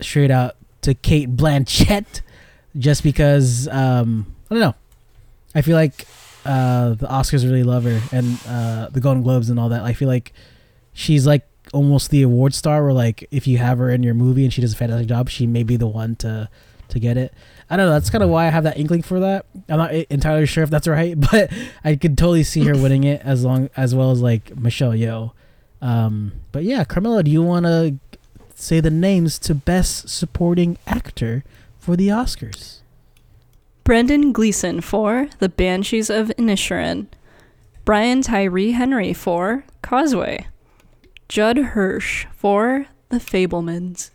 straight 0.00 0.30
out 0.30 0.56
to 0.82 0.94
Cate 0.94 1.34
Blanchett 1.34 2.20
just 2.76 3.02
because 3.02 3.68
um 3.68 4.34
I 4.50 4.54
don't 4.54 4.60
know. 4.60 4.74
I 5.54 5.62
feel 5.62 5.76
like 5.76 6.06
uh 6.44 6.90
the 6.90 7.06
Oscars 7.06 7.44
really 7.44 7.62
love 7.62 7.84
her 7.84 8.00
and 8.12 8.38
uh 8.48 8.88
the 8.90 9.00
Golden 9.00 9.22
Globes 9.22 9.50
and 9.50 9.58
all 9.58 9.68
that. 9.70 9.82
I 9.82 9.92
feel 9.92 10.08
like 10.08 10.32
she's 10.92 11.26
like 11.26 11.46
almost 11.72 12.10
the 12.10 12.22
award 12.22 12.54
star 12.54 12.84
where 12.84 12.92
like 12.92 13.26
if 13.30 13.46
you 13.46 13.58
have 13.58 13.78
her 13.78 13.90
in 13.90 14.02
your 14.02 14.14
movie 14.14 14.44
and 14.44 14.52
she 14.52 14.60
does 14.60 14.72
a 14.72 14.76
fantastic 14.76 15.08
job, 15.08 15.28
she 15.28 15.46
may 15.46 15.62
be 15.62 15.76
the 15.76 15.86
one 15.86 16.16
to 16.16 16.48
to 16.88 16.98
get 16.98 17.16
it. 17.16 17.32
I 17.70 17.76
don't 17.76 17.86
know. 17.86 17.92
That's 17.92 18.10
kind 18.10 18.22
of 18.22 18.30
why 18.30 18.46
I 18.46 18.50
have 18.50 18.64
that 18.64 18.78
inkling 18.78 19.02
for 19.02 19.20
that. 19.20 19.46
I'm 19.68 19.78
not 19.78 19.92
entirely 19.92 20.46
sure 20.46 20.62
if 20.62 20.70
that's 20.70 20.86
right, 20.86 21.18
but 21.32 21.50
I 21.82 21.96
could 21.96 22.18
totally 22.18 22.42
see 22.44 22.64
her 22.64 22.74
winning 22.74 23.04
it 23.04 23.20
as 23.22 23.44
long 23.44 23.70
as 23.76 23.94
well 23.94 24.10
as 24.10 24.20
like 24.20 24.56
Michelle 24.56 24.92
Yeoh. 24.92 25.32
Um, 25.80 26.32
but 26.52 26.64
yeah, 26.64 26.84
Carmela, 26.84 27.22
do 27.22 27.30
you 27.30 27.42
want 27.42 27.66
to 27.66 27.96
say 28.54 28.80
the 28.80 28.90
names 28.90 29.38
to 29.40 29.54
Best 29.54 30.08
Supporting 30.08 30.78
Actor 30.86 31.44
for 31.84 31.96
the 31.96 32.08
Oscars? 32.08 32.80
Brendan 33.84 34.32
Gleeson 34.32 34.80
for 34.80 35.28
The 35.38 35.50
Banshees 35.50 36.08
of 36.08 36.28
Inisherin. 36.38 37.08
Brian 37.84 38.22
Tyree 38.22 38.72
Henry 38.72 39.12
for 39.12 39.66
Causeway. 39.82 40.46
Judd 41.28 41.58
Hirsch 41.58 42.24
for 42.34 42.86
The 43.10 43.18
Fabelmans. 43.18 44.10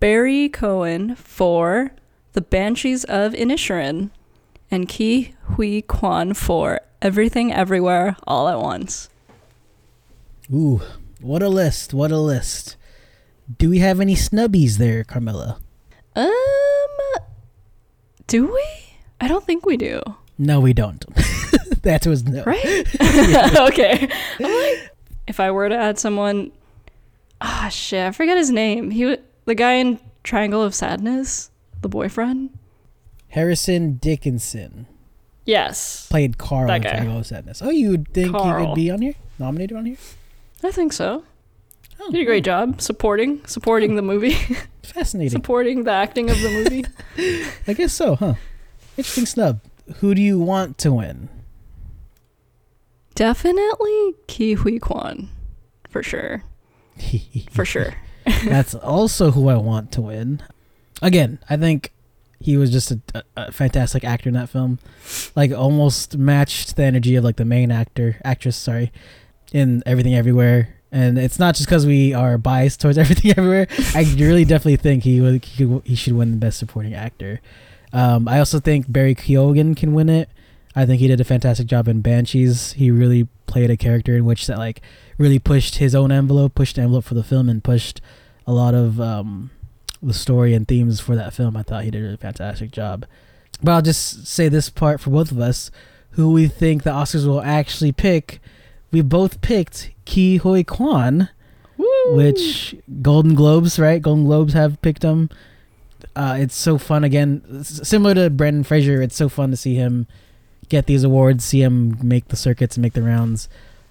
Barry 0.00 0.48
Keoghan 0.48 1.14
for 1.18 1.90
The 2.32 2.40
Banshees 2.40 3.04
of 3.04 3.34
Inisherin. 3.34 4.08
And 4.70 4.88
Ke 4.88 5.34
Huy 5.54 5.82
Quan 5.82 6.32
for 6.32 6.80
Everything 7.02 7.52
Everywhere 7.52 8.16
All 8.26 8.48
at 8.48 8.58
Once. 8.58 9.10
Ooh, 10.50 10.80
what 11.20 11.42
a 11.42 11.50
list! 11.50 11.92
What 11.92 12.10
a 12.10 12.18
list! 12.18 12.76
Do 13.58 13.68
we 13.68 13.80
have 13.80 14.00
any 14.00 14.14
snubbies 14.14 14.78
there, 14.78 15.04
Carmela? 15.04 15.60
Um, 16.14 16.30
do 18.26 18.52
we? 18.52 18.64
I 19.20 19.28
don't 19.28 19.44
think 19.44 19.64
we 19.66 19.76
do. 19.76 20.00
No, 20.38 20.60
we 20.60 20.72
don't. 20.72 21.04
that 21.82 22.06
was 22.06 22.24
no. 22.24 22.42
Right? 22.44 22.64
okay. 23.70 24.08
I'm 24.38 24.44
like, 24.78 24.90
if 25.26 25.40
I 25.40 25.50
were 25.50 25.68
to 25.68 25.76
add 25.76 25.98
someone, 25.98 26.52
ah, 27.40 27.68
shit, 27.70 28.06
I 28.06 28.10
forget 28.10 28.36
his 28.36 28.50
name. 28.50 28.90
He, 28.90 29.06
wa- 29.06 29.16
the 29.44 29.54
guy 29.54 29.74
in 29.74 29.98
Triangle 30.24 30.62
of 30.62 30.74
Sadness, 30.74 31.50
the 31.80 31.88
boyfriend. 31.88 32.50
Harrison 33.28 33.94
Dickinson 33.94 34.86
Yes, 35.46 36.06
played 36.08 36.36
Carl 36.38 36.70
in. 36.70 36.82
Triangle 36.82 37.18
of 37.18 37.26
Sadness. 37.26 37.62
Oh, 37.62 37.70
you 37.70 37.90
would 37.90 38.12
think 38.12 38.28
he 38.28 38.32
Carl. 38.32 38.66
could 38.66 38.74
be 38.74 38.90
on 38.90 39.00
here, 39.02 39.14
nominated 39.38 39.76
on 39.76 39.86
here? 39.86 39.96
I 40.62 40.70
think 40.70 40.92
so. 40.92 41.24
Oh, 42.04 42.10
did 42.10 42.22
a 42.22 42.24
great 42.24 42.44
job 42.44 42.80
supporting, 42.80 43.44
supporting 43.46 43.90
hmm. 43.90 43.96
the 43.96 44.02
movie, 44.02 44.34
Fascinating. 44.82 45.30
supporting 45.30 45.84
the 45.84 45.92
acting 45.92 46.30
of 46.30 46.40
the 46.40 46.50
movie. 46.50 46.84
I 47.68 47.74
guess 47.74 47.92
so, 47.92 48.16
huh? 48.16 48.34
Interesting 48.96 49.26
snub. 49.26 49.60
Who 49.96 50.12
do 50.14 50.20
you 50.20 50.40
want 50.40 50.78
to 50.78 50.92
win? 50.92 51.28
Definitely 53.14 54.14
Ke 54.26 54.58
Huy 54.58 54.80
Quan, 54.80 55.28
for 55.88 56.02
sure, 56.02 56.42
for 57.50 57.64
sure. 57.64 57.94
That's 58.44 58.74
also 58.74 59.30
who 59.30 59.48
I 59.48 59.56
want 59.56 59.92
to 59.92 60.00
win. 60.00 60.42
Again, 61.02 61.38
I 61.48 61.56
think 61.56 61.92
he 62.40 62.56
was 62.56 62.72
just 62.72 62.90
a, 62.90 63.00
a, 63.14 63.22
a 63.36 63.52
fantastic 63.52 64.02
actor 64.02 64.28
in 64.28 64.34
that 64.34 64.48
film. 64.48 64.80
Like 65.36 65.52
almost 65.52 66.16
matched 66.16 66.74
the 66.74 66.82
energy 66.82 67.14
of 67.14 67.22
like 67.22 67.36
the 67.36 67.44
main 67.44 67.70
actor, 67.70 68.20
actress, 68.24 68.56
sorry, 68.56 68.90
in 69.52 69.84
Everything 69.86 70.16
Everywhere. 70.16 70.81
And 70.92 71.18
it's 71.18 71.38
not 71.38 71.54
just 71.54 71.66
because 71.66 71.86
we 71.86 72.12
are 72.12 72.36
biased 72.36 72.80
towards 72.80 72.98
Everything 72.98 73.30
Everywhere. 73.30 73.66
I 73.94 74.02
really 74.16 74.44
definitely 74.44 74.76
think 74.76 75.04
he 75.04 75.20
would 75.20 75.44
he, 75.44 75.80
he 75.84 75.94
should 75.94 76.12
win 76.12 76.30
the 76.30 76.36
Best 76.36 76.58
Supporting 76.58 76.94
Actor. 76.94 77.40
Um, 77.94 78.28
I 78.28 78.38
also 78.38 78.60
think 78.60 78.92
Barry 78.92 79.14
Keoghan 79.14 79.76
can 79.76 79.94
win 79.94 80.08
it. 80.08 80.28
I 80.74 80.86
think 80.86 81.00
he 81.00 81.08
did 81.08 81.20
a 81.20 81.24
fantastic 81.24 81.66
job 81.66 81.88
in 81.88 82.00
Banshees. 82.00 82.72
He 82.74 82.90
really 82.90 83.28
played 83.46 83.70
a 83.70 83.76
character 83.76 84.16
in 84.16 84.24
which 84.24 84.46
that 84.46 84.58
like 84.58 84.80
really 85.18 85.38
pushed 85.38 85.76
his 85.76 85.94
own 85.94 86.10
envelope, 86.10 86.54
pushed 86.54 86.76
the 86.76 86.82
envelope 86.82 87.04
for 87.04 87.14
the 87.14 87.22
film, 87.22 87.48
and 87.48 87.64
pushed 87.64 88.00
a 88.46 88.52
lot 88.52 88.74
of 88.74 89.00
um, 89.00 89.50
the 90.02 90.14
story 90.14 90.54
and 90.54 90.66
themes 90.66 91.00
for 91.00 91.14
that 91.16 91.34
film. 91.34 91.56
I 91.56 91.62
thought 91.62 91.84
he 91.84 91.90
did 91.90 92.12
a 92.12 92.16
fantastic 92.16 92.70
job. 92.70 93.06
But 93.62 93.72
I'll 93.72 93.82
just 93.82 94.26
say 94.26 94.48
this 94.48 94.70
part 94.70 95.00
for 95.00 95.10
both 95.10 95.30
of 95.30 95.38
us: 95.38 95.70
who 96.12 96.32
we 96.32 96.48
think 96.48 96.82
the 96.82 96.90
Oscars 96.90 97.26
will 97.26 97.42
actually 97.42 97.92
pick. 97.92 98.40
We 98.90 99.00
both 99.00 99.40
picked 99.40 99.90
Ke 100.06 100.40
Huy 100.42 100.64
Quan, 100.64 101.28
Woo! 101.76 101.86
which 102.16 102.74
Golden 103.00 103.34
Globes, 103.34 103.78
right? 103.78 104.00
Golden 104.02 104.24
Globes 104.24 104.52
have 104.54 104.80
picked 104.82 105.02
him. 105.02 105.30
Uh, 106.16 106.36
it's 106.40 106.54
so 106.56 106.78
fun 106.78 107.04
again, 107.04 107.42
s- 107.60 107.80
similar 107.88 108.14
to 108.14 108.30
Brendan 108.30 108.64
Fraser. 108.64 109.00
It's 109.00 109.16
so 109.16 109.28
fun 109.28 109.50
to 109.50 109.56
see 109.56 109.74
him 109.74 110.06
get 110.68 110.86
these 110.86 111.04
awards, 111.04 111.44
see 111.44 111.62
him 111.62 111.96
make 112.02 112.28
the 112.28 112.36
circuits 112.36 112.76
and 112.76 112.82
make 112.82 112.92
the 112.94 113.02
rounds. 113.02 113.48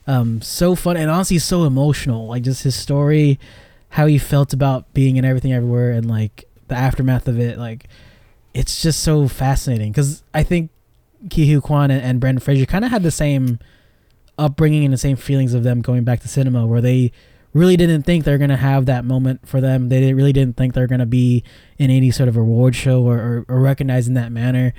Um, 0.08 0.42
so 0.42 0.76
fun 0.76 0.98
and 0.98 1.10
honestly 1.10 1.38
so 1.40 1.64
emotional. 1.64 2.28
Like 2.28 2.44
just 2.44 2.64
his 2.64 2.76
story, 2.76 3.40
how 3.90 4.06
he 4.08 4.18
felt 4.18 4.52
about 4.54 4.92
being 4.94 5.16
in 5.18 5.26
everything 5.26 5.54
everywhere, 5.54 5.92
and 5.92 6.10
like 6.10 6.46
the 6.68 6.76
aftermath 6.76 7.28
of 7.28 7.40
it. 7.40 7.58
Like 7.58 7.88
it's 8.54 8.82
just 8.82 9.00
so 9.02 9.28
fascinating 9.28 9.92
because 9.92 10.24
I 10.34 10.44
think 10.44 10.70
Ke 11.30 11.46
Huy 11.48 11.62
Quan 11.62 11.92
and, 11.92 12.02
and 12.02 12.20
Brendan 12.20 12.42
Fraser 12.42 12.66
kind 12.66 12.84
of 12.84 12.92
had 12.92 13.04
the 13.04 13.12
same 13.12 13.60
upbringing 14.42 14.84
and 14.84 14.94
the 14.94 14.98
same 14.98 15.16
feelings 15.16 15.54
of 15.54 15.64
them 15.64 15.82
going 15.82 16.04
back 16.04 16.22
to 16.22 16.28
cinema, 16.28 16.66
where 16.66 16.82
they 16.82 17.12
really 17.54 17.76
didn't 17.78 18.04
think 18.04 18.24
they're 18.24 18.38
gonna 18.38 18.58
have 18.58 18.86
that 18.86 19.06
moment 19.06 19.48
for 19.48 19.62
them. 19.62 19.90
They 19.90 20.14
really 20.14 20.34
didn't 20.34 20.58
think 20.58 20.74
they're 20.74 20.88
gonna 20.88 21.06
be 21.06 21.44
in 21.78 21.90
any 21.92 22.12
sort 22.12 22.30
of 22.30 22.38
award 22.38 22.76
show 22.76 23.04
or, 23.04 23.18
or, 23.18 23.46
or 23.48 23.60
recognized 23.60 24.08
in 24.08 24.14
that 24.16 24.32
manner. 24.32 24.74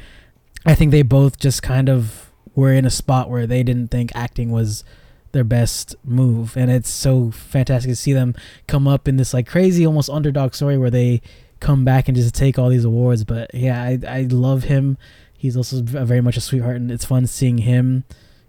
I 0.65 0.75
think 0.75 0.91
they 0.91 1.03
both 1.03 1.39
just 1.39 1.63
kind 1.63 1.89
of 1.89 2.31
were 2.55 2.73
in 2.73 2.85
a 2.85 2.91
spot 2.91 3.31
where 3.31 3.47
they 3.47 3.63
didn't 3.63 3.89
think 3.91 4.13
acting 4.15 4.51
was 4.51 4.85
their 5.33 5.45
best 5.45 5.97
move, 6.05 6.57
and 6.57 6.71
it's 6.71 6.91
so 6.91 7.31
fantastic 7.31 7.91
to 7.91 7.97
see 7.97 8.13
them 8.13 8.35
come 8.67 8.87
up 8.87 9.09
in 9.09 9.17
this 9.17 9.33
like 9.35 9.47
crazy, 9.47 9.87
almost 9.87 10.11
underdog 10.11 10.55
story 10.55 10.77
where 10.77 10.91
they 10.91 11.23
come 11.61 11.85
back 11.85 12.09
and 12.09 12.17
just 12.17 12.35
take 12.35 12.59
all 12.59 12.69
these 12.69 12.85
awards. 12.85 13.25
But 13.25 13.55
yeah, 13.55 13.83
I 13.83 13.99
I 14.07 14.21
love 14.31 14.65
him. 14.65 14.99
He's 15.37 15.57
also 15.57 15.83
very 15.83 16.21
much 16.21 16.37
a 16.37 16.41
sweetheart, 16.41 16.77
and 16.77 16.91
it's 16.91 17.05
fun 17.05 17.27
seeing 17.27 17.59
him 17.59 18.05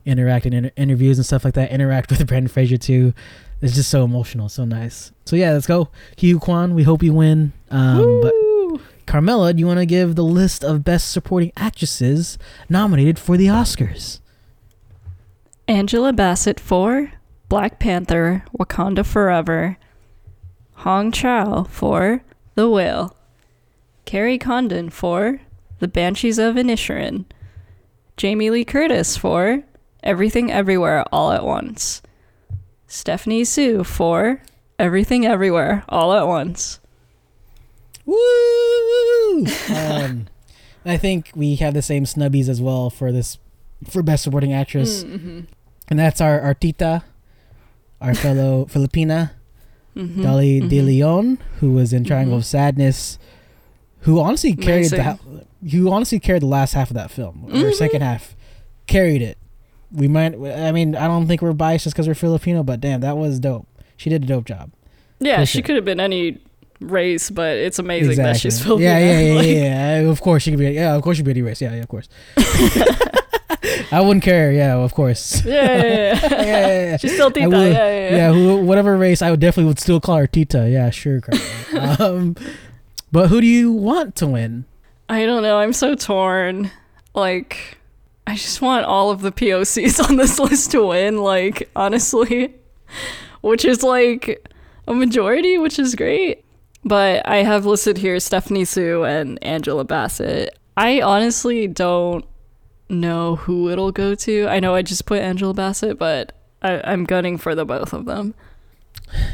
interact 0.06 0.45
in 0.45 0.54
inter- 0.54 0.72
interviews 0.76 1.18
and 1.18 1.26
stuff 1.26 1.45
like 1.45 1.54
that. 1.56 1.72
Interact 1.72 2.10
with 2.10 2.26
Brendan 2.28 2.47
Fraser 2.49 2.78
too. 2.78 3.14
It's 3.62 3.76
just 3.76 3.89
so 3.89 4.04
emotional, 4.04 4.49
so 4.49 4.66
nice. 4.66 5.12
So 5.26 5.36
yeah, 5.36 5.54
let's 5.54 5.68
go, 5.68 5.89
Huy 6.20 6.38
Quan. 6.39 6.76
We 6.76 6.84
hope 6.84 7.01
you 7.01 7.14
win. 7.14 7.54
Um, 7.72 8.22
but 8.22 8.34
Carmela, 9.06 9.54
do 9.54 9.60
you 9.60 9.68
want 9.68 9.80
to 9.80 9.86
give 9.86 10.16
the 10.16 10.24
list 10.24 10.64
of 10.64 10.84
best 10.84 11.12
supporting 11.12 11.51
actresses 11.56 12.38
nominated 12.70 13.18
for 13.18 13.38
the 13.38 13.47
Oscars? 13.47 14.20
Angela 15.68 16.12
Bassett 16.12 16.60
for 16.60 17.14
Black 17.47 17.80
Panther 17.80 18.43
Wakanda 18.58 19.06
Forever. 19.06 19.78
Hong 20.78 21.12
Chau 21.12 21.64
for 21.64 22.24
The 22.56 22.70
Whale. 22.70 23.16
Kerry 24.06 24.38
Condon 24.38 24.89
for 24.89 25.39
The 25.80 25.88
Banshees 25.88 26.38
of 26.38 26.56
Inisherin. 26.56 27.26
Jamie 28.18 28.49
Lee 28.49 28.66
Curtis 28.66 29.16
for 29.16 29.64
Everything 30.04 30.51
Everywhere 30.51 31.04
All 31.12 31.32
at 31.32 31.43
Once. 31.43 32.01
Stephanie 32.88 33.43
Hsu 33.43 33.84
for 33.84 34.41
Everything 34.78 35.26
Everywhere 35.26 35.84
All 35.89 36.14
at 36.14 36.28
Once. 36.28 36.80
Woo! 38.06 39.45
um, 39.74 40.28
I 40.86 40.97
think 40.97 41.32
we 41.36 41.56
have 41.56 41.74
the 41.74 41.82
same 41.82 42.04
snubbies 42.06 42.49
as 42.49 42.62
well 42.62 42.89
for 42.89 43.12
this 43.12 43.38
for 43.89 44.01
best 44.04 44.24
supporting 44.24 44.54
actress, 44.54 45.04
Mm-hmm. 45.04 45.41
and 45.89 45.99
that's 45.99 46.22
our 46.22 46.39
Artita, 46.39 47.04
our 48.01 48.14
fellow 48.14 48.66
Filipina 48.70 49.32
Mm-hmm. 49.95 50.24
Dolly 50.24 50.60
De 50.60 50.82
Leon, 50.82 51.38
who 51.60 51.72
was 51.74 51.93
in 51.93 52.04
Triangle 52.04 52.36
of 52.38 52.45
Sadness, 52.47 53.20
who 53.99 54.20
honestly 54.20 54.56
carried 54.56 54.89
the 54.89 55.20
who 55.72 55.91
honestly 55.91 56.20
carried 56.20 56.41
the 56.41 56.47
last 56.47 56.74
half 56.74 56.89
of 56.89 56.95
that 56.95 57.12
film 57.12 57.45
or 57.45 57.51
Mhm. 57.51 57.74
second 57.76 58.01
half, 58.01 58.36
carried 58.88 59.22
it. 59.22 59.38
We 59.94 60.08
might. 60.08 60.34
I 60.36 60.72
mean, 60.72 60.96
I 60.96 61.08
don't 61.08 61.28
think 61.28 61.41
we're 61.41 61.54
biased 61.54 61.84
just 61.84 61.96
because 61.96 62.08
we're 62.08 62.16
Filipino, 62.16 62.64
but 62.64 62.82
damn, 62.82 63.02
that 63.02 63.16
was 63.16 63.39
dope. 63.39 63.68
She 63.96 64.10
did 64.10 64.24
a 64.24 64.28
dope 64.28 64.46
job. 64.46 64.72
Yeah, 65.20 65.39
For 65.41 65.46
she 65.46 65.58
sure. 65.60 65.64
could 65.66 65.76
have 65.76 65.86
been 65.86 66.00
any 66.00 66.39
race, 66.82 67.30
but 67.30 67.56
it's 67.56 67.80
amazing 67.80 68.18
that 68.18 68.38
she's 68.38 68.62
Filipino. 68.62 68.89
Yeah, 68.89 68.98
yeah, 69.00 69.20
yeah, 69.20 69.36
Like, 69.36 69.46
yeah, 69.48 69.54
yeah. 70.02 70.10
Of 70.10 70.20
course 70.22 70.44
she 70.44 70.50
could 70.52 70.60
be. 70.60 70.72
Yeah, 70.72 70.96
of 70.96 71.02
course 71.04 71.18
she'd 71.18 71.26
be 71.26 71.32
any 71.32 71.41
race. 71.44 71.62
Yeah, 71.62 71.74
yeah, 71.76 71.82
of 71.82 71.88
course. 71.88 72.10
I 73.91 74.02
wouldn't 74.02 74.24
care. 74.24 74.52
Yeah, 74.52 74.76
of 74.78 74.94
course. 74.94 75.46
Yeah, 75.46 75.54
yeah, 75.54 75.84
yeah. 75.84 76.20
yeah, 76.32 76.41
yeah, 76.44 76.68
yeah. 76.89 76.98
She's 77.02 77.14
still 77.14 77.32
Tita. 77.32 77.48
would- 77.50 77.58
Yeah, 77.58 77.72
yeah, 77.72 78.10
yeah. 78.10 78.16
yeah, 78.16 78.34
who, 78.34 78.58
whatever 78.66 78.98
race, 78.98 79.22
I 79.22 79.30
would 79.32 79.39
definitely 79.39 79.68
would 79.70 79.80
still 79.80 80.00
call 80.02 80.18
her 80.18 80.28
Tita. 80.28 80.70
Yeah, 80.70 80.89
sure. 80.89 81.22
Um, 82.00 82.36
but 83.12 83.30
who 83.30 83.39
do 83.39 83.48
you 83.48 83.72
want 83.72 84.16
to 84.18 84.28
win? 84.28 84.66
I 85.08 85.26
don't 85.26 85.44
know. 85.44 85.60
I'm 85.60 85.74
so 85.74 85.96
torn. 85.96 86.72
Like, 87.14 87.78
I 88.26 88.36
just 88.36 88.61
want 88.61 88.86
all 88.86 89.11
of 89.11 89.21
the 89.21 89.32
POCs 89.32 90.07
on 90.07 90.15
this 90.15 90.39
list 90.39 90.71
to 90.71 90.88
win. 90.88 91.17
Like, 91.17 91.69
honestly, 91.76 92.55
which 93.41 93.65
is 93.65 93.84
like 93.84 94.49
a 94.88 94.93
majority, 94.93 95.57
which 95.57 95.80
is 95.80 95.95
great. 95.95 96.43
But 96.86 97.28
I 97.28 97.38
have 97.38 97.65
listed 97.65 97.97
here 97.97 98.19
Stephanie 98.19 98.65
Hsu 98.65 99.03
and 99.03 99.41
Angela 99.43 99.86
Bassett. 99.86 100.57
I 100.76 101.01
honestly 101.01 101.67
don't 101.67 102.26
know 102.89 103.38
who 103.38 103.69
it'll 103.69 103.91
go 103.91 104.15
to. 104.15 104.47
I 104.47 104.59
know 104.59 104.76
I 104.76 104.82
just 104.82 105.05
put 105.05 105.21
Angela 105.21 105.53
Bassett, 105.53 105.97
but 105.97 106.34
I, 106.61 106.82
I'm 106.84 107.05
gunning 107.05 107.38
for 107.38 107.55
the 107.55 107.65
both 107.65 107.93
of 107.93 108.05
them. 108.05 108.34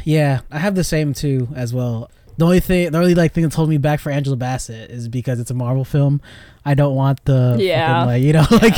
Yeah, 0.04 0.40
I 0.50 0.58
have 0.58 0.74
the 0.74 0.84
same 0.84 1.14
too 1.14 1.48
as 1.54 1.72
well. 1.74 2.10
The 2.40 2.46
only 2.46 2.60
thing, 2.60 2.90
the 2.90 2.98
only 2.98 3.14
like 3.14 3.32
thing 3.32 3.42
that's 3.42 3.54
holding 3.54 3.70
me 3.70 3.76
back 3.78 4.00
for 4.00 4.10
Angela 4.10 4.36
Bassett 4.36 4.90
is 4.90 5.08
because 5.08 5.38
it's 5.38 5.50
a 5.50 5.54
Marvel 5.54 5.84
film. 5.84 6.20
I 6.64 6.72
don't 6.74 6.94
want 6.94 7.22
the 7.26 7.56
Yeah. 7.60 7.86
fucking, 7.86 8.06
like 8.08 8.22
you 8.22 8.32
know 8.32 8.46
like 8.50 8.76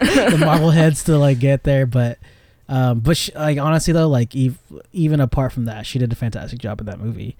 the 0.30 0.36
Marvel 0.38 0.70
heads 0.70 1.04
to 1.04 1.18
like 1.18 1.38
get 1.40 1.64
there, 1.64 1.86
but 1.86 2.18
um, 2.68 3.00
but 3.00 3.16
she, 3.16 3.32
like 3.32 3.58
honestly 3.58 3.92
though, 3.92 4.06
like 4.08 4.36
ev- 4.36 4.58
even 4.92 5.20
apart 5.20 5.52
from 5.52 5.64
that, 5.64 5.86
she 5.86 5.98
did 5.98 6.12
a 6.12 6.14
fantastic 6.16 6.60
job 6.60 6.78
in 6.80 6.86
that 6.86 7.00
movie. 7.00 7.36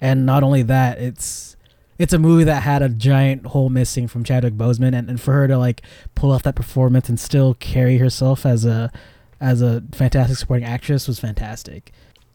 And 0.00 0.26
not 0.26 0.42
only 0.42 0.62
that, 0.64 0.98
it's 1.00 1.56
it's 1.98 2.12
a 2.12 2.18
movie 2.18 2.44
that 2.44 2.62
had 2.62 2.82
a 2.82 2.90
giant 2.90 3.46
hole 3.46 3.70
missing 3.70 4.06
from 4.08 4.24
Chadwick 4.24 4.54
Boseman, 4.54 4.94
and, 4.94 5.08
and 5.08 5.18
for 5.20 5.32
her 5.32 5.48
to 5.48 5.56
like 5.56 5.80
pull 6.14 6.32
off 6.32 6.42
that 6.42 6.54
performance 6.54 7.08
and 7.08 7.18
still 7.18 7.54
carry 7.54 7.96
herself 7.96 8.44
as 8.44 8.66
a 8.66 8.92
as 9.40 9.62
a 9.62 9.82
fantastic 9.92 10.36
supporting 10.36 10.66
actress 10.66 11.08
was 11.08 11.18
fantastic. 11.18 11.92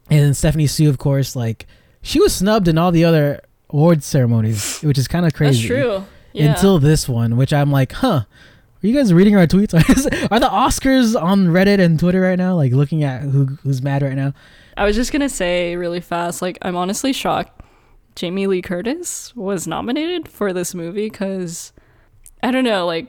And 0.09 0.21
then 0.21 0.33
Stephanie 0.33 0.65
Hsu, 0.65 0.89
of 0.89 0.97
course, 0.97 1.35
like 1.35 1.67
she 2.01 2.19
was 2.19 2.35
snubbed 2.35 2.67
in 2.67 2.77
all 2.77 2.91
the 2.91 3.03
other 3.05 3.41
awards 3.69 4.05
ceremonies, 4.05 4.79
which 4.81 4.97
is 4.97 5.07
kind 5.07 5.25
of 5.25 5.33
crazy. 5.33 5.67
That's 5.67 5.83
true. 5.83 6.05
Yeah. 6.33 6.51
Until 6.51 6.79
this 6.79 7.09
one, 7.09 7.37
which 7.37 7.53
I'm 7.53 7.71
like, 7.71 7.91
huh. 7.93 8.23
Are 8.81 8.87
you 8.87 8.95
guys 8.95 9.13
reading 9.13 9.35
our 9.35 9.45
tweets? 9.45 9.73
Are 10.31 10.39
the 10.39 10.47
Oscars 10.47 11.19
on 11.21 11.47
Reddit 11.47 11.79
and 11.79 11.99
Twitter 11.99 12.21
right 12.21 12.37
now? 12.37 12.55
Like 12.55 12.71
looking 12.71 13.03
at 13.03 13.23
who 13.23 13.45
who's 13.63 13.81
mad 13.81 14.01
right 14.01 14.15
now? 14.15 14.33
I 14.77 14.85
was 14.85 14.95
just 14.95 15.11
gonna 15.11 15.27
say 15.27 15.75
really 15.75 15.99
fast, 15.99 16.41
like 16.41 16.57
I'm 16.61 16.77
honestly 16.77 17.11
shocked 17.11 17.61
Jamie 18.15 18.47
Lee 18.47 18.61
Curtis 18.61 19.35
was 19.35 19.67
nominated 19.67 20.27
for 20.27 20.53
this 20.53 20.73
movie 20.73 21.09
because 21.09 21.73
I 22.43 22.51
don't 22.51 22.63
know, 22.63 22.85
like 22.85 23.07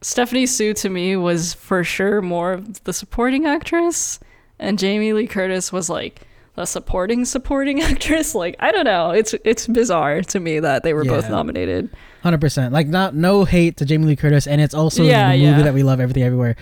Stephanie 0.00 0.46
Hsu 0.46 0.74
to 0.74 0.88
me 0.88 1.16
was 1.16 1.54
for 1.54 1.82
sure 1.82 2.22
more 2.22 2.52
of 2.52 2.84
the 2.84 2.92
supporting 2.92 3.46
actress, 3.46 4.20
and 4.58 4.78
Jamie 4.78 5.12
Lee 5.12 5.26
Curtis 5.26 5.72
was 5.72 5.90
like 5.90 6.22
the 6.58 6.66
supporting 6.66 7.24
supporting 7.24 7.80
actress. 7.92 8.34
Like 8.34 8.56
I 8.58 8.72
don't 8.72 8.84
know, 8.84 9.10
it's 9.10 9.34
it's 9.44 9.66
bizarre 9.66 10.22
to 10.22 10.40
me 10.40 10.60
that 10.60 10.82
they 10.82 10.92
were 10.92 11.04
both 11.04 11.30
nominated. 11.30 11.88
Hundred 12.22 12.40
percent. 12.40 12.72
Like 12.74 12.88
not 12.88 13.14
no 13.14 13.44
hate 13.44 13.76
to 13.78 13.84
Jamie 13.84 14.06
Lee 14.06 14.16
Curtis, 14.16 14.46
and 14.46 14.60
it's 14.60 14.74
also 14.74 15.02
Yeah, 15.04 15.30
the 15.32 15.38
movie 15.38 15.50
yeah. 15.58 15.62
that 15.62 15.74
we 15.74 15.82
love, 15.82 16.00
everything 16.00 16.24
everywhere. 16.24 16.56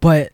But 0.00 0.32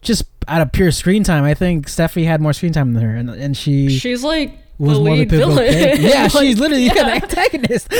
just 0.00 0.24
out 0.48 0.60
of 0.62 0.70
pure 0.72 0.90
screen 0.92 1.24
time, 1.24 1.44
I 1.44 1.54
think 1.54 1.88
Stephanie 1.88 2.24
had 2.26 2.40
more 2.40 2.52
screen 2.52 2.72
time 2.72 2.92
than 2.94 3.02
her, 3.02 3.16
and 3.16 3.28
and 3.30 3.56
she 3.56 3.88
She's 3.90 4.22
like 4.22 4.56
was 4.78 4.98
the 4.98 5.02
lead 5.04 5.28
the 5.30 5.38
villain. 5.38 6.00
Yeah, 6.00 6.22
Like, 6.22 6.30
she's 6.32 6.58
literally 6.60 6.86
yeah. 6.86 6.92
yeah. 6.94 7.04
the 7.04 7.24
antagonist. 7.26 7.92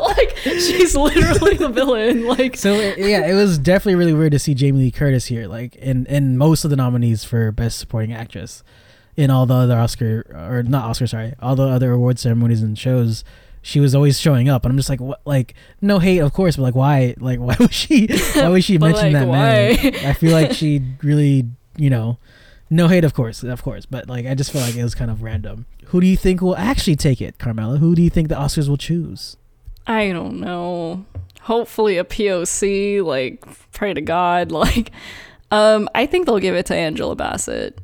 like 0.00 0.36
she's 0.38 0.94
literally 0.96 1.56
the 1.56 1.68
villain. 1.68 2.26
Like 2.26 2.56
So 2.56 2.74
it- 2.74 2.98
yeah, 2.98 3.26
it 3.28 3.34
was 3.34 3.58
definitely 3.58 3.96
really 3.96 4.14
weird 4.14 4.32
to 4.32 4.38
see 4.38 4.54
Jamie 4.54 4.78
Lee 4.80 4.90
Curtis 4.90 5.26
here, 5.26 5.46
like 5.46 5.74
in 5.76 6.06
in 6.06 6.36
most 6.38 6.64
of 6.64 6.70
the 6.70 6.76
nominees 6.76 7.24
for 7.24 7.50
best 7.52 7.78
supporting 7.78 8.12
actress, 8.12 8.62
in 9.16 9.30
all 9.30 9.46
the 9.46 9.54
other 9.54 9.78
Oscar 9.78 10.26
or 10.34 10.62
not 10.62 10.84
Oscar, 10.84 11.06
sorry, 11.06 11.34
all 11.40 11.56
the 11.56 11.64
other 11.64 11.92
award 11.92 12.18
ceremonies 12.18 12.62
and 12.62 12.78
shows. 12.78 13.24
She 13.64 13.78
was 13.78 13.94
always 13.94 14.18
showing 14.18 14.48
up, 14.48 14.64
and 14.64 14.72
I'm 14.72 14.76
just 14.76 14.88
like, 14.88 15.00
what? 15.00 15.20
Like, 15.24 15.54
no 15.80 16.00
hate, 16.00 16.18
of 16.18 16.32
course, 16.32 16.56
but 16.56 16.62
like, 16.62 16.74
why? 16.74 17.14
Like, 17.18 17.38
why 17.40 17.56
was 17.60 17.72
she? 17.72 18.08
Why 18.34 18.48
was 18.48 18.64
she 18.64 18.78
mentioned 18.78 19.12
like, 19.12 19.22
that 19.22 19.28
man? 19.28 19.76
why? 19.94 20.08
I 20.08 20.12
feel 20.14 20.32
like 20.32 20.52
she 20.52 20.82
really, 21.02 21.48
you 21.76 21.90
know, 21.90 22.18
no 22.70 22.88
hate, 22.88 23.04
of 23.04 23.14
course, 23.14 23.42
of 23.42 23.62
course, 23.62 23.86
but 23.86 24.08
like, 24.08 24.26
I 24.26 24.34
just 24.34 24.50
feel 24.50 24.62
like 24.62 24.74
it 24.74 24.82
was 24.82 24.94
kind 24.94 25.10
of 25.10 25.22
random. 25.22 25.66
Who 25.86 26.00
do 26.00 26.06
you 26.06 26.16
think 26.16 26.40
will 26.40 26.56
actually 26.56 26.96
take 26.96 27.20
it, 27.20 27.38
Carmela? 27.38 27.76
Who 27.76 27.94
do 27.94 28.02
you 28.02 28.10
think 28.10 28.28
the 28.28 28.34
Oscars 28.34 28.68
will 28.68 28.78
choose? 28.78 29.36
I 29.86 30.10
don't 30.10 30.40
know. 30.40 31.04
Hopefully 31.42 31.98
a 31.98 32.04
POC, 32.04 33.04
like 33.04 33.44
pray 33.72 33.94
to 33.94 34.00
God, 34.00 34.50
like 34.52 34.90
um 35.50 35.88
I 35.94 36.06
think 36.06 36.26
they'll 36.26 36.38
give 36.38 36.54
it 36.54 36.66
to 36.66 36.74
Angela 36.74 37.14
Bassett. 37.14 37.78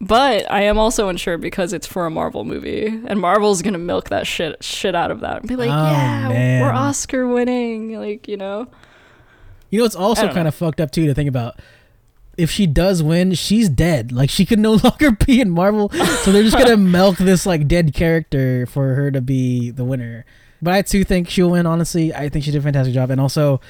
But 0.00 0.48
I 0.50 0.62
am 0.62 0.78
also 0.78 1.08
unsure 1.08 1.38
because 1.38 1.72
it's 1.72 1.86
for 1.86 2.06
a 2.06 2.10
Marvel 2.10 2.44
movie 2.44 2.86
and 2.86 3.20
Marvel's 3.20 3.62
going 3.62 3.72
to 3.72 3.78
milk 3.80 4.10
that 4.10 4.26
shit 4.28 4.62
shit 4.62 4.94
out 4.94 5.10
of 5.10 5.20
that 5.20 5.40
and 5.40 5.48
be 5.48 5.56
like, 5.56 5.70
Oh, 5.70 5.90
"Yeah, 5.90 6.28
man. 6.28 6.62
we're 6.62 6.72
Oscar 6.72 7.26
winning." 7.26 7.98
Like, 7.98 8.28
you 8.28 8.36
know. 8.36 8.68
You 9.70 9.80
know, 9.80 9.84
it's 9.84 9.96
also 9.96 10.32
kind 10.32 10.46
of 10.48 10.54
fucked 10.54 10.80
up 10.80 10.92
too 10.92 11.06
to 11.06 11.14
think 11.14 11.28
about. 11.28 11.58
If 12.36 12.50
she 12.52 12.68
does 12.68 13.02
win, 13.02 13.34
she's 13.34 13.68
dead. 13.68 14.12
Like 14.12 14.30
she 14.30 14.46
could 14.46 14.60
no 14.60 14.74
longer 14.84 15.10
be 15.10 15.40
in 15.40 15.50
Marvel, 15.50 15.88
so 16.22 16.30
they're 16.30 16.44
just 16.44 16.56
gonna 16.56 16.76
milk 16.76 17.16
this 17.16 17.44
like 17.44 17.66
dead 17.66 17.92
character 17.92 18.66
for 18.66 18.94
her 18.94 19.10
to 19.10 19.20
be 19.20 19.70
the 19.70 19.84
winner. 19.84 20.24
But 20.62 20.74
I 20.74 20.82
too 20.82 21.02
think 21.02 21.28
she'll 21.28 21.50
win. 21.50 21.66
Honestly, 21.66 22.14
I 22.14 22.28
think 22.28 22.44
she 22.44 22.52
did 22.52 22.58
a 22.58 22.62
fantastic 22.62 22.94
job, 22.94 23.10
and 23.10 23.20
also, 23.20 23.60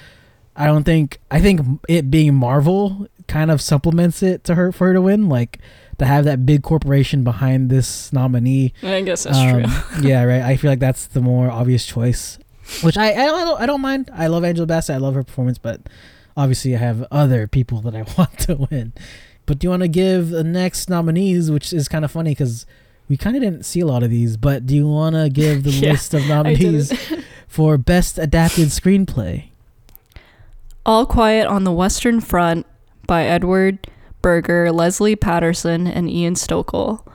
I 0.55 0.67
don't 0.67 0.85
think 0.85 1.19
I 1.31 1.41
think 1.41 1.63
it 1.89 2.11
being 2.11 2.35
Marvel 2.35 3.09
kind 3.27 3.51
of 3.51 3.63
supplements 3.63 4.23
it 4.23 4.45
to 4.45 4.55
her 4.55 4.71
for 4.73 4.89
her 4.89 4.93
to 4.93 5.01
win. 5.01 5.31
Like 5.31 5.59
to 5.99 6.07
have 6.07 6.25
that 6.25 6.47
big 6.47 6.63
corporation 6.63 7.25
behind 7.25 7.71
this 7.71 8.13
nominee. 8.13 8.73
I 8.83 9.01
guess 9.03 9.25
that's 9.25 9.37
Um, 9.39 9.63
true. 9.65 10.03
yeah, 10.09 10.23
right. 10.25 10.43
I 10.43 10.57
feel 10.57 10.71
like 10.71 10.79
that's 10.81 11.07
the 11.07 11.21
more 11.21 11.51
obvious 11.51 11.85
choice, 11.85 12.39
which 12.83 12.97
I 12.97 13.13
I 13.13 13.27
don't, 13.27 13.61
I 13.61 13.67
don't 13.67 13.81
mind. 13.81 14.11
I 14.15 14.27
love 14.29 14.45
Angela 14.45 14.67
Bassett. 14.67 14.95
I 14.95 14.99
love 14.99 15.15
her 15.15 15.25
performance, 15.25 15.59
but 15.59 15.81
obviously 16.37 16.75
I 16.75 16.79
have 16.79 17.05
other 17.11 17.47
people 17.47 17.81
that 17.83 17.95
I 17.97 18.03
want 18.19 18.39
to 18.41 18.67
win. 18.71 18.93
But 19.47 19.59
do 19.59 19.67
you 19.67 19.71
want 19.71 19.83
to 19.83 19.89
give 19.89 20.29
the 20.31 20.45
next 20.45 20.89
nominees, 20.91 21.51
which 21.51 21.73
is 21.73 21.89
kind 21.89 22.05
of 22.05 22.11
funny 22.11 22.33
because 22.33 22.67
we 23.09 23.17
kind 23.17 23.35
of 23.35 23.43
didn't 23.43 23.65
see 23.65 23.81
a 23.81 23.87
lot 23.87 24.03
of 24.03 24.11
these. 24.11 24.37
But 24.37 24.67
do 24.67 24.77
you 24.77 24.87
want 24.87 25.17
to 25.17 25.31
give 25.31 25.63
the 25.65 25.71
Yeah, 25.73 25.93
list 25.93 26.13
of 26.15 26.29
nominees 26.29 26.93
for 27.49 27.79
best 27.79 28.19
adapted 28.19 28.69
screenplay? 28.69 29.49
All 30.85 31.07
Quiet 31.07 31.47
on 31.47 31.65
the 31.65 31.73
Western 31.73 32.21
Front 32.21 32.67
by 33.07 33.25
Edward 33.25 33.79
Berger, 34.23 34.73
Lesley 34.73 35.17
Paterson, 35.17 35.87
and 35.87 36.11
Ian 36.11 36.35
Stokell. 36.35 37.07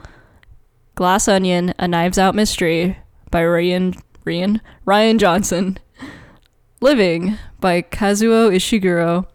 Glass 0.94 1.28
Onion, 1.28 1.74
A 1.78 1.88
Knives 1.88 2.18
Out 2.18 2.34
Mystery 2.34 2.98
by 3.30 3.40
Rian, 3.42 4.00
Rian, 4.24 4.60
Rian 4.86 5.18
Johnson. 5.18 5.78
Living 6.80 7.38
by 7.60 7.82
Kazuo 7.82 8.54
Ishiguro. 8.54 9.26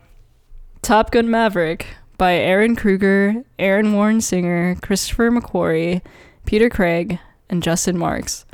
Top 0.81 1.11
Gun 1.11 1.29
Maverick 1.29 1.87
by 2.17 2.33
Ehren 2.33 2.77
Kruger, 2.77 3.43
Aaron 3.57 3.93
Warren 3.93 4.21
Singer, 4.21 4.75
Christopher 4.81 5.31
McQuarrie, 5.31 6.01
Peter 6.45 6.69
Craig, 6.69 7.19
and 7.49 7.63
Justin 7.63 7.97
Marks. 7.97 8.45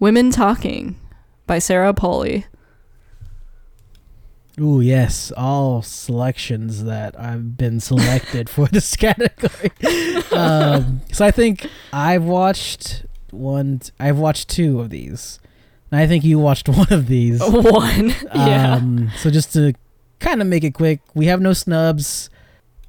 Women 0.00 0.30
Talking 0.30 0.96
by 1.46 1.58
Sarah 1.58 1.94
Polley. 1.94 2.46
Ooh, 4.60 4.80
yes, 4.80 5.32
all 5.36 5.80
selections 5.82 6.84
that 6.84 7.18
I've 7.18 7.56
been 7.56 7.80
selected 7.80 8.50
for 8.50 8.66
this 8.66 8.94
category. 8.96 9.70
um, 10.32 11.00
so 11.10 11.24
I 11.24 11.30
think 11.30 11.66
I've 11.92 12.24
watched 12.24 13.06
one. 13.30 13.80
I've 13.98 14.18
watched 14.18 14.48
two 14.48 14.80
of 14.80 14.90
these. 14.90 15.38
And 15.90 16.00
I 16.00 16.06
think 16.06 16.24
you 16.24 16.38
watched 16.38 16.68
one 16.70 16.90
of 16.92 17.06
these. 17.06 17.40
One. 17.46 18.14
yeah. 18.34 18.74
Um, 18.76 19.10
so 19.18 19.30
just 19.30 19.52
to 19.54 19.74
kind 20.20 20.40
of 20.40 20.46
make 20.48 20.64
it 20.64 20.72
quick, 20.72 21.00
we 21.14 21.26
have 21.26 21.40
no 21.40 21.52
snubs, 21.52 22.30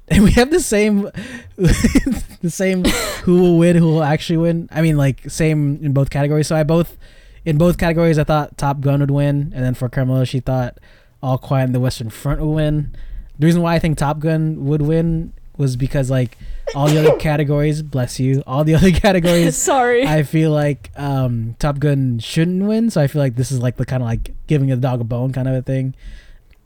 and 0.08 0.24
we 0.24 0.30
have 0.32 0.50
the 0.50 0.60
same, 0.60 1.10
the 1.56 2.50
same 2.50 2.84
who 3.24 3.40
will 3.40 3.58
win, 3.58 3.76
who 3.76 3.86
will 3.88 4.02
actually 4.02 4.38
win. 4.38 4.68
I 4.72 4.80
mean, 4.82 4.96
like 4.96 5.28
same 5.30 5.84
in 5.84 5.92
both 5.92 6.08
categories. 6.10 6.46
So 6.46 6.56
I 6.56 6.62
both, 6.62 6.96
in 7.44 7.58
both 7.58 7.76
categories, 7.78 8.18
I 8.18 8.24
thought 8.24 8.56
Top 8.56 8.80
Gun 8.80 9.00
would 9.00 9.10
win, 9.10 9.52
and 9.54 9.64
then 9.64 9.74
for 9.74 9.88
Carmela, 9.90 10.24
she 10.24 10.40
thought 10.40 10.78
All 11.24 11.38
Quiet 11.38 11.64
in 11.64 11.72
the 11.72 11.80
Western 11.80 12.10
Front 12.10 12.40
would 12.40 12.54
win. 12.54 12.94
The 13.38 13.46
reason 13.46 13.62
why 13.62 13.74
I 13.74 13.78
think 13.78 13.96
Top 13.96 14.18
Gun 14.18 14.66
would 14.66 14.82
win 14.82 15.32
was 15.56 15.74
because 15.74 16.10
like 16.10 16.36
all 16.74 16.86
the 16.86 16.98
other 16.98 17.16
categories, 17.18 17.80
bless 17.82 18.20
you, 18.20 18.42
all 18.46 18.62
the 18.62 18.74
other 18.74 18.90
categories 19.06 19.56
Sorry. 19.56 20.06
I 20.06 20.22
feel 20.22 20.50
like 20.50 20.90
um, 20.96 21.56
Top 21.58 21.78
Gun 21.78 22.18
shouldn't 22.18 22.64
win, 22.64 22.90
so 22.90 23.00
I 23.00 23.06
feel 23.06 23.22
like 23.22 23.36
this 23.36 23.50
is 23.50 23.60
like 23.60 23.76
the 23.76 23.86
kind 23.86 24.02
of 24.02 24.06
like 24.08 24.34
giving 24.46 24.70
a 24.70 24.76
dog 24.76 25.00
a 25.00 25.04
bone 25.04 25.32
kind 25.32 25.48
of 25.48 25.54
a 25.54 25.62
thing. 25.62 25.94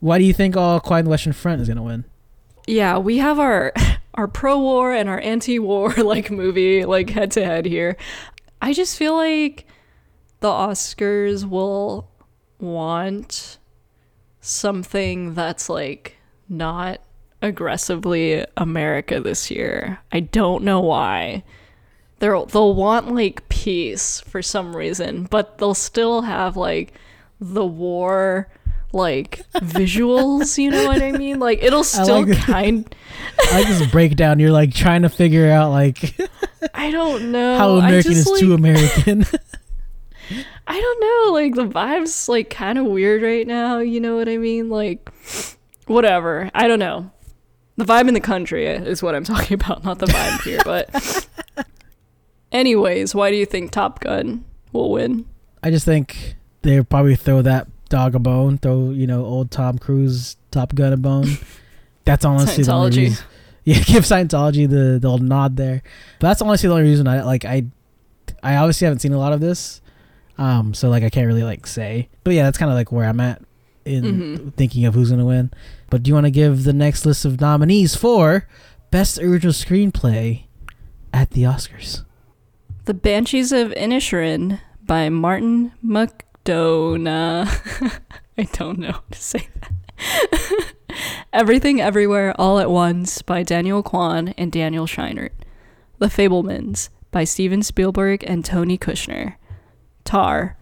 Why 0.00 0.18
do 0.18 0.24
you 0.24 0.32
think 0.32 0.56
All 0.56 0.80
Quiet 0.80 1.00
on 1.00 1.04
the 1.04 1.10
Western 1.10 1.32
Front 1.32 1.60
is 1.62 1.68
gonna 1.68 1.82
win? 1.82 2.04
yeah, 2.66 2.98
we 2.98 3.18
have 3.18 3.38
our 3.38 3.72
our 4.14 4.26
pro-war 4.28 4.92
and 4.92 5.08
our 5.08 5.20
anti-war 5.20 5.90
like 5.98 6.30
movie 6.30 6.84
like 6.84 7.10
head 7.10 7.30
to 7.32 7.44
head 7.44 7.64
here. 7.64 7.96
I 8.60 8.72
just 8.72 8.98
feel 8.98 9.14
like 9.14 9.66
the 10.40 10.48
Oscars 10.48 11.48
will 11.48 12.10
want 12.58 13.57
something 14.48 15.34
that's 15.34 15.68
like 15.68 16.16
not 16.48 17.00
aggressively 17.42 18.44
America 18.56 19.20
this 19.20 19.50
year. 19.50 20.00
I 20.10 20.20
don't 20.20 20.64
know 20.64 20.80
why. 20.80 21.44
They'll 22.18 22.46
they'll 22.46 22.74
want 22.74 23.14
like 23.14 23.48
peace 23.48 24.20
for 24.20 24.42
some 24.42 24.74
reason, 24.74 25.24
but 25.24 25.58
they'll 25.58 25.74
still 25.74 26.22
have 26.22 26.56
like 26.56 26.92
the 27.40 27.66
war 27.66 28.48
like 28.92 29.42
visuals, 29.56 30.58
you 30.58 30.70
know 30.70 30.86
what 30.86 31.02
I 31.02 31.12
mean? 31.12 31.38
Like 31.38 31.62
it'll 31.62 31.84
still 31.84 32.26
like- 32.26 32.38
kind 32.38 32.94
I 33.52 33.60
like 33.60 33.68
this 33.68 33.88
breakdown. 33.90 34.40
You're 34.40 34.50
like 34.50 34.74
trying 34.74 35.02
to 35.02 35.08
figure 35.08 35.48
out 35.50 35.70
like 35.70 36.18
I 36.74 36.90
don't 36.90 37.30
know. 37.30 37.56
how 37.56 37.74
I 37.76 37.88
American 37.88 38.12
just, 38.12 38.26
is 38.26 38.32
like, 38.32 38.40
too 38.40 38.54
American. 38.54 39.26
I 40.68 40.78
don't 40.78 41.00
know. 41.00 41.32
Like 41.32 41.54
the 41.54 41.66
vibe's 41.66 42.28
like 42.28 42.50
kind 42.50 42.78
of 42.78 42.84
weird 42.84 43.22
right 43.22 43.46
now. 43.46 43.78
You 43.78 44.00
know 44.00 44.16
what 44.16 44.28
I 44.28 44.36
mean? 44.36 44.68
Like 44.68 45.10
whatever. 45.86 46.50
I 46.54 46.68
don't 46.68 46.78
know. 46.78 47.10
The 47.76 47.84
vibe 47.84 48.08
in 48.08 48.14
the 48.14 48.20
country 48.20 48.66
is 48.66 49.02
what 49.02 49.14
I'm 49.14 49.24
talking 49.32 49.54
about, 49.54 49.82
not 49.82 49.98
the 49.98 50.06
vibe 50.06 50.42
here. 50.42 50.60
But 50.64 51.26
anyways, 52.52 53.14
why 53.14 53.30
do 53.30 53.36
you 53.38 53.46
think 53.46 53.70
Top 53.70 54.00
Gun 54.00 54.44
will 54.72 54.90
win? 54.92 55.24
I 55.62 55.70
just 55.70 55.86
think 55.86 56.36
they'll 56.62 56.84
probably 56.84 57.16
throw 57.16 57.40
that 57.42 57.66
dog 57.88 58.14
a 58.14 58.18
bone, 58.18 58.58
throw 58.58 58.90
you 58.90 59.06
know 59.06 59.24
old 59.24 59.50
Tom 59.50 59.78
Cruise 59.78 60.36
Top 60.50 60.74
Gun 60.74 60.92
a 60.92 60.98
bone. 60.98 61.38
That's 62.04 62.24
honestly 62.24 62.64
the 62.64 62.72
only 62.72 62.96
reason. 62.96 63.24
Yeah, 63.64 63.80
give 63.80 64.04
Scientology 64.04 64.68
the 64.68 64.98
the 65.00 65.08
old 65.08 65.22
nod 65.22 65.56
there. 65.56 65.82
But 66.20 66.28
that's 66.28 66.40
honestly 66.40 66.68
the 66.68 66.74
only 66.74 66.88
reason 66.88 67.06
I 67.06 67.22
like 67.22 67.44
I 67.44 67.66
I 68.42 68.56
obviously 68.56 68.86
haven't 68.86 69.00
seen 69.00 69.12
a 69.12 69.18
lot 69.18 69.34
of 69.34 69.40
this. 69.40 69.82
Um 70.38 70.72
so 70.74 70.88
like 70.88 71.02
I 71.02 71.10
can't 71.10 71.26
really 71.26 71.42
like 71.42 71.66
say. 71.66 72.08
But 72.24 72.34
yeah, 72.34 72.44
that's 72.44 72.58
kind 72.58 72.70
of 72.70 72.76
like 72.76 72.92
where 72.92 73.06
I'm 73.08 73.20
at 73.20 73.42
in 73.84 74.04
Mhm. 74.04 74.54
thinking 74.54 74.84
of 74.84 74.94
who's 74.94 75.08
going 75.08 75.18
to 75.20 75.24
win. 75.24 75.50
But 75.90 76.02
do 76.02 76.08
you 76.10 76.14
want 76.14 76.26
to 76.26 76.30
give 76.30 76.64
the 76.64 76.72
next 76.72 77.06
list 77.06 77.24
of 77.24 77.40
nominees 77.40 77.94
for 77.96 78.46
best 78.90 79.18
original 79.18 79.52
screenplay 79.54 80.44
at 81.12 81.30
the 81.30 81.42
Oscars? 81.44 82.04
The 82.84 82.92
Banshees 82.94 83.50
of 83.52 83.70
Inisherin 83.72 84.60
by 84.86 85.08
Martin 85.08 85.72
McDonagh. 85.84 87.48
I 88.38 88.42
don't 88.52 88.78
know 88.78 88.92
how 88.92 89.02
to 89.10 89.18
say 89.18 89.48
that. 89.60 90.74
Everything 91.32 91.80
Everywhere 91.80 92.34
All 92.38 92.58
at 92.58 92.70
Once 92.70 93.22
by 93.22 93.42
Daniel 93.42 93.82
Kwan 93.82 94.28
and 94.38 94.50
Daniel 94.52 94.86
Scheinert. 94.86 95.30
The 95.98 96.06
Fabelmans 96.06 96.88
by 97.10 97.24
Steven 97.24 97.62
Spielberg 97.62 98.22
and 98.26 98.44
Tony 98.44 98.78
Kushner. 98.78 99.34
Tar 100.08 100.56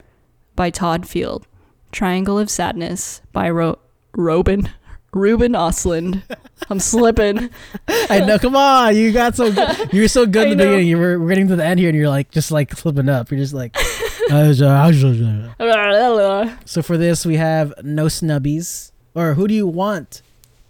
by 0.57 0.71
Todd 0.71 1.07
Field. 1.09 1.47
Triangle 1.93 2.37
of 2.37 2.51
Sadness 2.51 3.23
by 3.33 3.49
Ro- 3.49 3.79
Robin 4.17 4.69
Ruben 5.13 5.53
Östlund. 5.53 6.23
I'm 6.69 6.81
slipping. 6.81 7.49
I 7.89 8.25
know. 8.27 8.41
Come 8.41 8.57
on, 8.57 8.97
you 8.97 9.13
got 9.13 9.37
so 9.37 9.53
good. 9.53 9.93
You 9.93 10.03
were 10.03 10.09
so 10.09 10.27
good 10.27 10.49
in 10.49 10.59
the 10.59 10.65
beginning. 10.65 10.89
You 10.89 10.99
were 10.99 11.21
we're 11.21 11.29
getting 11.29 11.47
to 11.47 11.55
the 11.57 11.65
end 11.65 11.79
here, 11.79 11.89
and 11.89 11.97
you're 11.97 12.09
like 12.09 12.33
just 12.33 12.51
like 12.51 12.73
slipping 12.73 13.09
up. 13.09 13.31
You're 13.31 13.41
just 13.41 13.55
like. 13.55 13.77
Uh, 14.29 14.53
uh, 15.61 15.65
uh. 15.65 16.57
so 16.65 16.83
for 16.83 16.97
this, 16.97 17.25
we 17.25 17.37
have 17.37 17.73
no 17.85 18.07
snubbies. 18.07 18.91
Or 19.15 19.35
who 19.35 19.47
do 19.47 19.55
you 19.55 19.69
want 19.69 20.21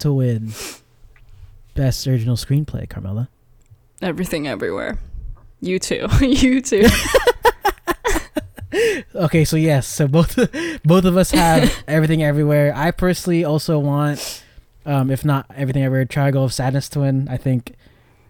to 0.00 0.12
win 0.12 0.52
best 1.74 2.06
original 2.06 2.36
screenplay, 2.36 2.86
Carmela? 2.86 3.30
Everything 4.02 4.46
Everywhere. 4.46 4.98
You 5.62 5.78
too. 5.78 6.06
you 6.20 6.60
too. 6.60 6.86
Okay, 9.14 9.44
so 9.44 9.56
yes, 9.56 9.86
so 9.86 10.06
both 10.08 10.36
both 10.84 11.04
of 11.04 11.16
us 11.16 11.30
have 11.30 11.72
everything 11.88 12.22
everywhere. 12.22 12.72
I 12.74 12.90
personally 12.90 13.44
also 13.44 13.78
want, 13.78 14.44
um, 14.84 15.10
if 15.10 15.24
not 15.24 15.46
everything 15.54 15.82
everywhere, 15.82 16.04
Triangle 16.04 16.44
of 16.44 16.52
Sadness 16.52 16.88
to 16.90 17.00
win. 17.00 17.28
I 17.28 17.36
think, 17.36 17.74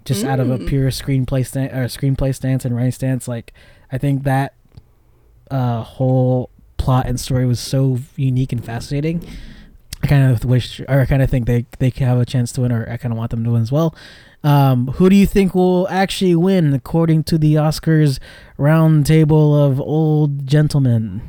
just 0.05 0.25
out 0.25 0.41
of 0.41 0.51
a 0.51 0.59
Mm. 0.59 0.67
pure 0.69 0.91
screenplay 0.91 1.45
stand 1.47 1.73
or 1.73 1.85
screenplay 1.87 2.35
stance 2.35 2.65
and 2.65 2.75
writing 2.77 2.93
stance, 2.93 3.27
like 3.29 3.53
I 3.91 3.99
think 3.99 4.23
that 4.25 4.55
uh, 5.51 5.83
whole 5.83 6.51
plot 6.77 7.07
and 7.07 7.19
story 7.19 7.47
was 7.47 7.61
so 7.61 7.99
unique 8.17 8.53
and 8.53 8.65
fascinating. 8.65 9.27
I 10.07 10.09
kind 10.09 10.31
of 10.31 10.45
wish, 10.45 10.81
or 10.81 11.01
I 11.01 11.05
kind 11.05 11.21
of 11.21 11.29
think 11.29 11.47
they 11.47 11.67
they 11.81 11.91
can 11.91 12.07
have 12.07 12.21
a 12.21 12.25
chance 12.25 12.53
to 12.53 12.61
win, 12.61 12.71
or 12.71 12.89
I 12.89 12.97
kind 12.97 13.13
of 13.13 13.19
want 13.19 13.33
them 13.33 13.43
to 13.43 13.51
win 13.51 13.63
as 13.63 13.73
well. 13.73 13.93
Um, 14.45 14.87
who 14.87 15.11
do 15.11 15.17
you 15.17 15.27
think 15.27 15.53
will 15.53 15.89
actually 15.89 16.37
win 16.37 16.73
according 16.75 17.25
to 17.25 17.39
the 17.39 17.55
Oscars 17.55 18.21
round 18.57 19.07
table 19.07 19.61
of 19.61 19.81
old 19.81 20.47
gentlemen? 20.47 21.23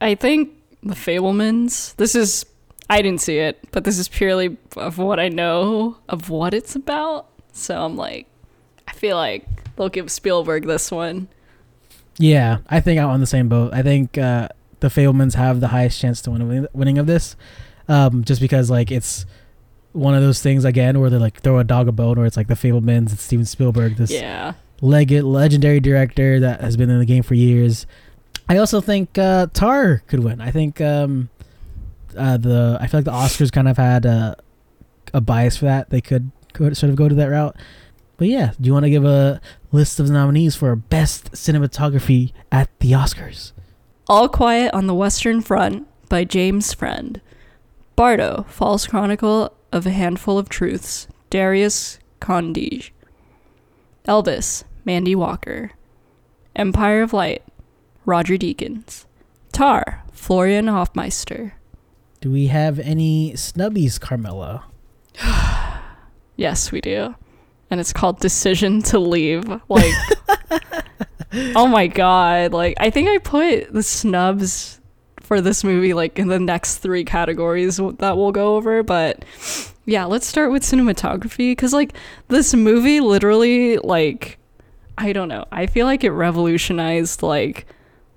I 0.00 0.16
think 0.16 0.50
the 0.82 0.94
Fabelmans. 0.94 1.94
This 1.96 2.16
is 2.16 2.44
I 2.90 3.00
didn't 3.00 3.20
see 3.20 3.38
it, 3.38 3.60
but 3.70 3.84
this 3.84 3.96
is 3.96 4.08
purely 4.08 4.56
of 4.76 4.98
what 4.98 5.20
I 5.20 5.28
know 5.28 5.98
of 6.08 6.30
what 6.30 6.54
it's 6.54 6.74
about. 6.74 7.28
So 7.52 7.80
I'm 7.80 7.96
like, 7.96 8.26
I 8.88 8.92
feel 8.92 9.16
like 9.16 9.46
they'll 9.76 9.88
give 9.88 10.10
Spielberg 10.10 10.66
this 10.66 10.90
one. 10.90 11.28
Yeah, 12.18 12.58
I 12.68 12.80
think 12.80 12.98
I'm 12.98 13.08
on 13.08 13.20
the 13.20 13.26
same 13.26 13.48
boat. 13.48 13.72
I 13.72 13.82
think 13.82 14.18
uh, 14.18 14.48
the 14.82 14.88
Fabelmans 14.88 15.34
have 15.34 15.60
the 15.60 15.68
highest 15.68 15.98
chance 15.98 16.20
to 16.22 16.30
win 16.30 16.68
winning 16.74 16.98
of 16.98 17.06
this, 17.06 17.34
um, 17.88 18.22
just 18.24 18.40
because 18.40 18.68
like 18.70 18.90
it's 18.92 19.24
one 19.92 20.14
of 20.14 20.22
those 20.22 20.42
things 20.42 20.64
again 20.64 21.00
where 21.00 21.08
they 21.10 21.16
like 21.18 21.40
throw 21.40 21.58
a 21.58 21.64
dog 21.64 21.88
a 21.88 21.92
bone, 21.92 22.16
where 22.18 22.26
it's 22.26 22.36
like 22.36 22.48
the 22.48 22.54
Fabelmans, 22.54 23.12
it's 23.12 23.22
Steven 23.22 23.44
Spielberg, 23.46 23.96
this 23.96 24.10
Yeah. 24.10 24.52
leg- 24.80 25.10
legendary 25.10 25.80
director 25.80 26.38
that 26.40 26.60
has 26.60 26.76
been 26.76 26.90
in 26.90 26.98
the 26.98 27.04
game 27.06 27.22
for 27.22 27.34
years. 27.34 27.86
I 28.48 28.56
also 28.58 28.80
think 28.80 29.16
uh, 29.18 29.46
Tar 29.54 30.02
could 30.08 30.20
win. 30.20 30.40
I 30.40 30.50
think 30.50 30.80
um, 30.80 31.28
uh, 32.16 32.36
the 32.36 32.76
I 32.80 32.86
feel 32.86 32.98
like 32.98 33.04
the 33.04 33.12
Oscars 33.12 33.50
kind 33.52 33.68
of 33.68 33.76
had 33.76 34.04
a, 34.04 34.36
a 35.14 35.20
bias 35.20 35.56
for 35.56 35.66
that. 35.66 35.90
They 35.90 36.00
could, 36.00 36.30
could 36.52 36.76
sort 36.76 36.90
of 36.90 36.96
go 36.96 37.08
to 37.08 37.14
that 37.14 37.28
route. 37.28 37.56
But 38.18 38.28
yeah, 38.28 38.52
do 38.60 38.66
you 38.66 38.72
want 38.72 38.84
to 38.84 38.90
give 38.90 39.04
a 39.04 39.40
list 39.72 39.98
of 40.00 40.10
nominees 40.10 40.54
for 40.56 40.74
best 40.76 41.32
cinematography 41.32 42.32
at 42.50 42.68
the 42.80 42.92
Oscars? 42.92 43.52
All 44.12 44.28
Quiet 44.28 44.74
on 44.74 44.88
the 44.88 44.94
Western 44.94 45.40
Front 45.40 45.88
by 46.10 46.24
James 46.24 46.74
Friend. 46.74 47.18
Bardo, 47.96 48.44
False 48.46 48.86
Chronicle 48.86 49.54
of 49.72 49.86
a 49.86 49.90
Handful 49.90 50.36
of 50.36 50.50
Truths, 50.50 51.08
Darius 51.30 51.98
Khondji. 52.20 52.90
Elvis, 54.06 54.64
Mandy 54.84 55.14
Walker. 55.14 55.70
Empire 56.54 57.00
of 57.00 57.14
Light, 57.14 57.42
Roger 58.04 58.34
Deakins. 58.34 59.06
Tar, 59.50 60.04
Florian 60.12 60.66
Hoffmeister. 60.66 61.54
Do 62.20 62.30
we 62.30 62.48
have 62.48 62.78
any 62.80 63.32
snubbies, 63.32 63.98
Carmela? 63.98 64.64
Yes, 66.36 66.70
we 66.70 66.82
do. 66.82 67.14
And 67.70 67.80
it's 67.80 67.94
called 67.94 68.20
Decision 68.20 68.82
to 68.82 68.98
Leave. 68.98 69.48
Like, 69.70 69.94
oh 71.32 71.66
my 71.66 71.86
god. 71.86 72.52
Like, 72.52 72.74
I 72.78 72.90
think 72.90 73.08
I 73.08 73.18
put 73.18 73.72
the 73.72 73.82
snubs 73.82 74.80
for 75.20 75.40
this 75.40 75.64
movie, 75.64 75.94
like, 75.94 76.18
in 76.18 76.28
the 76.28 76.38
next 76.38 76.78
three 76.78 77.04
categories 77.04 77.76
that 77.76 78.16
we'll 78.16 78.32
go 78.32 78.56
over. 78.56 78.82
But 78.82 79.24
yeah, 79.86 80.04
let's 80.04 80.26
start 80.26 80.52
with 80.52 80.62
cinematography. 80.62 81.56
Cause, 81.56 81.72
like, 81.72 81.94
this 82.28 82.54
movie 82.54 83.00
literally, 83.00 83.78
like, 83.78 84.38
I 84.98 85.12
don't 85.12 85.28
know. 85.28 85.44
I 85.50 85.66
feel 85.66 85.86
like 85.86 86.04
it 86.04 86.10
revolutionized, 86.10 87.22
like, 87.22 87.66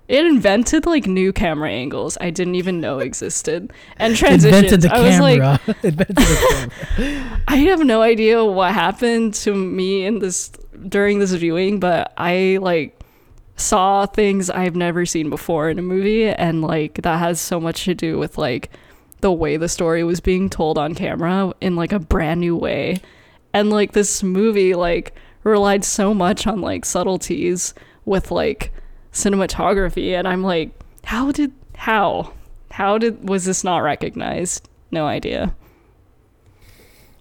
it 0.08 0.24
invented 0.24 0.86
like 0.86 1.06
new 1.06 1.32
camera 1.32 1.70
angles 1.70 2.16
I 2.20 2.30
didn't 2.30 2.54
even 2.54 2.80
know 2.80 3.00
existed 3.00 3.72
and 3.96 4.14
transitions. 4.16 4.72
Invented 4.72 4.82
the 4.82 4.94
I 4.94 5.00
was 5.00 5.20
like. 5.20 5.38
Invented 5.82 6.16
the 6.16 6.70
camera. 6.96 7.40
I 7.48 7.56
have 7.56 7.80
no 7.80 8.02
idea 8.02 8.44
what 8.44 8.72
happened 8.72 9.34
to 9.34 9.54
me 9.54 10.04
in 10.06 10.20
this 10.20 10.50
during 10.88 11.18
this 11.18 11.32
viewing, 11.32 11.80
but 11.80 12.12
I 12.16 12.58
like 12.60 12.95
saw 13.56 14.06
things 14.06 14.50
I've 14.50 14.76
never 14.76 15.06
seen 15.06 15.30
before 15.30 15.70
in 15.70 15.78
a 15.78 15.82
movie 15.82 16.28
and 16.28 16.62
like 16.62 17.02
that 17.02 17.18
has 17.18 17.40
so 17.40 17.58
much 17.58 17.84
to 17.84 17.94
do 17.94 18.18
with 18.18 18.36
like 18.36 18.70
the 19.22 19.32
way 19.32 19.56
the 19.56 19.68
story 19.68 20.04
was 20.04 20.20
being 20.20 20.50
told 20.50 20.76
on 20.76 20.94
camera 20.94 21.52
in 21.60 21.74
like 21.74 21.92
a 21.92 21.98
brand 21.98 22.40
new 22.40 22.54
way. 22.54 23.00
And 23.54 23.70
like 23.70 23.92
this 23.92 24.22
movie 24.22 24.74
like 24.74 25.14
relied 25.42 25.84
so 25.84 26.12
much 26.12 26.46
on 26.46 26.60
like 26.60 26.84
subtleties 26.84 27.72
with 28.04 28.30
like 28.30 28.72
cinematography 29.12 30.12
and 30.12 30.28
I'm 30.28 30.42
like 30.42 30.70
how 31.04 31.32
did 31.32 31.52
how 31.76 32.32
how 32.70 32.98
did 32.98 33.26
was 33.26 33.46
this 33.46 33.64
not 33.64 33.78
recognized? 33.78 34.68
No 34.90 35.06
idea. 35.06 35.54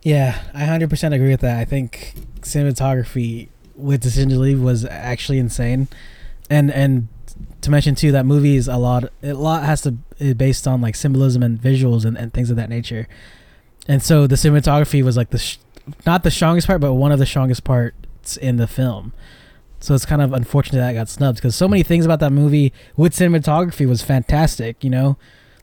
Yeah, 0.03 0.39
I 0.53 0.63
100% 0.63 1.15
agree 1.15 1.29
with 1.29 1.41
that. 1.41 1.57
I 1.57 1.65
think 1.65 2.13
cinematography 2.41 3.47
with 3.75 4.01
Decision 4.01 4.29
to 4.29 4.39
Leave 4.39 4.61
was 4.61 4.85
actually 4.85 5.39
insane. 5.39 5.87
And 6.49 6.71
and 6.71 7.07
to 7.61 7.71
mention 7.71 7.95
too 7.95 8.11
that 8.11 8.25
movie 8.25 8.55
is 8.55 8.67
a 8.67 8.77
lot 8.77 9.05
a 9.23 9.33
lot 9.33 9.63
has 9.63 9.81
to 9.81 9.95
is 10.19 10.35
based 10.35 10.67
on 10.67 10.81
like 10.81 10.95
symbolism 10.95 11.43
and 11.43 11.59
visuals 11.59 12.05
and, 12.05 12.17
and 12.17 12.33
things 12.33 12.49
of 12.49 12.55
that 12.57 12.69
nature. 12.69 13.07
And 13.87 14.01
so 14.01 14.27
the 14.27 14.35
cinematography 14.35 15.03
was 15.03 15.17
like 15.17 15.31
the 15.31 15.39
sh- 15.39 15.57
not 16.05 16.23
the 16.23 16.31
strongest 16.31 16.67
part 16.67 16.81
but 16.81 16.93
one 16.93 17.11
of 17.11 17.19
the 17.19 17.25
strongest 17.25 17.63
parts 17.63 18.37
in 18.37 18.57
the 18.57 18.67
film. 18.67 19.13
So 19.79 19.93
it's 19.93 20.05
kind 20.05 20.21
of 20.21 20.33
unfortunate 20.33 20.79
that 20.79 20.93
got 20.93 21.09
snubbed 21.09 21.37
because 21.37 21.55
so 21.55 21.67
many 21.67 21.83
things 21.83 22.05
about 22.05 22.19
that 22.21 22.31
movie 22.31 22.73
with 22.95 23.13
cinematography 23.13 23.87
was 23.87 24.01
fantastic, 24.01 24.83
you 24.83 24.89
know? 24.89 25.17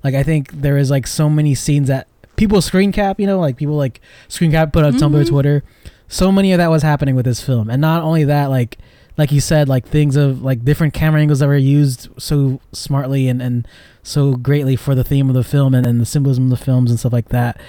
Like 0.05 0.15
I 0.15 0.23
think 0.23 0.53
there 0.53 0.77
is 0.77 0.91
like 0.91 1.07
so 1.07 1.29
many 1.29 1.55
scenes 1.55 1.89
that 1.89 2.09
people 2.37 2.61
screen 2.61 2.93
cap, 2.93 3.19
you 3.19 3.27
know, 3.27 3.39
like 3.41 3.57
people 3.57 3.77
like 3.77 4.01
screen 4.29 4.51
cap 4.51 4.73
put 4.73 4.85
on 4.85 4.95
mm-hmm. 4.95 5.15
Tumblr, 5.15 5.29
Twitter. 5.29 5.63
So 6.09 6.31
many 6.31 6.53
of 6.53 6.59
that 6.59 6.69
was 6.69 6.83
happening 6.83 7.15
with 7.15 7.25
this 7.25 7.41
film, 7.41 7.71
and 7.71 7.81
not 7.81 8.03
only 8.03 8.25
that, 8.25 8.51
like 8.51 8.77
like 9.23 9.31
you 9.31 9.41
said, 9.41 9.69
like 9.69 9.87
things 9.87 10.17
of 10.17 10.43
like 10.43 10.65
different 10.65 10.95
camera 10.95 11.21
angles 11.21 11.39
that 11.39 11.47
were 11.47 11.57
used 11.57 12.09
so 12.19 12.61
smartly 12.73 13.29
and 13.29 13.41
and 13.41 13.69
so 14.03 14.35
greatly 14.35 14.75
for 14.75 14.97
the 14.97 15.05
theme 15.05 15.29
of 15.29 15.37
the 15.37 15.45
film 15.45 15.77
and, 15.77 15.87
and 15.87 16.01
the 16.01 16.05
symbolism 16.05 16.51
of 16.51 16.59
the 16.59 16.65
films 16.65 16.91
and 16.91 16.99
stuff 16.99 17.13
like 17.13 17.29
that. 17.29 17.61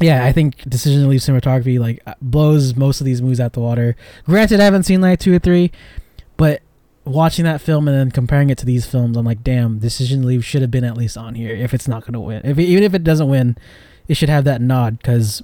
Yeah, 0.00 0.24
I 0.24 0.32
think 0.32 0.68
Decision 0.68 1.02
to 1.02 1.06
Leave 1.06 1.20
cinematography 1.20 1.78
like 1.78 2.02
uh, 2.08 2.14
blows 2.20 2.74
most 2.74 3.00
of 3.00 3.04
these 3.04 3.22
movies 3.22 3.38
out 3.38 3.52
the 3.52 3.60
water. 3.60 3.94
Granted, 4.24 4.58
I 4.58 4.64
haven't 4.64 4.82
seen 4.82 5.00
like 5.00 5.20
two 5.20 5.32
or 5.32 5.38
three, 5.38 5.70
but 6.36 6.60
watching 7.04 7.44
that 7.44 7.60
film 7.60 7.86
and 7.86 7.96
then 7.96 8.10
comparing 8.10 8.50
it 8.50 8.58
to 8.58 8.66
these 8.66 8.84
films, 8.84 9.16
I'm 9.16 9.24
like, 9.24 9.44
damn, 9.44 9.78
Decision 9.78 10.22
to 10.22 10.26
Leave 10.26 10.44
should 10.44 10.62
have 10.62 10.72
been 10.72 10.82
at 10.82 10.96
least 10.96 11.16
on 11.16 11.36
here 11.36 11.54
if 11.54 11.72
it's 11.72 11.86
not 11.86 12.02
going 12.02 12.14
to 12.14 12.20
win. 12.20 12.40
If 12.42 12.58
even 12.58 12.82
if 12.82 12.94
it 12.94 13.04
doesn't 13.04 13.28
win, 13.28 13.56
it 14.08 14.16
should 14.16 14.28
have 14.28 14.42
that 14.42 14.60
nod 14.60 14.98
because 14.98 15.40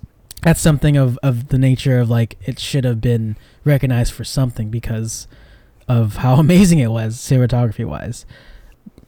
that's 0.47 0.61
something 0.61 0.97
of 0.97 1.19
of 1.25 1.49
the 1.49 1.59
nature 1.59 1.99
of 1.99 2.09
like 2.09 2.39
it 2.47 2.61
should 2.61 2.85
have 2.85 3.01
been 3.01 3.37
recognized 3.65 4.13
for 4.13 4.23
something 4.23 4.71
because 4.71 5.27
of 5.89 6.19
how 6.19 6.35
amazing 6.39 6.79
it 6.79 6.93
was 6.93 7.17
cinematography 7.17 7.85
wise. 7.85 8.25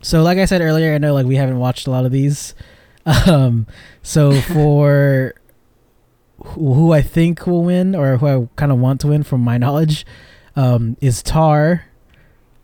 So 0.01 0.23
like 0.23 0.39
I 0.39 0.47
said 0.47 0.63
earlier, 0.63 0.95
I 0.95 0.99
know 0.99 1.15
like 1.15 1.27
we 1.27 1.37
haven't 1.37 1.61
watched 1.61 1.87
a 1.87 1.91
lot 1.91 2.05
of 2.05 2.13
these. 2.13 2.55
Um, 3.27 3.67
so 4.03 4.39
for 4.53 5.33
who 6.45 6.93
I 6.93 7.01
think 7.01 7.47
will 7.47 7.65
win 7.65 7.95
or 7.95 8.19
who 8.19 8.27
I 8.27 8.49
kind 8.57 8.71
of 8.71 8.79
want 8.81 9.01
to 9.01 9.07
win 9.07 9.23
from 9.23 9.41
my 9.41 9.57
knowledge 9.57 10.05
um, 10.57 10.99
is 11.01 11.23
Tar 11.23 11.87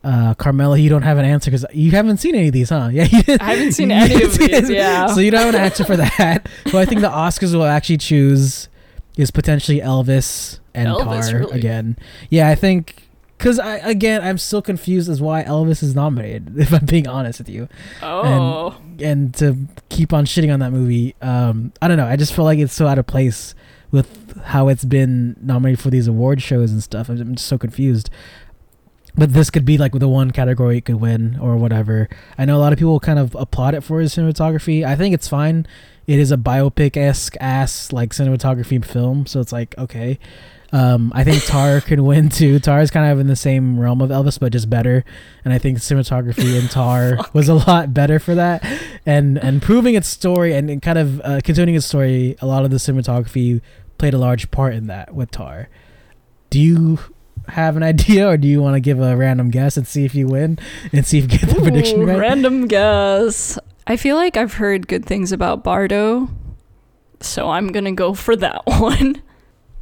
uh, 0.05 0.35
Carmela, 0.35 0.77
you 0.77 0.87
don't 0.87 1.01
have 1.01 1.17
an 1.17 1.25
answer 1.25 1.49
because 1.49 1.65
you 1.73 1.89
haven't 1.89 2.17
seen 2.17 2.35
any 2.35 2.47
of 2.47 2.53
these, 2.53 2.69
huh? 2.69 2.89
Yeah, 2.93 3.07
I 3.41 3.55
haven't 3.55 3.71
seen 3.71 3.91
any 3.91 4.23
of 4.23 4.37
these. 4.37 4.69
Yeah, 4.69 5.07
so 5.07 5.19
you 5.19 5.31
don't 5.31 5.45
have 5.45 5.55
an 5.55 5.61
answer 5.61 5.83
for 5.83 5.97
that. 5.97 6.47
Who 6.71 6.77
I 6.77 6.85
think 6.85 7.01
the 7.01 7.09
Oscars 7.09 7.55
will 7.55 7.63
actually 7.63 7.97
choose 7.97 8.69
is 9.17 9.31
potentially 9.31 9.79
Elvis 9.79 10.59
and 10.75 10.87
Elvis, 10.87 11.31
Tar 11.31 11.39
really? 11.39 11.57
again. 11.57 11.97
Yeah, 12.29 12.47
I 12.47 12.53
think 12.53 13.07
because 13.39 13.57
I 13.57 13.77
again 13.77 14.21
I'm 14.21 14.37
still 14.37 14.61
confused 14.61 15.09
as 15.09 15.21
why 15.21 15.43
Elvis 15.43 15.81
is 15.81 15.95
nominated. 15.95 16.55
If 16.59 16.71
I'm 16.71 16.85
being 16.85 17.07
honest 17.07 17.39
with 17.39 17.49
you. 17.49 17.67
Oh. 18.03 18.77
And, 18.91 19.01
and 19.01 19.33
to 19.35 19.57
keep 19.89 20.13
on 20.13 20.25
shitting 20.25 20.53
on 20.53 20.59
that 20.59 20.71
movie, 20.71 21.15
um, 21.23 21.73
I 21.81 21.87
don't 21.87 21.97
know. 21.97 22.07
I 22.07 22.15
just 22.15 22.35
feel 22.35 22.45
like 22.45 22.59
it's 22.59 22.73
so 22.73 22.85
out 22.85 22.99
of 22.99 23.07
place 23.07 23.55
with 23.89 24.39
how 24.43 24.67
it's 24.67 24.85
been 24.85 25.35
nominated 25.41 25.79
for 25.79 25.89
these 25.89 26.07
award 26.07 26.43
shows 26.43 26.71
and 26.71 26.83
stuff. 26.83 27.09
I'm 27.09 27.35
just 27.35 27.47
so 27.47 27.57
confused 27.57 28.11
but 29.17 29.33
this 29.33 29.49
could 29.49 29.65
be 29.65 29.77
like 29.77 29.93
the 29.93 30.07
one 30.07 30.31
category 30.31 30.77
it 30.77 30.85
could 30.85 30.95
win 30.95 31.37
or 31.39 31.55
whatever. 31.55 32.09
I 32.37 32.45
know 32.45 32.57
a 32.57 32.59
lot 32.59 32.73
of 32.73 32.79
people 32.79 32.99
kind 32.99 33.19
of 33.19 33.35
applaud 33.35 33.73
it 33.73 33.81
for 33.81 33.99
his 33.99 34.15
cinematography. 34.15 34.85
I 34.85 34.95
think 34.95 35.13
it's 35.13 35.27
fine. 35.27 35.65
It 36.07 36.19
is 36.19 36.31
a 36.31 36.37
biopic 36.37 36.97
esque 36.97 37.35
ass 37.39 37.91
like 37.91 38.11
cinematography 38.11 38.83
film, 38.83 39.25
so 39.25 39.39
it's 39.39 39.51
like 39.51 39.75
okay. 39.77 40.19
Um, 40.71 41.11
I 41.15 41.23
think 41.23 41.43
Tar 41.45 41.81
could 41.81 42.01
win 42.01 42.29
too. 42.29 42.59
Tar 42.59 42.81
is 42.81 42.91
kind 42.91 43.11
of 43.11 43.19
in 43.19 43.27
the 43.27 43.35
same 43.35 43.79
realm 43.79 44.01
of 44.01 44.09
Elvis, 44.09 44.39
but 44.39 44.51
just 44.51 44.69
better. 44.69 45.05
And 45.43 45.53
I 45.53 45.57
think 45.57 45.79
cinematography 45.79 46.59
in 46.59 46.67
Tar 46.67 47.17
was 47.33 47.49
a 47.49 47.55
lot 47.55 47.93
better 47.93 48.19
for 48.19 48.35
that, 48.35 48.63
and 49.05 49.37
and 49.37 49.61
proving 49.61 49.95
its 49.95 50.07
story 50.07 50.53
and, 50.53 50.69
and 50.69 50.81
kind 50.81 50.97
of 50.97 51.21
uh, 51.21 51.39
continuing 51.43 51.75
its 51.75 51.85
story. 51.85 52.35
A 52.41 52.45
lot 52.45 52.65
of 52.65 52.71
the 52.71 52.77
cinematography 52.77 53.61
played 53.97 54.13
a 54.13 54.17
large 54.17 54.51
part 54.51 54.75
in 54.75 54.87
that 54.87 55.15
with 55.15 55.31
Tar. 55.31 55.69
Do 56.49 56.59
you 56.59 56.99
have 57.49 57.77
an 57.77 57.83
idea, 57.83 58.27
or 58.27 58.37
do 58.37 58.47
you 58.47 58.61
want 58.61 58.75
to 58.75 58.79
give 58.79 58.99
a 58.99 59.15
random 59.15 59.49
guess 59.49 59.77
and 59.77 59.87
see 59.87 60.05
if 60.05 60.15
you 60.15 60.27
win 60.27 60.59
and 60.91 61.05
see 61.05 61.19
if 61.19 61.31
you 61.31 61.39
get 61.39 61.49
the 61.49 61.57
Ooh, 61.57 61.63
prediction 61.63 62.05
right? 62.05 62.17
Random 62.17 62.67
guess. 62.67 63.57
I 63.87 63.97
feel 63.97 64.15
like 64.15 64.37
I've 64.37 64.55
heard 64.55 64.87
good 64.87 65.05
things 65.05 65.31
about 65.31 65.63
Bardo, 65.63 66.29
so 67.19 67.49
I'm 67.49 67.71
gonna 67.71 67.91
go 67.91 68.13
for 68.13 68.35
that 68.35 68.63
one. 68.65 69.21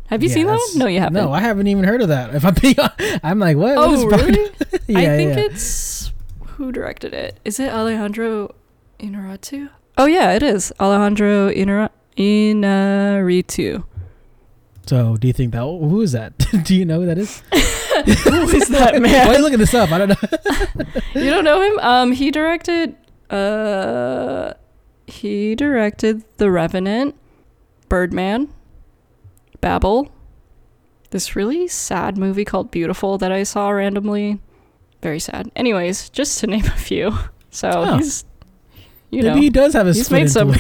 Have 0.08 0.22
you 0.22 0.30
yeah, 0.30 0.36
seen 0.36 0.48
that 0.48 0.54
one? 0.54 0.80
No, 0.80 0.88
you 0.88 1.00
haven't. 1.00 1.14
No, 1.24 1.32
I 1.32 1.40
haven't 1.40 1.68
even 1.68 1.86
heard 1.86 2.02
of 2.02 2.10
that. 2.10 2.36
If 2.36 2.46
I'm 2.46 2.54
being, 2.56 2.76
I'm 3.24 3.40
like, 3.40 3.58
what? 3.58 3.78
Oh, 3.78 4.06
what 4.06 4.22
really? 4.22 4.44
yeah, 4.88 5.00
I 5.00 5.06
think 5.18 5.36
yeah. 5.36 5.46
it's 5.46 6.12
who 6.46 6.72
directed 6.72 7.14
it. 7.14 7.40
Is 7.46 7.60
it 7.60 7.72
Alejandro 7.72 8.54
Inarritu? 9.00 9.70
Oh 9.98 10.06
yeah, 10.06 10.34
it 10.34 10.44
is 10.44 10.74
Alejandro 10.80 11.50
Inarritu. 12.18 13.84
So, 14.86 15.18
do 15.18 15.28
you 15.28 15.34
think 15.34 15.54
that 15.54 15.62
who 15.62 16.02
is 16.02 16.12
that? 16.12 16.38
do 16.64 16.76
you 16.76 16.86
know 16.86 17.02
who 17.02 17.06
that 17.06 17.18
is? 17.18 17.40
who 18.24 18.50
is 18.50 18.68
that 18.70 19.02
man? 19.02 19.28
Why 19.28 19.34
are 19.34 19.38
you 19.38 19.44
looking 19.44 19.60
this 19.60 19.74
up? 19.74 19.92
I 19.92 19.98
don't 19.98 20.10
know. 20.10 21.02
you 21.16 21.30
don't 21.30 21.44
know 21.44 21.62
him? 21.62 21.80
Um, 21.80 22.12
he 22.12 22.32
directed. 22.32 22.96
Uh, 23.30 24.54
he 25.08 25.56
directed 25.56 26.24
The 26.38 26.52
Revenant, 26.52 27.16
Birdman, 27.90 28.54
Babel, 29.62 30.12
this 31.14 31.36
really 31.36 31.68
sad 31.68 32.18
movie 32.18 32.44
called 32.44 32.72
Beautiful 32.72 33.18
that 33.20 33.32
I 33.32 33.44
saw 33.44 33.70
randomly. 33.70 34.42
Very 35.02 35.20
sad. 35.20 35.52
Anyways, 35.56 36.10
just 36.10 36.40
to 36.40 36.48
name 36.48 36.66
a 36.66 36.72
few. 36.72 37.14
So 37.52 37.70
oh. 37.70 37.98
he's, 37.98 38.26
you 39.12 39.22
Maybe 39.22 39.36
know, 39.36 39.36
he 39.42 39.50
does 39.50 39.74
have 39.74 39.88
a. 39.88 39.94
He's 39.94 40.10
made 40.10 40.32
some. 40.32 40.54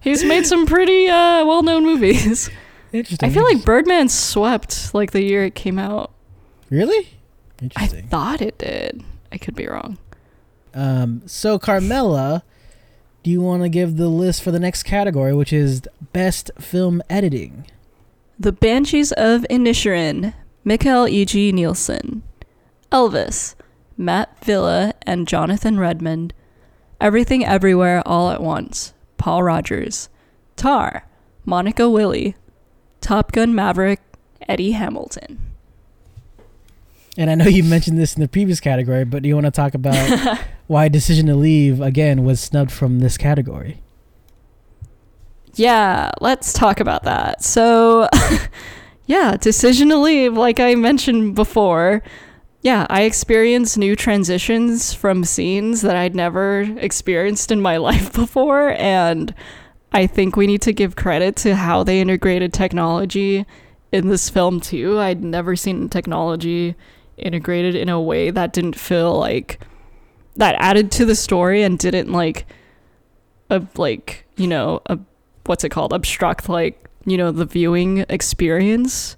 he's 0.00 0.24
made 0.24 0.46
some 0.46 0.66
pretty 0.66 1.08
uh, 1.08 1.46
well-known 1.46 1.84
movies. 1.84 2.50
Interesting. 2.94 3.28
I 3.28 3.32
feel 3.32 3.42
like 3.42 3.64
Birdman 3.64 4.08
swept 4.08 4.94
like 4.94 5.10
the 5.10 5.24
year 5.24 5.44
it 5.44 5.56
came 5.56 5.80
out. 5.80 6.12
Really? 6.70 7.08
Interesting. 7.60 8.04
I 8.04 8.08
thought 8.08 8.40
it 8.40 8.56
did. 8.56 9.02
I 9.32 9.38
could 9.38 9.56
be 9.56 9.66
wrong. 9.66 9.98
Um, 10.74 11.22
so 11.26 11.58
Carmela, 11.58 12.44
do 13.24 13.32
you 13.32 13.40
want 13.40 13.64
to 13.64 13.68
give 13.68 13.96
the 13.96 14.06
list 14.06 14.44
for 14.44 14.52
the 14.52 14.60
next 14.60 14.84
category, 14.84 15.34
which 15.34 15.52
is 15.52 15.82
best 16.12 16.52
film 16.60 17.02
editing? 17.10 17.66
The 18.38 18.52
Banshees 18.52 19.10
of 19.12 19.44
Inisherin, 19.50 20.32
Mikkel 20.64 21.10
E.G. 21.10 21.50
Nielsen. 21.50 22.22
Elvis, 22.92 23.56
Matt 23.96 24.44
Villa 24.44 24.94
and 25.02 25.26
Jonathan 25.26 25.80
Redmond. 25.80 26.32
Everything 27.00 27.44
Everywhere 27.44 28.02
All 28.06 28.30
at 28.30 28.40
Once, 28.40 28.94
Paul 29.16 29.42
Rogers. 29.42 30.08
Tar, 30.54 31.08
Monika 31.44 31.90
Willi. 31.92 32.36
Top 33.04 33.32
Gun 33.32 33.54
Maverick, 33.54 34.00
Eddie 34.48 34.70
Hamilton. 34.70 35.38
And 37.18 37.28
I 37.28 37.34
know 37.34 37.44
you 37.44 37.62
mentioned 37.62 37.98
this 37.98 38.14
in 38.14 38.22
the 38.22 38.28
previous 38.28 38.60
category, 38.60 39.04
but 39.04 39.22
do 39.22 39.28
you 39.28 39.34
want 39.34 39.44
to 39.44 39.50
talk 39.50 39.74
about 39.74 40.40
why 40.68 40.88
Decision 40.88 41.26
to 41.26 41.34
Leave 41.34 41.82
again 41.82 42.24
was 42.24 42.40
snubbed 42.40 42.72
from 42.72 43.00
this 43.00 43.18
category? 43.18 43.82
Yeah, 45.52 46.12
let's 46.22 46.54
talk 46.54 46.80
about 46.80 47.02
that. 47.02 47.44
So, 47.44 48.08
yeah, 49.06 49.36
Decision 49.36 49.90
to 49.90 49.98
Leave, 49.98 50.32
like 50.32 50.58
I 50.58 50.74
mentioned 50.74 51.34
before, 51.34 52.02
yeah, 52.62 52.86
I 52.88 53.02
experienced 53.02 53.76
new 53.76 53.94
transitions 53.96 54.94
from 54.94 55.24
scenes 55.24 55.82
that 55.82 55.94
I'd 55.94 56.16
never 56.16 56.62
experienced 56.78 57.52
in 57.52 57.60
my 57.60 57.76
life 57.90 58.14
before. 58.14 58.70
And 58.70 59.34
I 59.94 60.08
think 60.08 60.36
we 60.36 60.48
need 60.48 60.60
to 60.62 60.72
give 60.72 60.96
credit 60.96 61.36
to 61.36 61.54
how 61.54 61.84
they 61.84 62.00
integrated 62.00 62.52
technology 62.52 63.46
in 63.92 64.08
this 64.08 64.28
film 64.28 64.60
too. 64.60 64.98
I'd 64.98 65.22
never 65.22 65.54
seen 65.54 65.88
technology 65.88 66.74
integrated 67.16 67.76
in 67.76 67.88
a 67.88 68.00
way 68.00 68.30
that 68.30 68.52
didn't 68.52 68.74
feel 68.74 69.16
like 69.16 69.60
that 70.34 70.56
added 70.58 70.90
to 70.90 71.04
the 71.04 71.14
story 71.14 71.62
and 71.62 71.78
didn't 71.78 72.10
like 72.10 72.44
a 73.50 73.64
like, 73.76 74.26
you 74.36 74.48
know, 74.48 74.82
a 74.86 74.98
what's 75.46 75.62
it 75.62 75.68
called? 75.68 75.92
obstruct 75.92 76.48
like, 76.48 76.88
you 77.04 77.16
know, 77.16 77.30
the 77.30 77.44
viewing 77.44 78.04
experience. 78.08 79.16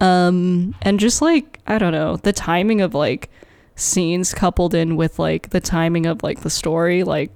Um 0.00 0.74
and 0.82 0.98
just 0.98 1.22
like, 1.22 1.60
I 1.68 1.78
don't 1.78 1.92
know, 1.92 2.16
the 2.16 2.32
timing 2.32 2.80
of 2.80 2.94
like 2.94 3.30
scenes 3.76 4.34
coupled 4.34 4.74
in 4.74 4.96
with 4.96 5.20
like 5.20 5.50
the 5.50 5.60
timing 5.60 6.04
of 6.04 6.24
like 6.24 6.40
the 6.40 6.50
story, 6.50 7.04
like 7.04 7.30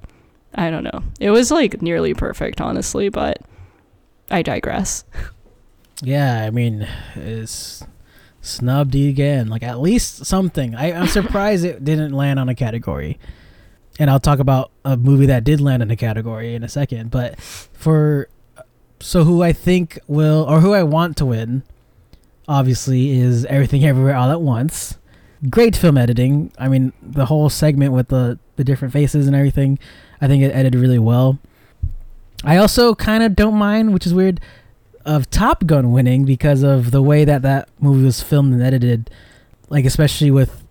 I 0.54 0.70
don't 0.70 0.84
know. 0.84 1.02
It 1.20 1.30
was 1.30 1.50
like 1.50 1.80
nearly 1.80 2.14
perfect, 2.14 2.60
honestly, 2.60 3.08
but 3.08 3.38
I 4.30 4.42
digress. 4.42 5.04
Yeah, 6.02 6.44
I 6.44 6.50
mean, 6.50 6.88
it's 7.14 7.84
snubbed 8.40 8.94
again. 8.94 9.48
Like 9.48 9.62
at 9.62 9.80
least 9.80 10.24
something. 10.24 10.74
I, 10.74 10.92
I'm 10.92 11.06
surprised 11.06 11.64
it 11.64 11.84
didn't 11.84 12.12
land 12.12 12.38
on 12.38 12.48
a 12.48 12.54
category. 12.54 13.18
And 13.98 14.08
I'll 14.08 14.20
talk 14.20 14.38
about 14.38 14.70
a 14.84 14.96
movie 14.96 15.26
that 15.26 15.44
did 15.44 15.60
land 15.60 15.82
in 15.82 15.90
a 15.90 15.96
category 15.96 16.54
in 16.54 16.64
a 16.64 16.68
second. 16.68 17.10
But 17.10 17.38
for 17.40 18.28
so 18.98 19.24
who 19.24 19.42
I 19.42 19.52
think 19.52 19.98
will 20.06 20.44
or 20.48 20.60
who 20.60 20.72
I 20.72 20.82
want 20.82 21.16
to 21.18 21.26
win, 21.26 21.62
obviously, 22.48 23.10
is 23.10 23.44
Everything 23.46 23.84
Everywhere 23.84 24.16
All 24.16 24.30
at 24.30 24.40
Once. 24.40 24.96
Great 25.48 25.76
film 25.76 25.98
editing. 25.98 26.52
I 26.58 26.68
mean, 26.68 26.92
the 27.02 27.26
whole 27.26 27.50
segment 27.50 27.92
with 27.92 28.08
the 28.08 28.38
the 28.56 28.64
different 28.64 28.92
faces 28.92 29.26
and 29.26 29.34
everything. 29.34 29.78
I 30.20 30.26
think 30.28 30.42
it 30.42 30.50
edited 30.54 30.80
really 30.80 30.98
well. 30.98 31.38
I 32.44 32.56
also 32.56 32.94
kind 32.94 33.22
of 33.22 33.36
don't 33.36 33.54
mind, 33.54 33.92
which 33.92 34.06
is 34.06 34.14
weird, 34.14 34.40
of 35.04 35.28
Top 35.30 35.66
Gun 35.66 35.92
winning 35.92 36.24
because 36.24 36.62
of 36.62 36.90
the 36.90 37.02
way 37.02 37.24
that 37.24 37.42
that 37.42 37.68
movie 37.78 38.04
was 38.04 38.22
filmed 38.22 38.52
and 38.52 38.62
edited, 38.62 39.10
like 39.68 39.84
especially 39.84 40.30
with 40.30 40.62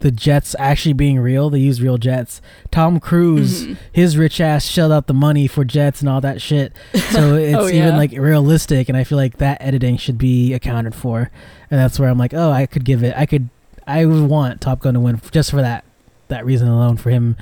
the 0.00 0.10
jets 0.10 0.54
actually 0.58 0.92
being 0.92 1.18
real. 1.18 1.48
They 1.48 1.60
use 1.60 1.80
real 1.80 1.96
jets. 1.96 2.42
Tom 2.70 3.00
Cruise, 3.00 3.66
Mhm. 3.66 3.76
his 3.92 4.18
rich 4.18 4.38
ass 4.40 4.64
shelled 4.66 4.92
out 4.92 5.06
the 5.06 5.14
money 5.14 5.46
for 5.46 5.64
jets 5.64 6.00
and 6.00 6.08
all 6.10 6.20
that 6.20 6.42
shit. 6.42 6.74
So 7.10 7.34
it's 7.36 7.56
Oh, 7.56 7.68
even 7.68 7.96
like 7.96 8.12
realistic, 8.12 8.90
and 8.90 8.98
I 8.98 9.04
feel 9.04 9.16
like 9.16 9.38
that 9.38 9.58
editing 9.62 9.96
should 9.96 10.18
be 10.18 10.52
accounted 10.52 10.94
for. 10.94 11.30
And 11.70 11.80
that's 11.80 11.98
where 11.98 12.10
I'm 12.10 12.18
like, 12.18 12.34
oh, 12.34 12.50
I 12.50 12.66
could 12.66 12.84
give 12.84 13.02
it. 13.02 13.14
I 13.16 13.24
could. 13.24 13.48
I 13.86 14.04
would 14.04 14.28
want 14.28 14.60
Top 14.60 14.80
Gun 14.80 14.92
to 14.94 15.00
win 15.00 15.20
just 15.30 15.50
for 15.50 15.62
that 15.62 15.84
that 16.28 16.44
reason 16.44 16.68
alone. 16.68 16.96
For 16.98 17.08
him 17.10 17.36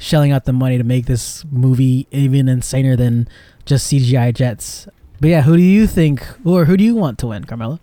shelling 0.00 0.32
out 0.32 0.46
the 0.46 0.52
money 0.52 0.78
to 0.78 0.84
make 0.84 1.04
this 1.06 1.44
movie 1.52 2.08
even 2.10 2.46
insaner 2.46 2.96
than 2.96 3.28
just 3.66 3.92
CGI 3.92 4.34
jets. 4.34 4.88
But 5.20 5.28
yeah, 5.28 5.42
who 5.42 5.56
do 5.56 5.62
you 5.62 5.86
think, 5.86 6.26
or 6.44 6.64
who 6.64 6.76
do 6.78 6.82
you 6.82 6.94
want 6.94 7.18
to 7.18 7.26
win, 7.28 7.44
Carmela? 7.44 7.78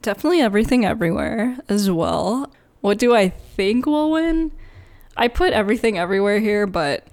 Definitely 0.00 0.40
everything 0.40 0.86
everywhere 0.86 1.58
as 1.68 1.90
well. 1.90 2.50
What 2.80 2.98
do 2.98 3.14
I 3.14 3.28
think 3.28 3.84
will 3.84 4.10
win? 4.10 4.50
I 5.16 5.28
put 5.28 5.52
everything 5.52 5.98
everywhere 5.98 6.40
here, 6.40 6.66
but 6.66 7.06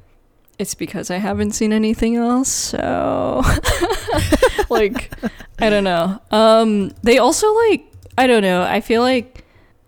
it's 0.58 0.74
because 0.74 1.12
I 1.12 1.18
haven't 1.18 1.52
seen 1.52 1.74
anything 1.74 2.16
else. 2.16 2.50
So, 2.50 3.42
like, 4.70 5.12
I 5.60 5.70
don't 5.70 5.84
know. 5.84 6.22
Um, 6.32 6.92
they 7.04 7.18
also 7.18 7.54
like, 7.68 7.92
I 8.18 8.28
don't 8.28 8.44
know. 8.44 8.62
I 8.62 8.80
feel 8.80 9.02
like, 9.02 9.44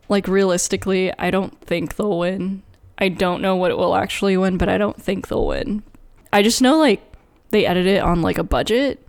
like 0.09 0.27
realistically, 0.27 1.17
I 1.17 1.31
don't 1.31 1.59
think 1.61 1.95
they'll 1.95 2.19
win. 2.19 2.63
I 2.98 3.10
don't 3.10 3.41
know 3.41 3.56
what 3.56 3.72
it 3.72 3.78
will 3.78 3.96
actually 3.96 4.38
win, 4.38 4.58
but 4.58 4.70
I 4.70 4.78
don't 4.78 5.02
think 5.02 5.28
they'll 5.28 5.46
win. 5.48 5.84
I 6.32 6.41
just 6.41 6.62
know 6.62 6.78
like 6.80 7.02
they 7.50 7.66
edit 7.66 7.86
it 7.86 8.02
on 8.02 8.22
like 8.22 8.38
a 8.38 8.43
budget, 8.43 9.06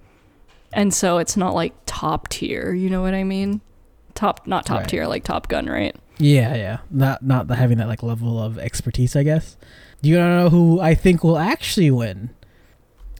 and 0.72 0.93
so 0.93 1.18
it's 1.18 1.37
not 1.37 1.55
like 1.55 1.72
top 1.87 2.28
tier. 2.28 2.72
You 2.72 2.91
know 2.91 3.03
what 3.03 3.14
I 3.14 3.24
mean? 3.24 3.61
Top, 4.14 4.47
not 4.47 4.66
top 4.66 4.80
Right. 4.80 4.89
tier, 4.89 5.07
like 5.07 5.24
Top 5.24 5.49
Gun, 5.49 5.66
right? 5.66 5.95
Yeah, 6.18 6.55
yeah, 6.55 6.78
not 6.91 7.22
not 7.22 7.47
the, 7.49 7.57
having 7.57 7.76
that 7.78 7.89
like 7.89 8.03
level 8.03 8.43
of 8.43 8.59
expertise, 8.59 9.14
I 9.14 9.22
guess. 9.22 9.57
Do 10.03 10.09
you 10.09 10.16
want 10.16 10.30
to 10.30 10.37
know 10.37 10.49
who 10.51 10.80
I 10.80 10.95
think 10.95 11.22
will 11.22 11.39
actually 11.39 11.91
win? 11.91 12.30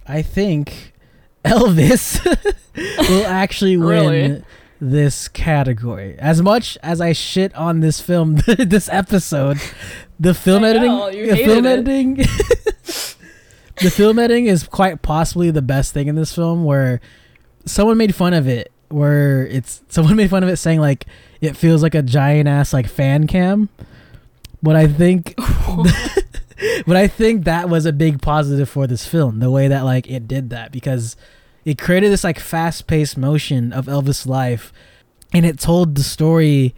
I 0.07 0.23
think 0.23 0.93
Elvis 1.45 2.25
will 3.09 3.27
actually 3.27 3.77
win 3.77 3.89
Really? 3.89 4.45
This 4.81 5.29
category. 5.29 6.17
As 6.19 6.43
much 6.43 6.77
as 6.83 7.01
I 7.01 7.13
shit 7.13 7.55
on 7.55 7.81
this 7.81 8.01
film, 8.01 8.37
this 8.59 8.89
episode, 8.91 9.59
the 10.19 10.35
film 10.35 10.65
I 10.65 10.71
editing, 10.71 10.89
know, 10.89 11.11
the 11.11 11.37
film 11.37 11.67
it. 11.67 11.71
editing, 11.71 12.15
the 13.83 13.91
film 13.91 14.19
editing 14.19 14.47
is 14.47 14.65
quite 14.65 15.03
possibly 15.03 15.51
the 15.51 15.63
best 15.63 15.93
thing 15.93 16.09
in 16.09 16.15
this 16.15 16.35
film. 16.35 16.65
Where 16.65 17.01
someone 17.65 17.97
made 17.97 18.15
fun 18.15 18.35
of 18.35 18.47
it, 18.49 18.73
where 18.89 19.47
it's 19.47 19.83
someone 19.89 20.17
made 20.17 20.31
fun 20.31 20.43
of 20.43 20.49
it 20.49 20.57
saying 20.57 20.81
like 20.81 21.07
it 21.41 21.57
feels 21.57 21.83
like 21.83 21.95
a 21.95 22.03
giant 22.03 22.49
ass 22.49 22.73
like 22.73 22.89
fan 22.89 23.27
cam. 23.27 23.69
But 24.63 24.75
I 24.75 24.89
think, 24.89 25.35
but 26.87 26.97
I 26.97 27.07
think 27.07 27.45
that 27.45 27.69
was 27.69 27.87
a 27.87 27.93
big 27.93 28.21
positive 28.21 28.69
for 28.69 28.87
this 28.87 29.07
film, 29.07 29.39
the 29.39 29.51
way 29.51 29.69
that 29.69 29.85
like 29.85 30.11
it 30.11 30.27
did 30.27 30.51
that 30.51 30.73
because 30.73 31.15
it 31.67 31.79
created 31.79 32.13
this 32.13 32.25
like 32.25 32.39
fast 32.39 32.87
paced 32.87 33.19
motion 33.19 33.73
of 33.73 33.87
Elvis' 33.87 34.25
life, 34.25 34.73
and 35.35 35.45
it 35.45 35.59
told 35.59 35.97
the 35.97 36.05
story 36.05 36.75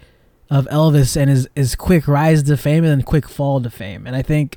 of 0.50 0.66
Elvis 0.68 1.14
and 1.14 1.28
his 1.28 1.46
his 1.54 1.76
quick 1.76 2.08
rise 2.08 2.42
to 2.44 2.56
fame 2.56 2.84
and 2.84 2.92
then 2.92 3.02
quick 3.02 3.28
fall 3.28 3.60
to 3.60 3.68
fame. 3.68 4.06
And 4.06 4.16
I 4.16 4.22
think 4.22 4.56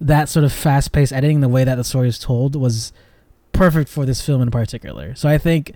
that 0.00 0.28
sort 0.28 0.44
of 0.44 0.52
fast 0.52 0.90
paced 0.90 1.12
editing, 1.12 1.40
the 1.40 1.48
way 1.48 1.62
that 1.62 1.76
the 1.76 1.84
story 1.84 2.08
is 2.08 2.18
told, 2.18 2.56
was 2.56 2.92
perfect 3.52 3.88
for 3.88 4.04
this 4.04 4.20
film 4.20 4.42
in 4.42 4.50
particular. 4.50 5.14
So 5.14 5.28
I 5.28 5.38
think 5.38 5.72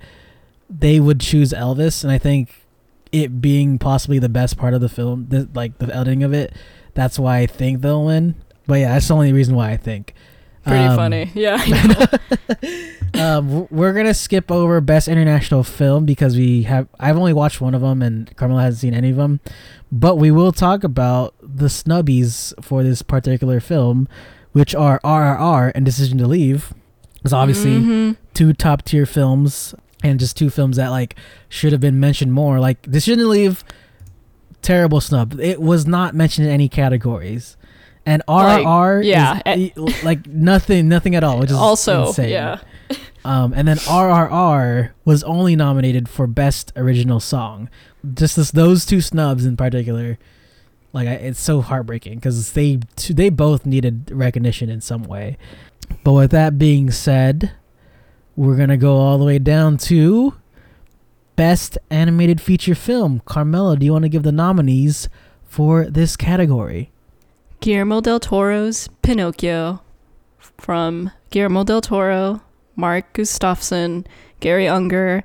they 0.68 0.98
would 0.98 1.20
choose 1.20 1.52
Elvis, 1.52 2.02
and 2.02 2.12
I 2.12 2.18
think 2.18 2.66
it 3.12 3.40
being 3.40 3.78
possibly 3.78 4.18
the 4.18 4.28
best 4.28 4.58
part 4.58 4.74
of 4.74 4.80
the 4.80 4.88
film, 4.88 5.28
the, 5.28 5.48
like 5.54 5.78
the 5.78 5.94
editing 5.94 6.24
of 6.24 6.32
it, 6.34 6.52
that's 6.94 7.20
why 7.20 7.38
I 7.38 7.46
think 7.46 7.82
they'll 7.82 8.04
win. 8.04 8.34
But 8.66 8.80
yeah, 8.80 8.94
that's 8.94 9.06
the 9.06 9.14
only 9.14 9.32
reason 9.32 9.54
why 9.54 9.70
I 9.70 9.76
think. 9.76 10.12
Pretty 10.66 10.84
Um, 10.84 10.96
funny. 10.96 11.30
Yeah. 11.34 11.64
Um, 13.14 13.66
we're 13.70 13.94
gonna 13.94 14.12
skip 14.12 14.50
over 14.52 14.78
best 14.82 15.08
international 15.08 15.62
film 15.62 16.04
because 16.04 16.36
we 16.36 16.64
have 16.64 16.86
I've 17.00 17.16
only 17.16 17.32
watched 17.32 17.62
one 17.62 17.74
of 17.74 17.80
them 17.80 18.02
and 18.02 18.34
Carmela 18.36 18.60
hasn't 18.62 18.80
seen 18.82 18.92
any 18.92 19.08
of 19.08 19.16
them, 19.16 19.40
but 19.90 20.16
we 20.16 20.30
will 20.30 20.52
talk 20.52 20.84
about 20.84 21.34
the 21.40 21.66
snubbies 21.68 22.52
for 22.62 22.82
this 22.82 23.00
particular 23.00 23.58
film, 23.58 24.06
which 24.52 24.74
are 24.74 25.00
RRR 25.02 25.72
and 25.74 25.86
Decision 25.86 26.18
to 26.18 26.26
Leave. 26.26 26.74
Because 27.14 27.32
obviously 27.32 27.76
Mhm. 27.76 28.16
two 28.34 28.52
top 28.52 28.82
tier 28.82 29.06
films 29.06 29.74
and 30.04 30.20
just 30.20 30.36
two 30.36 30.50
films 30.50 30.76
that 30.76 30.88
like 30.90 31.16
should 31.48 31.72
have 31.72 31.80
been 31.80 31.98
mentioned 31.98 32.34
more. 32.34 32.60
Like 32.60 32.82
Decision 32.82 33.20
to 33.20 33.28
Leave, 33.28 33.64
terrible 34.60 35.00
snub. 35.00 35.40
It 35.40 35.62
was 35.62 35.86
not 35.86 36.14
mentioned 36.14 36.48
in 36.48 36.52
any 36.52 36.68
categories. 36.68 37.56
And 38.06 38.22
Like, 38.28 38.64
RRR, 38.64 39.04
yeah, 39.04 39.40
is, 39.46 39.58
e- 39.76 40.02
like 40.04 40.26
nothing, 40.28 40.88
nothing 40.88 41.14
at 41.16 41.24
all, 41.24 41.40
which 41.40 41.50
is 41.50 41.56
also, 41.56 42.06
insane. 42.08 42.30
yeah. 42.30 42.60
Um, 43.24 43.52
and 43.56 43.66
then 43.66 43.78
RRR 43.78 44.90
was 45.04 45.24
only 45.24 45.56
nominated 45.56 46.08
for 46.08 46.28
Best 46.28 46.72
Original 46.76 47.18
Song. 47.18 47.68
Just 48.14 48.36
this, 48.36 48.52
those 48.52 48.86
two 48.86 49.00
snubs 49.00 49.44
in 49.44 49.56
particular, 49.56 50.16
like 50.92 51.08
I, 51.08 51.14
it's 51.14 51.40
so 51.40 51.60
heartbreaking 51.60 52.14
because 52.18 52.52
they 52.52 52.78
they 53.10 53.28
both 53.30 53.66
needed 53.66 54.12
recognition 54.12 54.70
in 54.70 54.80
some 54.80 55.02
way. 55.02 55.38
But 56.04 56.12
with 56.12 56.30
that 56.30 56.56
being 56.56 56.92
said, 56.92 57.50
we're 58.36 58.54
gonna 58.56 58.76
go 58.76 58.94
all 58.96 59.18
the 59.18 59.24
way 59.24 59.40
down 59.40 59.76
to 59.78 60.34
Best 61.34 61.78
Animated 61.90 62.40
Feature 62.40 62.76
Film. 62.76 63.22
Carmela, 63.24 63.76
do 63.76 63.84
you 63.86 63.92
want 63.92 64.04
to 64.04 64.08
give 64.08 64.22
the 64.22 64.30
nominees 64.30 65.08
for 65.42 65.86
this 65.86 66.16
category? 66.16 66.92
Guillermo 67.60 68.00
del 68.00 68.20
Toro's 68.20 68.88
Pinocchio 69.02 69.80
from 70.58 71.10
Guillermo 71.30 71.64
del 71.64 71.80
Toro, 71.80 72.42
Mark 72.76 73.12
Gustafson, 73.12 74.06
Gary 74.40 74.66
Ungar, 74.66 75.22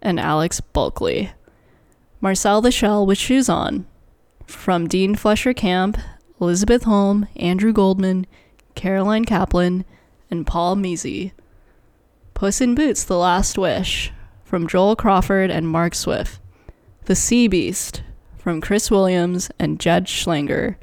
and 0.00 0.18
Alex 0.18 0.60
Bulkley. 0.60 1.32
Marcel 2.20 2.60
the 2.60 2.70
Shell 2.70 3.04
with 3.04 3.18
Shoes 3.18 3.48
On 3.48 3.86
from 4.46 4.86
Dean 4.86 5.14
Fleischer 5.14 5.52
Camp, 5.52 5.98
Elizabeth 6.40 6.84
Holm, 6.84 7.26
Andrew 7.36 7.72
Goldman, 7.72 8.26
Caroline 8.74 9.24
Kaplan, 9.24 9.84
and 10.30 10.46
Paul 10.46 10.76
Mezey. 10.76 11.32
Puss 12.34 12.60
in 12.60 12.74
Boots: 12.74 13.04
The 13.04 13.18
Last 13.18 13.58
Wish 13.58 14.12
from 14.44 14.66
Joel 14.66 14.96
Crawford 14.96 15.50
and 15.50 15.68
Mark 15.68 15.94
Swift. 15.94 16.40
The 17.04 17.16
Sea 17.16 17.48
Beast 17.48 18.02
from 18.38 18.60
Chris 18.60 18.90
Williams 18.90 19.50
and 19.58 19.80
Jed 19.80 20.06
Schlanger 20.06 20.76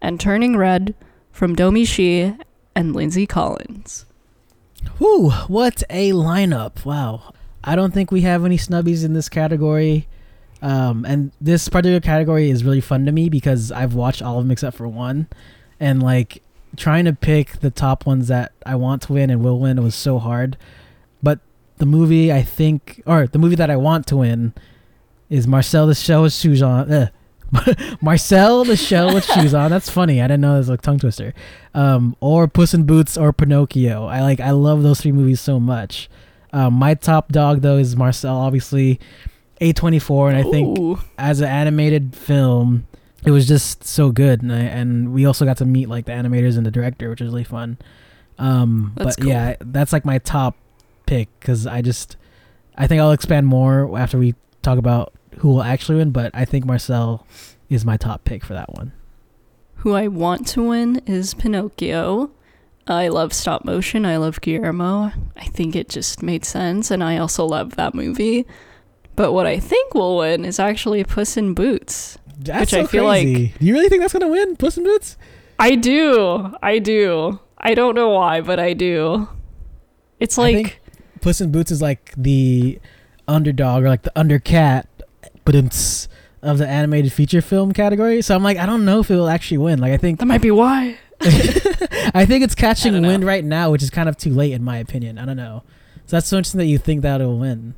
and 0.00 0.18
Turning 0.18 0.56
Red 0.56 0.94
from 1.30 1.54
Domee 1.54 1.84
Shi 1.84 2.34
and 2.74 2.94
Lindsay 2.94 3.26
Collins. 3.26 4.06
Whew, 4.98 5.30
what 5.48 5.82
a 5.90 6.12
lineup. 6.12 6.84
Wow. 6.84 7.32
I 7.62 7.76
don't 7.76 7.92
think 7.92 8.10
we 8.10 8.22
have 8.22 8.44
any 8.44 8.56
snubbies 8.56 9.04
in 9.04 9.12
this 9.12 9.28
category. 9.28 10.08
Um, 10.62 11.04
and 11.04 11.32
this 11.40 11.68
particular 11.68 12.00
category 12.00 12.50
is 12.50 12.64
really 12.64 12.80
fun 12.80 13.06
to 13.06 13.12
me 13.12 13.28
because 13.28 13.72
I've 13.72 13.94
watched 13.94 14.22
all 14.22 14.38
of 14.38 14.44
them 14.44 14.50
except 14.50 14.76
for 14.76 14.88
one. 14.88 15.28
And 15.78 16.02
like 16.02 16.42
trying 16.76 17.04
to 17.06 17.12
pick 17.12 17.60
the 17.60 17.70
top 17.70 18.06
ones 18.06 18.28
that 18.28 18.52
I 18.64 18.76
want 18.76 19.02
to 19.02 19.12
win 19.12 19.30
and 19.30 19.42
will 19.42 19.58
win 19.58 19.82
was 19.82 19.94
so 19.94 20.18
hard. 20.18 20.56
But 21.22 21.40
the 21.78 21.86
movie 21.86 22.32
I 22.32 22.42
think, 22.42 23.02
or 23.06 23.26
the 23.26 23.38
movie 23.38 23.56
that 23.56 23.70
I 23.70 23.76
want 23.76 24.06
to 24.08 24.16
win 24.18 24.54
is 25.28 25.46
Marcel 25.46 25.86
the 25.86 25.94
Shell 25.94 26.24
On. 26.24 26.92
Uh, 26.92 27.08
Marcel 28.00 28.64
the 28.64 28.76
Shell 28.76 29.14
with 29.14 29.24
Shoes 29.34 29.54
On. 29.54 29.70
That's 29.70 29.90
funny. 29.90 30.20
I 30.20 30.24
didn't 30.24 30.42
know 30.42 30.54
it 30.54 30.58
was 30.58 30.68
a 30.68 30.76
tongue 30.76 30.98
twister. 30.98 31.34
Um, 31.74 32.16
or 32.20 32.48
Puss 32.48 32.74
in 32.74 32.84
Boots 32.84 33.16
or 33.16 33.32
Pinocchio. 33.32 34.06
I 34.06 34.20
like. 34.22 34.40
I 34.40 34.50
love 34.50 34.82
those 34.82 35.00
three 35.00 35.12
movies 35.12 35.40
so 35.40 35.60
much. 35.60 36.08
Um, 36.52 36.74
my 36.74 36.94
top 36.94 37.30
dog 37.32 37.62
though 37.62 37.76
is 37.76 37.96
Marcel, 37.96 38.36
obviously. 38.36 39.00
A24, 39.60 40.30
and 40.30 40.38
I 40.38 40.50
think 40.50 40.78
Ooh. 40.78 40.98
as 41.18 41.40
an 41.40 41.48
animated 41.48 42.16
film, 42.16 42.86
it 43.26 43.30
was 43.30 43.46
just 43.46 43.84
so 43.84 44.10
good, 44.10 44.40
and 44.40 44.50
I, 44.50 44.60
and 44.60 45.12
we 45.12 45.26
also 45.26 45.44
got 45.44 45.58
to 45.58 45.66
meet 45.66 45.88
like 45.88 46.06
the 46.06 46.12
animators 46.12 46.56
and 46.56 46.64
the 46.64 46.70
director, 46.70 47.10
which 47.10 47.20
was 47.20 47.30
really 47.30 47.44
fun. 47.44 47.76
Um, 48.38 48.92
but 48.96 49.22
yeah, 49.22 49.56
that's 49.60 49.92
like 49.92 50.06
my 50.06 50.16
top 50.18 50.56
pick 51.04 51.28
because 51.38 51.66
I 51.66 51.82
just 51.82 52.16
I 52.76 52.86
think 52.86 53.02
I'll 53.02 53.12
expand 53.12 53.46
more 53.46 53.98
after 53.98 54.16
we 54.16 54.34
talk 54.62 54.78
about 54.78 55.12
who 55.40 55.48
will 55.48 55.62
actually 55.62 55.96
win. 55.96 56.10
But 56.10 56.30
I 56.34 56.44
think 56.44 56.64
Marcel 56.64 57.26
is 57.68 57.84
my 57.84 57.96
top 57.96 58.24
pick 58.24 58.44
for 58.44 58.54
that 58.54 58.72
one. 58.74 58.92
Who 59.76 59.94
I 59.94 60.08
want 60.08 60.46
to 60.48 60.62
win 60.62 61.02
is 61.06 61.34
Pinocchio. 61.34 62.30
I 62.86 63.08
love 63.08 63.32
stop 63.32 63.64
motion. 63.64 64.04
I 64.04 64.16
love 64.16 64.40
Guillermo. 64.40 65.12
I 65.36 65.44
think 65.44 65.76
it 65.76 65.88
just 65.88 66.22
made 66.22 66.44
sense, 66.44 66.90
and 66.90 67.02
I 67.04 67.18
also 67.18 67.44
love 67.46 67.76
that 67.76 67.94
movie. 67.94 68.46
But 69.16 69.32
what 69.32 69.46
I 69.46 69.58
think 69.58 69.94
will 69.94 70.18
win 70.18 70.44
is 70.44 70.58
actually 70.58 71.04
Puss 71.04 71.36
in 71.36 71.54
Boots. 71.54 72.18
That's 72.38 72.72
Which 72.72 72.74
I 72.74 72.86
feel 72.86 73.08
crazy. 73.08 73.54
Do 73.58 73.66
you 73.66 73.74
really 73.74 73.88
think 73.88 74.00
that's 74.02 74.12
gonna 74.12 74.28
win, 74.28 74.56
Puss 74.56 74.76
in 74.76 74.84
Boots? 74.84 75.16
I 75.58 75.76
do. 75.76 76.54
I 76.62 76.78
do. 76.78 77.38
I 77.58 77.74
don't 77.74 77.94
know 77.94 78.10
why, 78.10 78.40
but 78.40 78.58
I 78.58 78.72
do. 78.72 79.28
It's 80.18 80.36
like 80.36 80.80
Puss 81.20 81.40
in 81.40 81.52
Boots 81.52 81.70
is 81.70 81.80
like 81.80 82.12
the 82.16 82.80
underdog 83.28 83.84
or 83.84 83.88
like 83.88 84.02
the 84.02 84.12
undercat, 84.16 84.84
but 85.44 85.54
it's 85.54 86.08
of 86.42 86.58
the 86.58 86.66
animated 86.66 87.12
feature 87.12 87.42
film 87.42 87.72
category. 87.72 88.22
So 88.22 88.34
I'm 88.34 88.42
like, 88.42 88.56
I 88.56 88.66
don't 88.66 88.84
know 88.84 89.00
if 89.00 89.10
it 89.10 89.16
will 89.16 89.28
actually 89.28 89.58
win. 89.58 89.78
Like 89.78 89.92
I 89.92 89.96
think 89.96 90.18
that 90.20 90.26
might 90.26 90.42
be 90.42 90.50
why. 90.50 90.98
I 91.20 92.24
think 92.26 92.44
it's 92.44 92.54
catching 92.54 93.00
wind 93.02 93.24
right 93.24 93.44
now, 93.44 93.70
which 93.70 93.82
is 93.82 93.90
kind 93.90 94.08
of 94.08 94.16
too 94.16 94.30
late 94.30 94.52
in 94.52 94.64
my 94.64 94.78
opinion. 94.78 95.18
I 95.18 95.26
don't 95.26 95.36
know. 95.36 95.62
So 96.06 96.16
that's 96.16 96.28
so 96.28 96.38
interesting 96.38 96.58
that 96.58 96.66
you 96.66 96.78
think 96.78 97.02
that 97.02 97.20
it'll 97.20 97.38
win. 97.38 97.74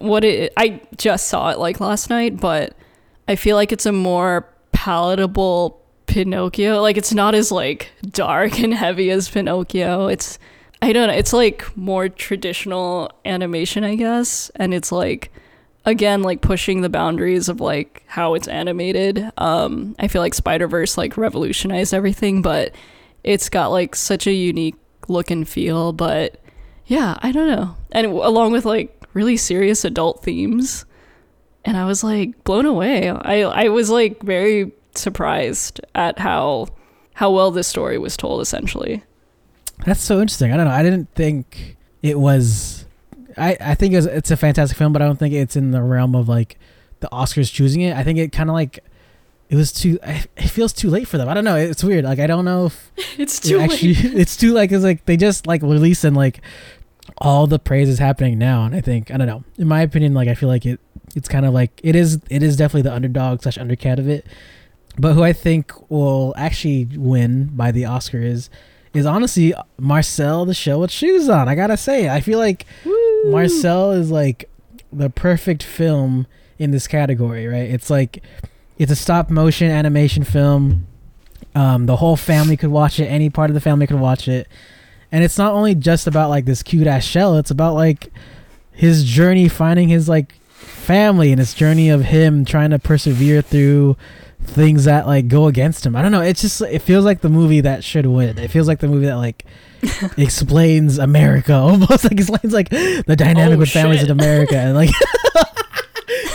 What 0.00 0.24
it 0.24 0.52
I 0.56 0.80
just 0.96 1.28
saw 1.28 1.50
it 1.50 1.58
like 1.58 1.80
last 1.80 2.10
night, 2.10 2.38
but 2.38 2.76
I 3.28 3.36
feel 3.36 3.56
like 3.56 3.72
it's 3.72 3.86
a 3.86 3.92
more 3.92 4.48
palatable 4.72 5.82
Pinocchio. 6.06 6.80
Like 6.80 6.96
it's 6.96 7.12
not 7.12 7.34
as 7.34 7.50
like 7.50 7.90
dark 8.08 8.60
and 8.60 8.72
heavy 8.72 9.10
as 9.10 9.28
Pinocchio. 9.28 10.06
It's 10.06 10.38
I 10.80 10.92
don't 10.92 11.08
know. 11.08 11.14
It's 11.14 11.32
like 11.32 11.76
more 11.76 12.08
traditional 12.08 13.10
animation, 13.24 13.82
I 13.82 13.96
guess, 13.96 14.50
and 14.54 14.72
it's 14.72 14.92
like 14.92 15.32
again 15.86 16.22
like 16.22 16.42
pushing 16.42 16.82
the 16.82 16.88
boundaries 16.88 17.48
of 17.48 17.60
like 17.60 18.02
how 18.06 18.34
it's 18.34 18.48
animated. 18.48 19.30
Um 19.38 19.96
I 19.98 20.08
feel 20.08 20.20
like 20.20 20.34
Spider-Verse 20.34 20.98
like 20.98 21.16
revolutionized 21.16 21.94
everything, 21.94 22.42
but 22.42 22.74
it's 23.24 23.48
got 23.48 23.68
like 23.68 23.96
such 23.96 24.26
a 24.26 24.32
unique 24.32 24.76
look 25.08 25.30
and 25.30 25.48
feel, 25.48 25.92
but 25.92 26.40
yeah, 26.86 27.18
I 27.22 27.32
don't 27.32 27.48
know. 27.48 27.76
And 27.92 28.06
along 28.06 28.52
with 28.52 28.64
like 28.64 28.92
really 29.14 29.36
serious 29.36 29.84
adult 29.84 30.22
themes. 30.22 30.84
And 31.64 31.76
I 31.76 31.84
was 31.86 32.04
like 32.04 32.44
blown 32.44 32.66
away. 32.66 33.08
I 33.10 33.40
I 33.42 33.68
was 33.68 33.90
like 33.90 34.22
very 34.22 34.72
surprised 34.94 35.80
at 35.94 36.18
how 36.18 36.68
how 37.14 37.30
well 37.30 37.50
this 37.50 37.66
story 37.66 37.98
was 37.98 38.16
told 38.16 38.40
essentially. 38.40 39.02
That's 39.84 40.02
so 40.02 40.20
interesting. 40.20 40.52
I 40.52 40.56
don't 40.56 40.66
know. 40.66 40.72
I 40.72 40.82
didn't 40.82 41.12
think 41.14 41.76
it 42.02 42.18
was. 42.18 42.85
I 43.36 43.56
I 43.60 43.74
think 43.74 43.92
it 43.92 43.96
was, 43.96 44.06
it's 44.06 44.30
a 44.30 44.36
fantastic 44.36 44.76
film, 44.78 44.92
but 44.92 45.02
I 45.02 45.06
don't 45.06 45.18
think 45.18 45.34
it's 45.34 45.56
in 45.56 45.70
the 45.70 45.82
realm 45.82 46.14
of 46.14 46.28
like 46.28 46.58
the 47.00 47.08
Oscars 47.12 47.52
choosing 47.52 47.82
it. 47.82 47.96
I 47.96 48.02
think 48.02 48.18
it 48.18 48.32
kind 48.32 48.48
of 48.50 48.54
like 48.54 48.80
it 49.48 49.56
was 49.56 49.72
too. 49.72 49.98
It 50.02 50.48
feels 50.48 50.72
too 50.72 50.90
late 50.90 51.06
for 51.06 51.18
them. 51.18 51.28
I 51.28 51.34
don't 51.34 51.44
know. 51.44 51.56
It's 51.56 51.84
weird. 51.84 52.04
Like 52.04 52.18
I 52.18 52.26
don't 52.26 52.44
know 52.44 52.66
if 52.66 52.92
It's 53.18 53.38
it 53.38 53.48
too 53.48 53.58
actually 53.60 53.94
late. 53.94 54.14
it's 54.14 54.36
too 54.36 54.52
like 54.52 54.72
it's 54.72 54.84
like 54.84 55.04
they 55.06 55.16
just 55.16 55.46
like 55.46 55.62
release 55.62 56.04
and 56.04 56.16
like 56.16 56.40
all 57.18 57.46
the 57.46 57.58
praise 57.58 57.88
is 57.88 58.00
happening 58.00 58.36
now 58.36 58.64
and 58.64 58.74
i 58.74 58.80
think 58.80 59.12
i 59.12 59.16
don't 59.16 59.28
know 59.28 59.44
in 59.58 59.68
my 59.68 59.80
opinion 59.80 60.12
like 60.12 60.26
i 60.28 60.34
feel 60.34 60.48
like 60.48 60.66
it 60.66 60.80
it's 61.14 61.28
kind 61.28 61.46
of 61.46 61.54
like 61.54 61.80
it 61.84 61.94
is 61.94 62.20
it 62.30 62.42
is 62.42 62.56
definitely 62.56 62.82
the 62.82 62.92
underdog 62.92 63.40
slash 63.40 63.56
undercat 63.58 63.98
of 63.98 64.08
it 64.08 64.26
but 64.98 65.12
who 65.14 65.22
i 65.22 65.32
think 65.32 65.72
will 65.88 66.34
actually 66.36 66.84
win 66.96 67.44
by 67.56 67.70
the 67.70 67.84
oscar 67.84 68.20
is 68.20 68.50
is 68.92 69.06
honestly 69.06 69.54
marcel 69.78 70.44
the 70.44 70.52
show 70.52 70.80
with 70.80 70.90
shoes 70.90 71.28
on 71.28 71.48
i 71.48 71.54
gotta 71.54 71.76
say 71.76 72.08
i 72.08 72.20
feel 72.20 72.40
like 72.40 72.66
Woo. 72.84 72.92
Marcel 73.26 73.92
is 73.92 74.10
like 74.10 74.48
the 74.92 75.10
perfect 75.10 75.62
film 75.62 76.26
in 76.58 76.70
this 76.70 76.86
category 76.86 77.46
right? 77.46 77.70
It's 77.70 77.90
like 77.90 78.22
it's 78.78 78.92
a 78.92 78.96
stop 78.96 79.30
motion 79.30 79.70
animation 79.70 80.24
film. 80.24 80.86
Um, 81.54 81.86
the 81.86 81.96
whole 81.96 82.16
family 82.16 82.56
could 82.56 82.70
watch 82.70 83.00
it. 83.00 83.06
Any 83.06 83.30
part 83.30 83.48
of 83.48 83.54
the 83.54 83.60
family 83.60 83.86
could 83.86 84.00
watch 84.00 84.28
it. 84.28 84.46
And 85.10 85.24
it's 85.24 85.38
not 85.38 85.52
only 85.52 85.74
just 85.74 86.06
about 86.06 86.28
like 86.28 86.44
this 86.44 86.62
cute 86.62 86.86
ass 86.86 87.04
shell. 87.04 87.36
It's 87.38 87.50
about 87.50 87.74
like 87.74 88.12
his 88.72 89.04
journey 89.04 89.48
finding 89.48 89.88
his 89.88 90.08
like 90.08 90.34
family 90.50 91.32
and 91.32 91.38
his 91.38 91.54
journey 91.54 91.88
of 91.88 92.04
him 92.04 92.44
trying 92.44 92.70
to 92.70 92.78
persevere 92.78 93.40
through 93.40 93.96
things 94.42 94.84
that 94.84 95.06
like 95.06 95.28
go 95.28 95.46
against 95.46 95.86
him. 95.86 95.96
I 95.96 96.02
don't 96.02 96.12
know. 96.12 96.20
It's 96.20 96.42
just 96.42 96.60
it 96.60 96.80
feels 96.80 97.04
like 97.04 97.22
the 97.22 97.30
movie 97.30 97.62
that 97.62 97.82
should 97.82 98.06
win. 98.06 98.38
It 98.38 98.50
feels 98.50 98.68
like 98.68 98.80
the 98.80 98.88
movie 98.88 99.06
that 99.06 99.16
like 99.16 99.46
explains 100.16 100.98
america 100.98 101.54
almost 101.56 102.04
like 102.04 102.12
explains 102.12 102.52
like 102.52 102.68
the 102.70 103.14
dynamic 103.16 103.56
Oh, 103.56 103.58
with 103.60 103.70
families 103.70 104.02
in 104.02 104.10
america 104.10 104.56
and 104.56 104.74
like 104.74 104.90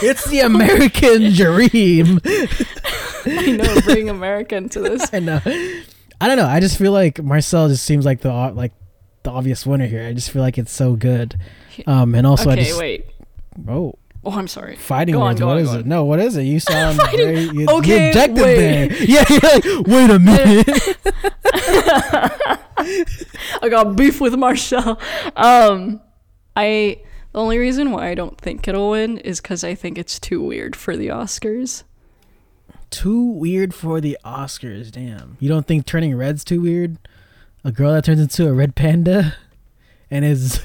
it's 0.01 0.29
the 0.29 0.39
american 0.41 1.31
dream 1.33 2.19
I 3.23 3.51
know 3.51 3.81
bring 3.81 4.09
America 4.09 4.55
into 4.55 4.79
this. 4.81 5.13
I 5.13 5.19
know. 5.19 5.39
I 5.45 6.27
don't 6.27 6.37
know. 6.37 6.47
I 6.47 6.59
just 6.59 6.75
feel 6.79 6.91
like 6.91 7.21
Marcel 7.21 7.67
just 7.67 7.83
seems 7.85 8.03
like 8.03 8.21
the 8.21 8.31
like 8.33 8.71
the 9.21 9.29
obvious 9.29 9.63
winner 9.63 9.85
here. 9.85 10.07
I 10.07 10.13
just 10.13 10.31
feel 10.31 10.41
like 10.41 10.57
it's 10.57 10.71
so 10.71 10.95
good. 10.95 11.35
Um, 11.85 12.15
and 12.15 12.25
also 12.25 12.49
I 12.49 12.55
just 12.55 12.79
wait. 12.79 13.05
oh 13.67 13.93
Oh, 14.23 14.31
I'm 14.31 14.47
sorry. 14.47 14.75
fighting 14.75 15.13
Go 15.15 15.21
on, 15.21 15.29
words. 15.29 15.39
go 15.39 15.47
What 15.47 15.57
on, 15.57 15.63
is 15.63 15.73
it? 15.73 15.85
No, 15.87 16.05
what 16.05 16.19
is 16.19 16.37
it? 16.37 16.43
You 16.43 16.59
sound 16.59 16.97
Fighting- 16.97 17.17
very 17.19 17.39
you, 17.41 17.51
you 17.61 17.67
Okay, 17.69 18.09
objected 18.09 18.43
wait. 18.43 18.55
there. 18.57 18.93
Yeah, 19.07 19.25
you're 19.29 19.39
like, 19.41 19.63
wait 19.87 20.09
a 20.11 20.19
minute. 20.19 20.67
I 23.61 23.69
got 23.69 23.95
beef 23.95 24.19
with 24.21 24.35
Marshall. 24.35 24.99
Um, 25.35 26.01
I 26.55 27.01
the 27.31 27.39
only 27.39 27.57
reason 27.57 27.91
why 27.91 28.09
I 28.09 28.15
don't 28.15 28.37
think 28.39 28.67
it'll 28.67 28.91
win 28.91 29.17
is 29.19 29.39
because 29.41 29.63
I 29.63 29.75
think 29.75 29.97
it's 29.97 30.19
too 30.19 30.41
weird 30.41 30.75
for 30.75 30.97
the 30.97 31.07
Oscars. 31.07 31.83
too 32.89 33.21
weird 33.23 33.73
for 33.73 34.01
the 34.01 34.17
Oscars. 34.25 34.91
Damn. 34.91 35.37
You 35.39 35.49
don't 35.49 35.65
think 35.65 35.85
turning 35.85 36.15
red's 36.15 36.43
too 36.43 36.61
weird? 36.61 36.97
A 37.63 37.71
girl 37.71 37.93
that 37.93 38.03
turns 38.05 38.19
into 38.19 38.47
a 38.47 38.53
red 38.53 38.75
panda 38.75 39.35
and 40.09 40.25
is 40.25 40.59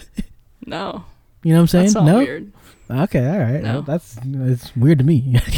No, 0.66 1.04
you 1.42 1.52
know 1.52 1.60
what 1.62 1.74
I'm 1.74 1.88
saying? 1.90 2.06
no. 2.06 2.18
weird. 2.18 2.52
Okay, 2.90 3.26
all 3.26 3.38
right. 3.38 3.62
No. 3.62 3.72
Well, 3.74 3.82
that's 3.82 4.18
it's 4.24 4.74
weird 4.76 4.98
to 4.98 5.04
me. 5.04 5.40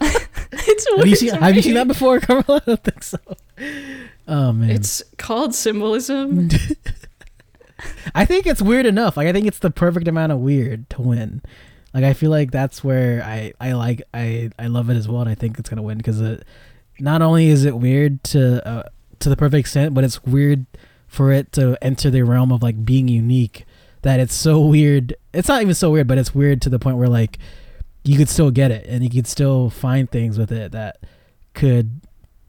It's 0.52 0.86
have 0.96 1.06
you 1.06 1.16
seen 1.16 1.34
Have 1.34 1.54
you 1.56 1.62
seen 1.62 1.74
that 1.74 1.88
before, 1.88 2.20
Carmela? 2.20 2.62
I 2.66 2.70
don't 2.70 2.84
think 2.84 3.02
so. 3.02 3.18
Oh 4.26 4.52
man. 4.52 4.70
It's 4.70 5.02
called 5.16 5.54
symbolism. 5.54 6.48
I 8.14 8.24
think 8.24 8.46
it's 8.46 8.60
weird 8.62 8.86
enough. 8.86 9.16
Like 9.16 9.28
I 9.28 9.32
think 9.32 9.46
it's 9.46 9.58
the 9.58 9.70
perfect 9.70 10.08
amount 10.08 10.32
of 10.32 10.38
weird 10.38 10.88
to 10.90 11.02
win. 11.02 11.42
Like 11.94 12.04
I 12.04 12.12
feel 12.12 12.30
like 12.30 12.50
that's 12.50 12.84
where 12.84 13.22
I 13.22 13.52
I 13.60 13.72
like 13.72 14.02
I 14.14 14.50
I 14.58 14.66
love 14.66 14.90
it 14.90 14.96
as 14.96 15.08
well, 15.08 15.20
and 15.20 15.30
I 15.30 15.34
think 15.34 15.58
it's 15.58 15.68
gonna 15.68 15.82
win 15.82 15.98
because 15.98 16.20
it 16.20 16.44
not 16.98 17.22
only 17.22 17.48
is 17.48 17.64
it 17.64 17.76
weird 17.78 18.22
to 18.24 18.66
uh, 18.66 18.82
to 19.20 19.28
the 19.28 19.36
perfect 19.36 19.60
extent, 19.60 19.94
but 19.94 20.04
it's 20.04 20.22
weird 20.24 20.66
for 21.06 21.32
it 21.32 21.52
to 21.52 21.76
enter 21.82 22.10
the 22.10 22.22
realm 22.22 22.52
of 22.52 22.62
like 22.62 22.84
being 22.84 23.08
unique. 23.08 23.64
That 24.02 24.18
it's 24.20 24.34
so 24.34 24.60
weird. 24.60 25.14
It's 25.34 25.48
not 25.48 25.60
even 25.62 25.74
so 25.74 25.90
weird, 25.90 26.06
but 26.06 26.16
it's 26.18 26.34
weird 26.34 26.62
to 26.62 26.68
the 26.70 26.78
point 26.78 26.96
where 26.96 27.08
like 27.08 27.38
you 28.04 28.16
could 28.16 28.28
still 28.28 28.50
get 28.50 28.70
it, 28.70 28.86
and 28.86 29.04
you 29.04 29.10
could 29.10 29.26
still 29.26 29.68
find 29.70 30.10
things 30.10 30.38
with 30.38 30.50
it 30.52 30.72
that 30.72 30.98
could 31.54 32.00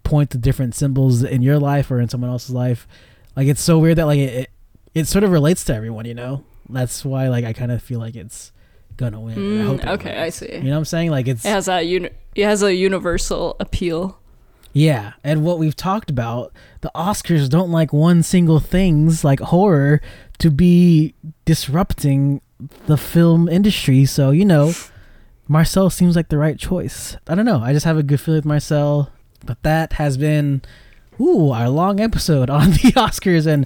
point 0.04 0.30
to 0.32 0.38
different 0.38 0.76
symbols 0.76 1.24
in 1.24 1.42
your 1.42 1.60
life 1.60 1.92
or 1.92 2.00
in 2.00 2.08
someone 2.10 2.30
else's 2.30 2.52
life. 2.52 2.88
Like 3.36 3.48
it's 3.48 3.62
so 3.62 3.80
weird 3.80 3.98
that 3.98 4.06
like 4.06 4.20
it, 4.20 4.34
it 4.34 4.50
it 4.94 5.08
sort 5.08 5.24
of 5.24 5.32
relates 5.32 5.64
to 5.66 5.76
everyone, 5.76 6.06
you 6.06 6.14
know. 6.14 6.44
That's 6.70 7.04
why 7.04 7.28
like 7.28 7.44
I 7.44 7.52
kind 7.54 7.72
of 7.72 7.82
feel 7.84 8.00
like 8.00 8.16
it's 8.16 8.52
gonna 8.96 9.20
win. 9.20 9.34
I 9.34 9.66
Mm, 9.66 9.80
it 9.80 9.88
okay, 9.90 10.18
I 10.22 10.30
see. 10.30 10.54
You 10.54 10.62
know 10.64 10.72
what 10.72 10.78
I'm 10.78 10.86
saying? 10.86 11.12
Like 11.12 11.28
it's 11.28 11.44
It 11.44 11.50
has 11.50 11.68
a 11.68 11.82
uni- 11.82 12.10
It 12.36 12.46
has 12.46 12.64
a 12.64 12.74
universal 12.74 13.58
appeal. 13.60 14.20
Yeah, 14.74 15.14
and 15.24 15.44
what 15.44 15.60
we've 15.60 15.76
talked 15.76 16.10
about, 16.10 16.54
the 16.82 16.92
Oscars 16.96 17.50
don't 17.50 17.72
like 17.72 17.92
one 17.92 18.24
single 18.24 18.60
things 18.60 19.24
like 19.24 19.40
horror 19.40 20.02
to 20.40 20.50
be 20.50 21.14
disrupting 21.46 22.42
the 22.88 22.98
film 22.98 23.50
industry. 23.50 24.06
So 24.06 24.32
you 24.32 24.46
know, 24.46 24.74
Marcel 25.48 25.90
seems 25.90 26.16
like 26.16 26.30
the 26.30 26.38
right 26.38 26.58
choice. 26.58 27.18
I 27.28 27.36
don't 27.36 27.46
know. 27.46 27.62
I 27.62 27.74
just 27.74 27.86
have 27.86 27.98
a 27.98 28.04
good 28.04 28.22
feeling 28.22 28.40
with 28.40 28.46
Marcel. 28.46 29.12
But 29.46 29.62
that 29.64 29.94
has 29.94 30.18
been 30.18 30.62
ooh 31.20 31.52
our 31.52 31.70
long 31.70 32.00
episode 32.00 32.50
on 32.50 32.72
the 32.72 32.94
Oscars 32.96 33.48
and 33.48 33.66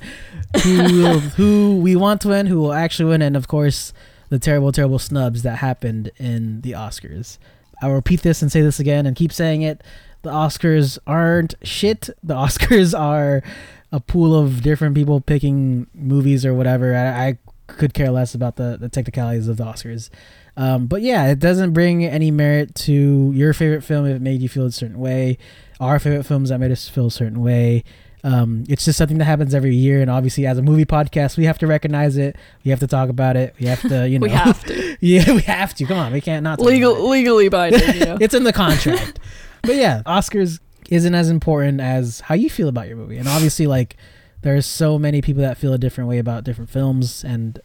who 0.64 1.02
will, 1.02 1.20
who 1.38 1.78
we 1.78 1.96
want 1.96 2.22
to 2.22 2.30
win, 2.30 2.48
who 2.48 2.60
will 2.60 2.74
actually 2.74 3.10
win, 3.10 3.22
and 3.22 3.36
of 3.38 3.48
course 3.48 3.94
the 4.30 4.40
terrible, 4.40 4.72
terrible 4.72 5.00
snubs 5.00 5.44
that 5.44 5.58
happened 5.58 6.12
in 6.18 6.62
the 6.62 6.72
Oscars. 6.72 7.38
I 7.82 7.88
will 7.88 7.96
repeat 7.96 8.22
this 8.22 8.42
and 8.42 8.52
say 8.52 8.62
this 8.62 8.80
again 8.80 9.06
and 9.06 9.16
keep 9.16 9.32
saying 9.32 9.62
it. 9.62 9.84
The 10.26 10.32
Oscars 10.32 10.98
aren't 11.06 11.54
shit. 11.62 12.10
The 12.24 12.34
Oscars 12.46 13.00
are 13.00 13.44
a 13.92 14.00
pool 14.00 14.36
of 14.36 14.64
different 14.64 14.96
people 14.96 15.22
picking 15.22 15.86
movies 15.94 16.44
or 16.48 16.56
whatever. 16.56 16.96
I, 16.96 17.28
I 17.28 17.38
could 17.68 17.94
care 17.94 18.10
less 18.10 18.34
about 18.34 18.56
the, 18.56 18.76
the 18.76 18.90
technicalities 18.90 19.48
of 19.48 19.58
the 19.58 19.66
Oscars. 19.66 20.10
Um, 20.58 20.88
but 20.88 21.04
yeah, 21.04 21.28
it 21.28 21.38
doesn't 21.38 21.74
bring 21.74 22.04
any 22.06 22.32
merit 22.32 22.74
to 22.76 23.32
your 23.36 23.54
favorite 23.54 23.84
film 23.84 24.08
if 24.08 24.16
it 24.16 24.22
made 24.24 24.42
you 24.42 24.50
feel 24.50 24.66
a 24.66 24.72
certain 24.72 24.98
way. 24.98 25.38
Our 25.80 26.00
favorite 26.00 26.24
films 26.24 26.50
that 26.50 26.60
made 26.60 26.72
us 26.72 26.90
feel 26.90 27.06
a 27.06 27.12
certain 27.12 27.44
way. 27.44 27.84
Um, 28.24 28.64
it's 28.68 28.84
just 28.84 28.98
something 28.98 29.20
that 29.20 29.26
happens 29.26 29.54
every 29.54 29.76
year, 29.76 30.02
and 30.02 30.10
obviously, 30.10 30.48
as 30.48 30.58
a 30.58 30.64
movie 30.64 30.86
podcast, 30.86 31.38
we 31.38 31.46
have 31.46 31.60
to 31.60 31.68
recognize 31.68 32.18
it. 32.18 32.36
We 32.64 32.72
have 32.72 32.80
to 32.80 32.88
talk 32.88 33.10
about 33.10 33.38
it. 33.38 33.54
We 33.60 33.68
have 33.68 33.82
to, 33.82 34.10
you 34.10 34.18
know, 34.20 34.24
we 34.24 34.32
have 34.32 34.64
to. 34.64 34.98
yeah, 35.06 35.32
we 35.32 35.42
have 35.42 35.76
to. 35.76 35.86
Come 35.86 36.00
on, 36.00 36.12
we 36.12 36.22
can't 36.22 36.44
not 36.44 36.58
talk 36.58 36.62
about 36.62 36.72
it. 36.72 36.74
Legal, 36.74 37.08
legally 37.08 37.50
binding. 37.50 37.94
You 37.94 38.06
know? 38.06 38.18
it's 38.20 38.34
in 38.34 38.44
the 38.44 38.54
contract. 38.54 39.20
But 39.66 39.76
yeah, 39.76 40.02
Oscars 40.06 40.60
isn't 40.90 41.16
as 41.16 41.30
important 41.30 41.82
as 41.82 42.22
how 42.22 42.36
you 42.36 42.50
feel 42.50 42.68
about 42.68 42.88
your 42.88 42.98
movie. 42.98 43.18
And 43.18 43.28
obviously, 43.28 43.68
like, 43.68 43.98
there's 44.42 44.66
so 44.66 45.00
many 45.00 45.22
people 45.22 45.42
that 45.42 45.58
feel 45.58 45.74
a 45.74 45.78
different 45.78 46.10
way 46.10 46.20
about 46.20 46.44
different 46.44 46.70
films. 46.70 47.24
And 47.24 47.60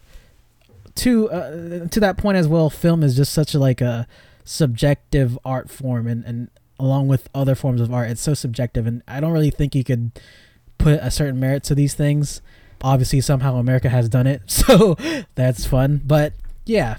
to 0.97 1.31
uh, 1.31 1.89
to 1.89 2.01
that 2.01 2.17
point 2.17 2.37
as 2.37 2.49
well, 2.49 2.71
film 2.71 3.03
is 3.03 3.17
just 3.17 3.33
such 3.33 3.55
a 3.55 3.59
like 3.59 3.81
a 3.81 4.07
subjective 4.45 5.39
art 5.45 5.71
form, 5.71 6.07
and 6.07 6.25
and 6.25 6.51
along 6.79 7.09
with 7.09 7.29
other 7.35 7.55
forms 7.55 7.81
of 7.81 7.93
art, 7.93 8.11
it's 8.11 8.23
so 8.23 8.35
subjective. 8.35 8.87
And 8.87 9.03
I 9.07 9.21
don't 9.21 9.33
really 9.33 9.51
think 9.51 9.75
you 9.75 9.85
could 9.85 10.13
put 10.79 10.99
a 11.03 11.11
certain 11.11 11.39
merit 11.39 11.63
to 11.65 11.75
these 11.75 11.95
things. 11.95 12.41
Obviously, 12.83 13.21
somehow 13.21 13.57
America 13.57 13.91
has 13.91 14.09
done 14.09 14.27
it, 14.27 14.43
so 14.51 14.97
that's 15.35 15.67
fun. 15.67 16.01
But 16.05 16.33
yeah, 16.65 16.97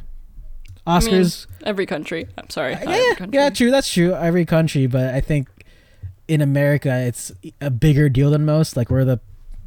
Oscars. 0.87 1.47
every 1.63 1.85
country. 1.85 2.27
I'm 2.37 2.49
sorry. 2.49 2.73
not 2.73 2.87
yeah, 2.87 3.25
yeah, 3.31 3.49
true. 3.49 3.71
That's 3.71 3.91
true. 3.91 4.13
Every 4.13 4.45
country, 4.45 4.87
but 4.87 5.13
I 5.13 5.21
think 5.21 5.47
in 6.27 6.41
America, 6.41 6.89
it's 7.05 7.31
a 7.59 7.69
bigger 7.69 8.09
deal 8.09 8.31
than 8.31 8.45
most. 8.45 8.75
Like 8.75 8.89
we're 8.89 9.05
the 9.05 9.19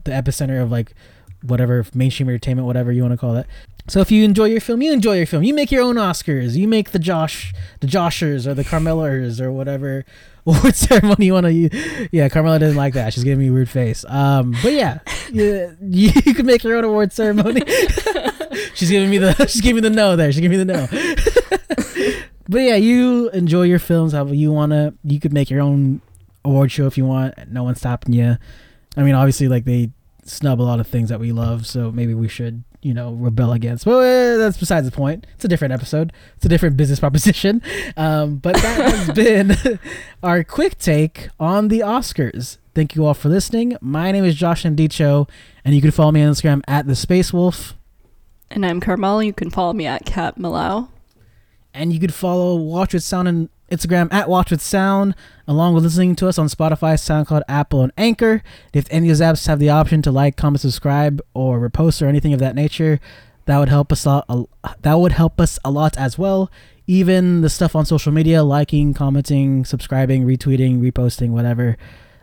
the 0.04 0.10
epicenter 0.10 0.62
of 0.62 0.70
like 0.70 0.94
whatever 1.42 1.84
mainstream 1.94 2.28
entertainment, 2.28 2.66
whatever 2.66 2.90
you 2.90 3.02
want 3.02 3.12
to 3.12 3.18
call 3.18 3.36
it. 3.36 3.46
So 3.86 4.00
if 4.00 4.10
you 4.10 4.24
enjoy 4.24 4.46
your 4.46 4.60
film, 4.60 4.80
you 4.80 4.92
enjoy 4.92 5.18
your 5.18 5.26
film. 5.26 5.42
You 5.42 5.52
make 5.52 5.70
your 5.70 5.82
own 5.82 5.96
Oscars. 5.96 6.56
You 6.56 6.66
make 6.66 6.92
the 6.92 6.98
Josh, 6.98 7.52
the 7.80 7.86
Joshers, 7.86 8.46
or 8.46 8.54
the 8.54 8.64
Carmelas, 8.64 9.40
or 9.40 9.52
whatever 9.52 10.06
award 10.46 10.74
ceremony 10.74 11.26
you 11.26 11.34
want 11.34 11.44
to 11.44 11.52
use. 11.52 12.08
Yeah, 12.10 12.30
Carmela 12.30 12.58
doesn't 12.58 12.76
like 12.76 12.94
that. 12.94 13.12
She's 13.12 13.24
giving 13.24 13.40
me 13.40 13.48
a 13.48 13.52
weird 13.52 13.68
face. 13.68 14.04
Um, 14.08 14.54
but 14.62 14.72
yeah, 14.72 15.00
you, 15.32 15.74
you 15.80 16.34
can 16.34 16.46
make 16.46 16.64
your 16.64 16.76
own 16.78 16.84
award 16.84 17.12
ceremony. 17.12 17.62
she's 18.74 18.90
giving 18.90 19.10
me 19.10 19.18
the 19.18 19.34
she's 19.48 19.60
giving 19.60 19.76
me 19.76 19.88
the 19.88 19.94
no 19.94 20.16
there. 20.16 20.32
She's 20.32 20.40
giving 20.40 20.58
me 20.58 20.64
the 20.64 20.72
no. 20.72 22.22
but 22.48 22.58
yeah, 22.58 22.76
you 22.76 23.30
enjoy 23.30 23.62
your 23.62 23.78
films 23.78 24.12
how 24.12 24.26
you 24.26 24.52
wanna. 24.52 24.94
You 25.04 25.20
could 25.20 25.32
make 25.32 25.50
your 25.50 25.60
own 25.60 26.00
award 26.44 26.72
show 26.72 26.86
if 26.86 26.96
you 26.98 27.04
want. 27.04 27.34
No 27.50 27.62
one's 27.62 27.78
stopping 27.78 28.12
you. 28.12 28.36
I 28.96 29.02
mean, 29.02 29.14
obviously, 29.14 29.48
like 29.48 29.64
they 29.64 29.90
snub 30.24 30.60
a 30.60 30.62
lot 30.62 30.80
of 30.80 30.86
things 30.86 31.08
that 31.08 31.20
we 31.20 31.32
love, 31.32 31.66
so 31.66 31.90
maybe 31.90 32.14
we 32.14 32.28
should, 32.28 32.64
you 32.82 32.94
know, 32.94 33.12
rebel 33.12 33.52
against. 33.52 33.84
But 33.84 33.98
uh, 33.98 34.36
that's 34.38 34.56
besides 34.56 34.88
the 34.88 34.94
point. 34.94 35.26
It's 35.34 35.44
a 35.44 35.48
different 35.48 35.72
episode. 35.72 36.12
It's 36.36 36.46
a 36.46 36.48
different 36.48 36.76
business 36.76 37.00
proposition. 37.00 37.62
Um, 37.96 38.36
but 38.36 38.56
that 38.56 38.90
has 38.90 39.10
been 39.12 39.78
our 40.22 40.42
quick 40.42 40.78
take 40.78 41.28
on 41.38 41.68
the 41.68 41.80
Oscars. 41.80 42.58
Thank 42.74 42.96
you 42.96 43.06
all 43.06 43.14
for 43.14 43.28
listening. 43.28 43.76
My 43.80 44.10
name 44.10 44.24
is 44.24 44.34
Josh 44.34 44.64
Andicho, 44.64 45.28
and 45.64 45.76
you 45.76 45.80
can 45.80 45.92
follow 45.92 46.10
me 46.10 46.22
on 46.22 46.32
Instagram 46.32 46.62
at 46.66 46.88
the 46.88 46.96
Space 46.96 47.32
Wolf. 47.32 47.74
And 48.51 48.64
I'm 48.64 48.80
Carmel. 48.80 49.22
You 49.22 49.32
can 49.32 49.51
follow 49.51 49.72
me 49.72 49.86
at 49.86 50.05
Cat 50.05 50.38
Malau. 50.38 50.88
And 51.72 51.92
you 51.92 51.99
could 51.99 52.14
follow 52.14 52.55
Watch 52.55 52.95
with 52.95 53.03
Sound 53.03 53.26
on 53.26 53.49
Instagram 53.70 54.12
at 54.12 54.28
Watch 54.28 54.51
with 54.51 54.61
Sound, 54.61 55.14
along 55.49 55.74
with 55.74 55.82
listening 55.82 56.14
to 56.16 56.28
us 56.28 56.38
on 56.38 56.47
Spotify, 56.47 56.95
SoundCloud, 56.95 57.42
Apple, 57.49 57.82
and 57.82 57.92
Anchor. 57.99 58.42
If 58.72 58.86
any 58.90 59.11
of 59.11 59.18
those 59.18 59.26
apps 59.26 59.47
have 59.49 59.59
the 59.59 59.70
option 59.70 60.03
to 60.03 60.12
like, 60.12 60.36
comment, 60.36 60.61
subscribe, 60.61 61.20
or 61.34 61.59
repost 61.59 62.01
or 62.01 62.07
anything 62.07 62.32
of 62.32 62.40
that 62.40 62.55
nature, 62.55 63.01
that 63.47 63.59
would 63.59 63.68
help 63.68 63.90
us 63.90 64.07
a 64.07 64.09
lot. 64.09 64.49
That 64.82 64.95
would 64.95 65.12
help 65.12 65.40
us 65.40 65.59
a 65.64 65.70
lot 65.70 65.99
as 65.99 66.16
well. 66.16 66.51
Even 66.86 67.40
the 67.40 67.51
stuff 67.51 67.74
on 67.74 67.86
social 67.86 68.12
media, 68.12 68.42
liking, 68.42 68.95
commenting, 68.95 69.64
subscribing, 69.64 70.24
retweeting, 70.24 70.80
reposting, 70.80 71.30
whatever. 71.30 71.76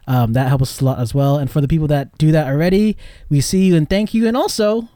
Um, 0.08 0.34
that 0.34 0.48
helps 0.48 0.64
us 0.64 0.82
a 0.82 0.86
lot 0.86 1.00
as 1.00 1.14
well. 1.14 1.38
And 1.38 1.50
for 1.50 1.62
the 1.62 1.68
people 1.68 1.88
that 1.88 2.18
do 2.18 2.32
that 2.32 2.48
already, 2.48 2.98
we 3.30 3.42
see 3.42 3.66
you 3.66 3.76
and 3.76 3.90
thank 3.90 4.14
you. 4.14 4.28
And 4.28 4.38
also, 4.38 4.90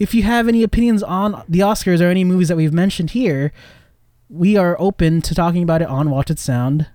if 0.00 0.14
you 0.14 0.22
have 0.22 0.48
any 0.48 0.62
opinions 0.62 1.02
on 1.02 1.44
the 1.46 1.60
Oscars 1.60 2.00
or 2.00 2.06
any 2.06 2.24
movies 2.24 2.48
that 2.48 2.56
we've 2.56 2.72
mentioned 2.72 3.10
here, 3.10 3.52
we 4.30 4.56
are 4.56 4.74
open 4.80 5.20
to 5.20 5.34
talking 5.34 5.62
about 5.62 5.82
it 5.82 5.88
on 5.88 6.10
Watch 6.10 6.30
with 6.30 6.38
Sound, 6.38 6.86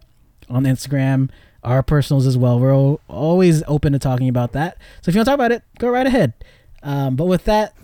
on 0.49 0.63
Instagram, 0.63 1.29
our 1.63 1.83
personals 1.83 2.25
as 2.25 2.35
well. 2.35 2.59
We're 2.59 2.97
always 3.07 3.61
open 3.67 3.93
to 3.93 3.99
talking 3.99 4.27
about 4.27 4.53
that. 4.53 4.79
So 5.03 5.09
if 5.09 5.15
you 5.15 5.19
want 5.19 5.27
to 5.27 5.29
talk 5.29 5.35
about 5.35 5.51
it, 5.51 5.61
go 5.77 5.87
right 5.89 6.07
ahead. 6.07 6.33
Um, 6.81 7.15
but 7.15 7.25
with 7.25 7.45
that, 7.45 7.75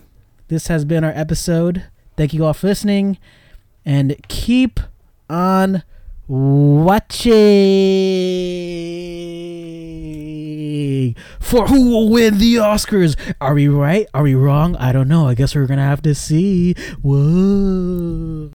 this 0.48 0.66
has 0.66 0.84
been 0.84 1.04
our 1.04 1.12
episode. 1.12 1.84
Thank 2.16 2.34
you 2.34 2.44
all 2.44 2.52
for 2.52 2.66
listening, 2.66 3.18
and 3.84 4.16
keep 4.26 4.80
on 5.30 5.84
watching 6.26 7.32
for 11.40 11.66
who 11.66 11.90
will 11.90 12.08
win 12.08 12.38
the 12.38 12.56
Oscars. 12.56 13.16
Are 13.40 13.54
we 13.54 13.68
right? 13.68 14.06
Are 14.14 14.22
we 14.22 14.34
wrong? 14.34 14.76
I 14.76 14.92
don't 14.92 15.08
know. 15.08 15.28
I 15.28 15.34
guess 15.34 15.54
we're 15.54 15.66
gonna 15.66 15.82
have 15.82 16.02
to 16.02 16.14
see. 16.14 16.74
Whoa. 17.02 18.50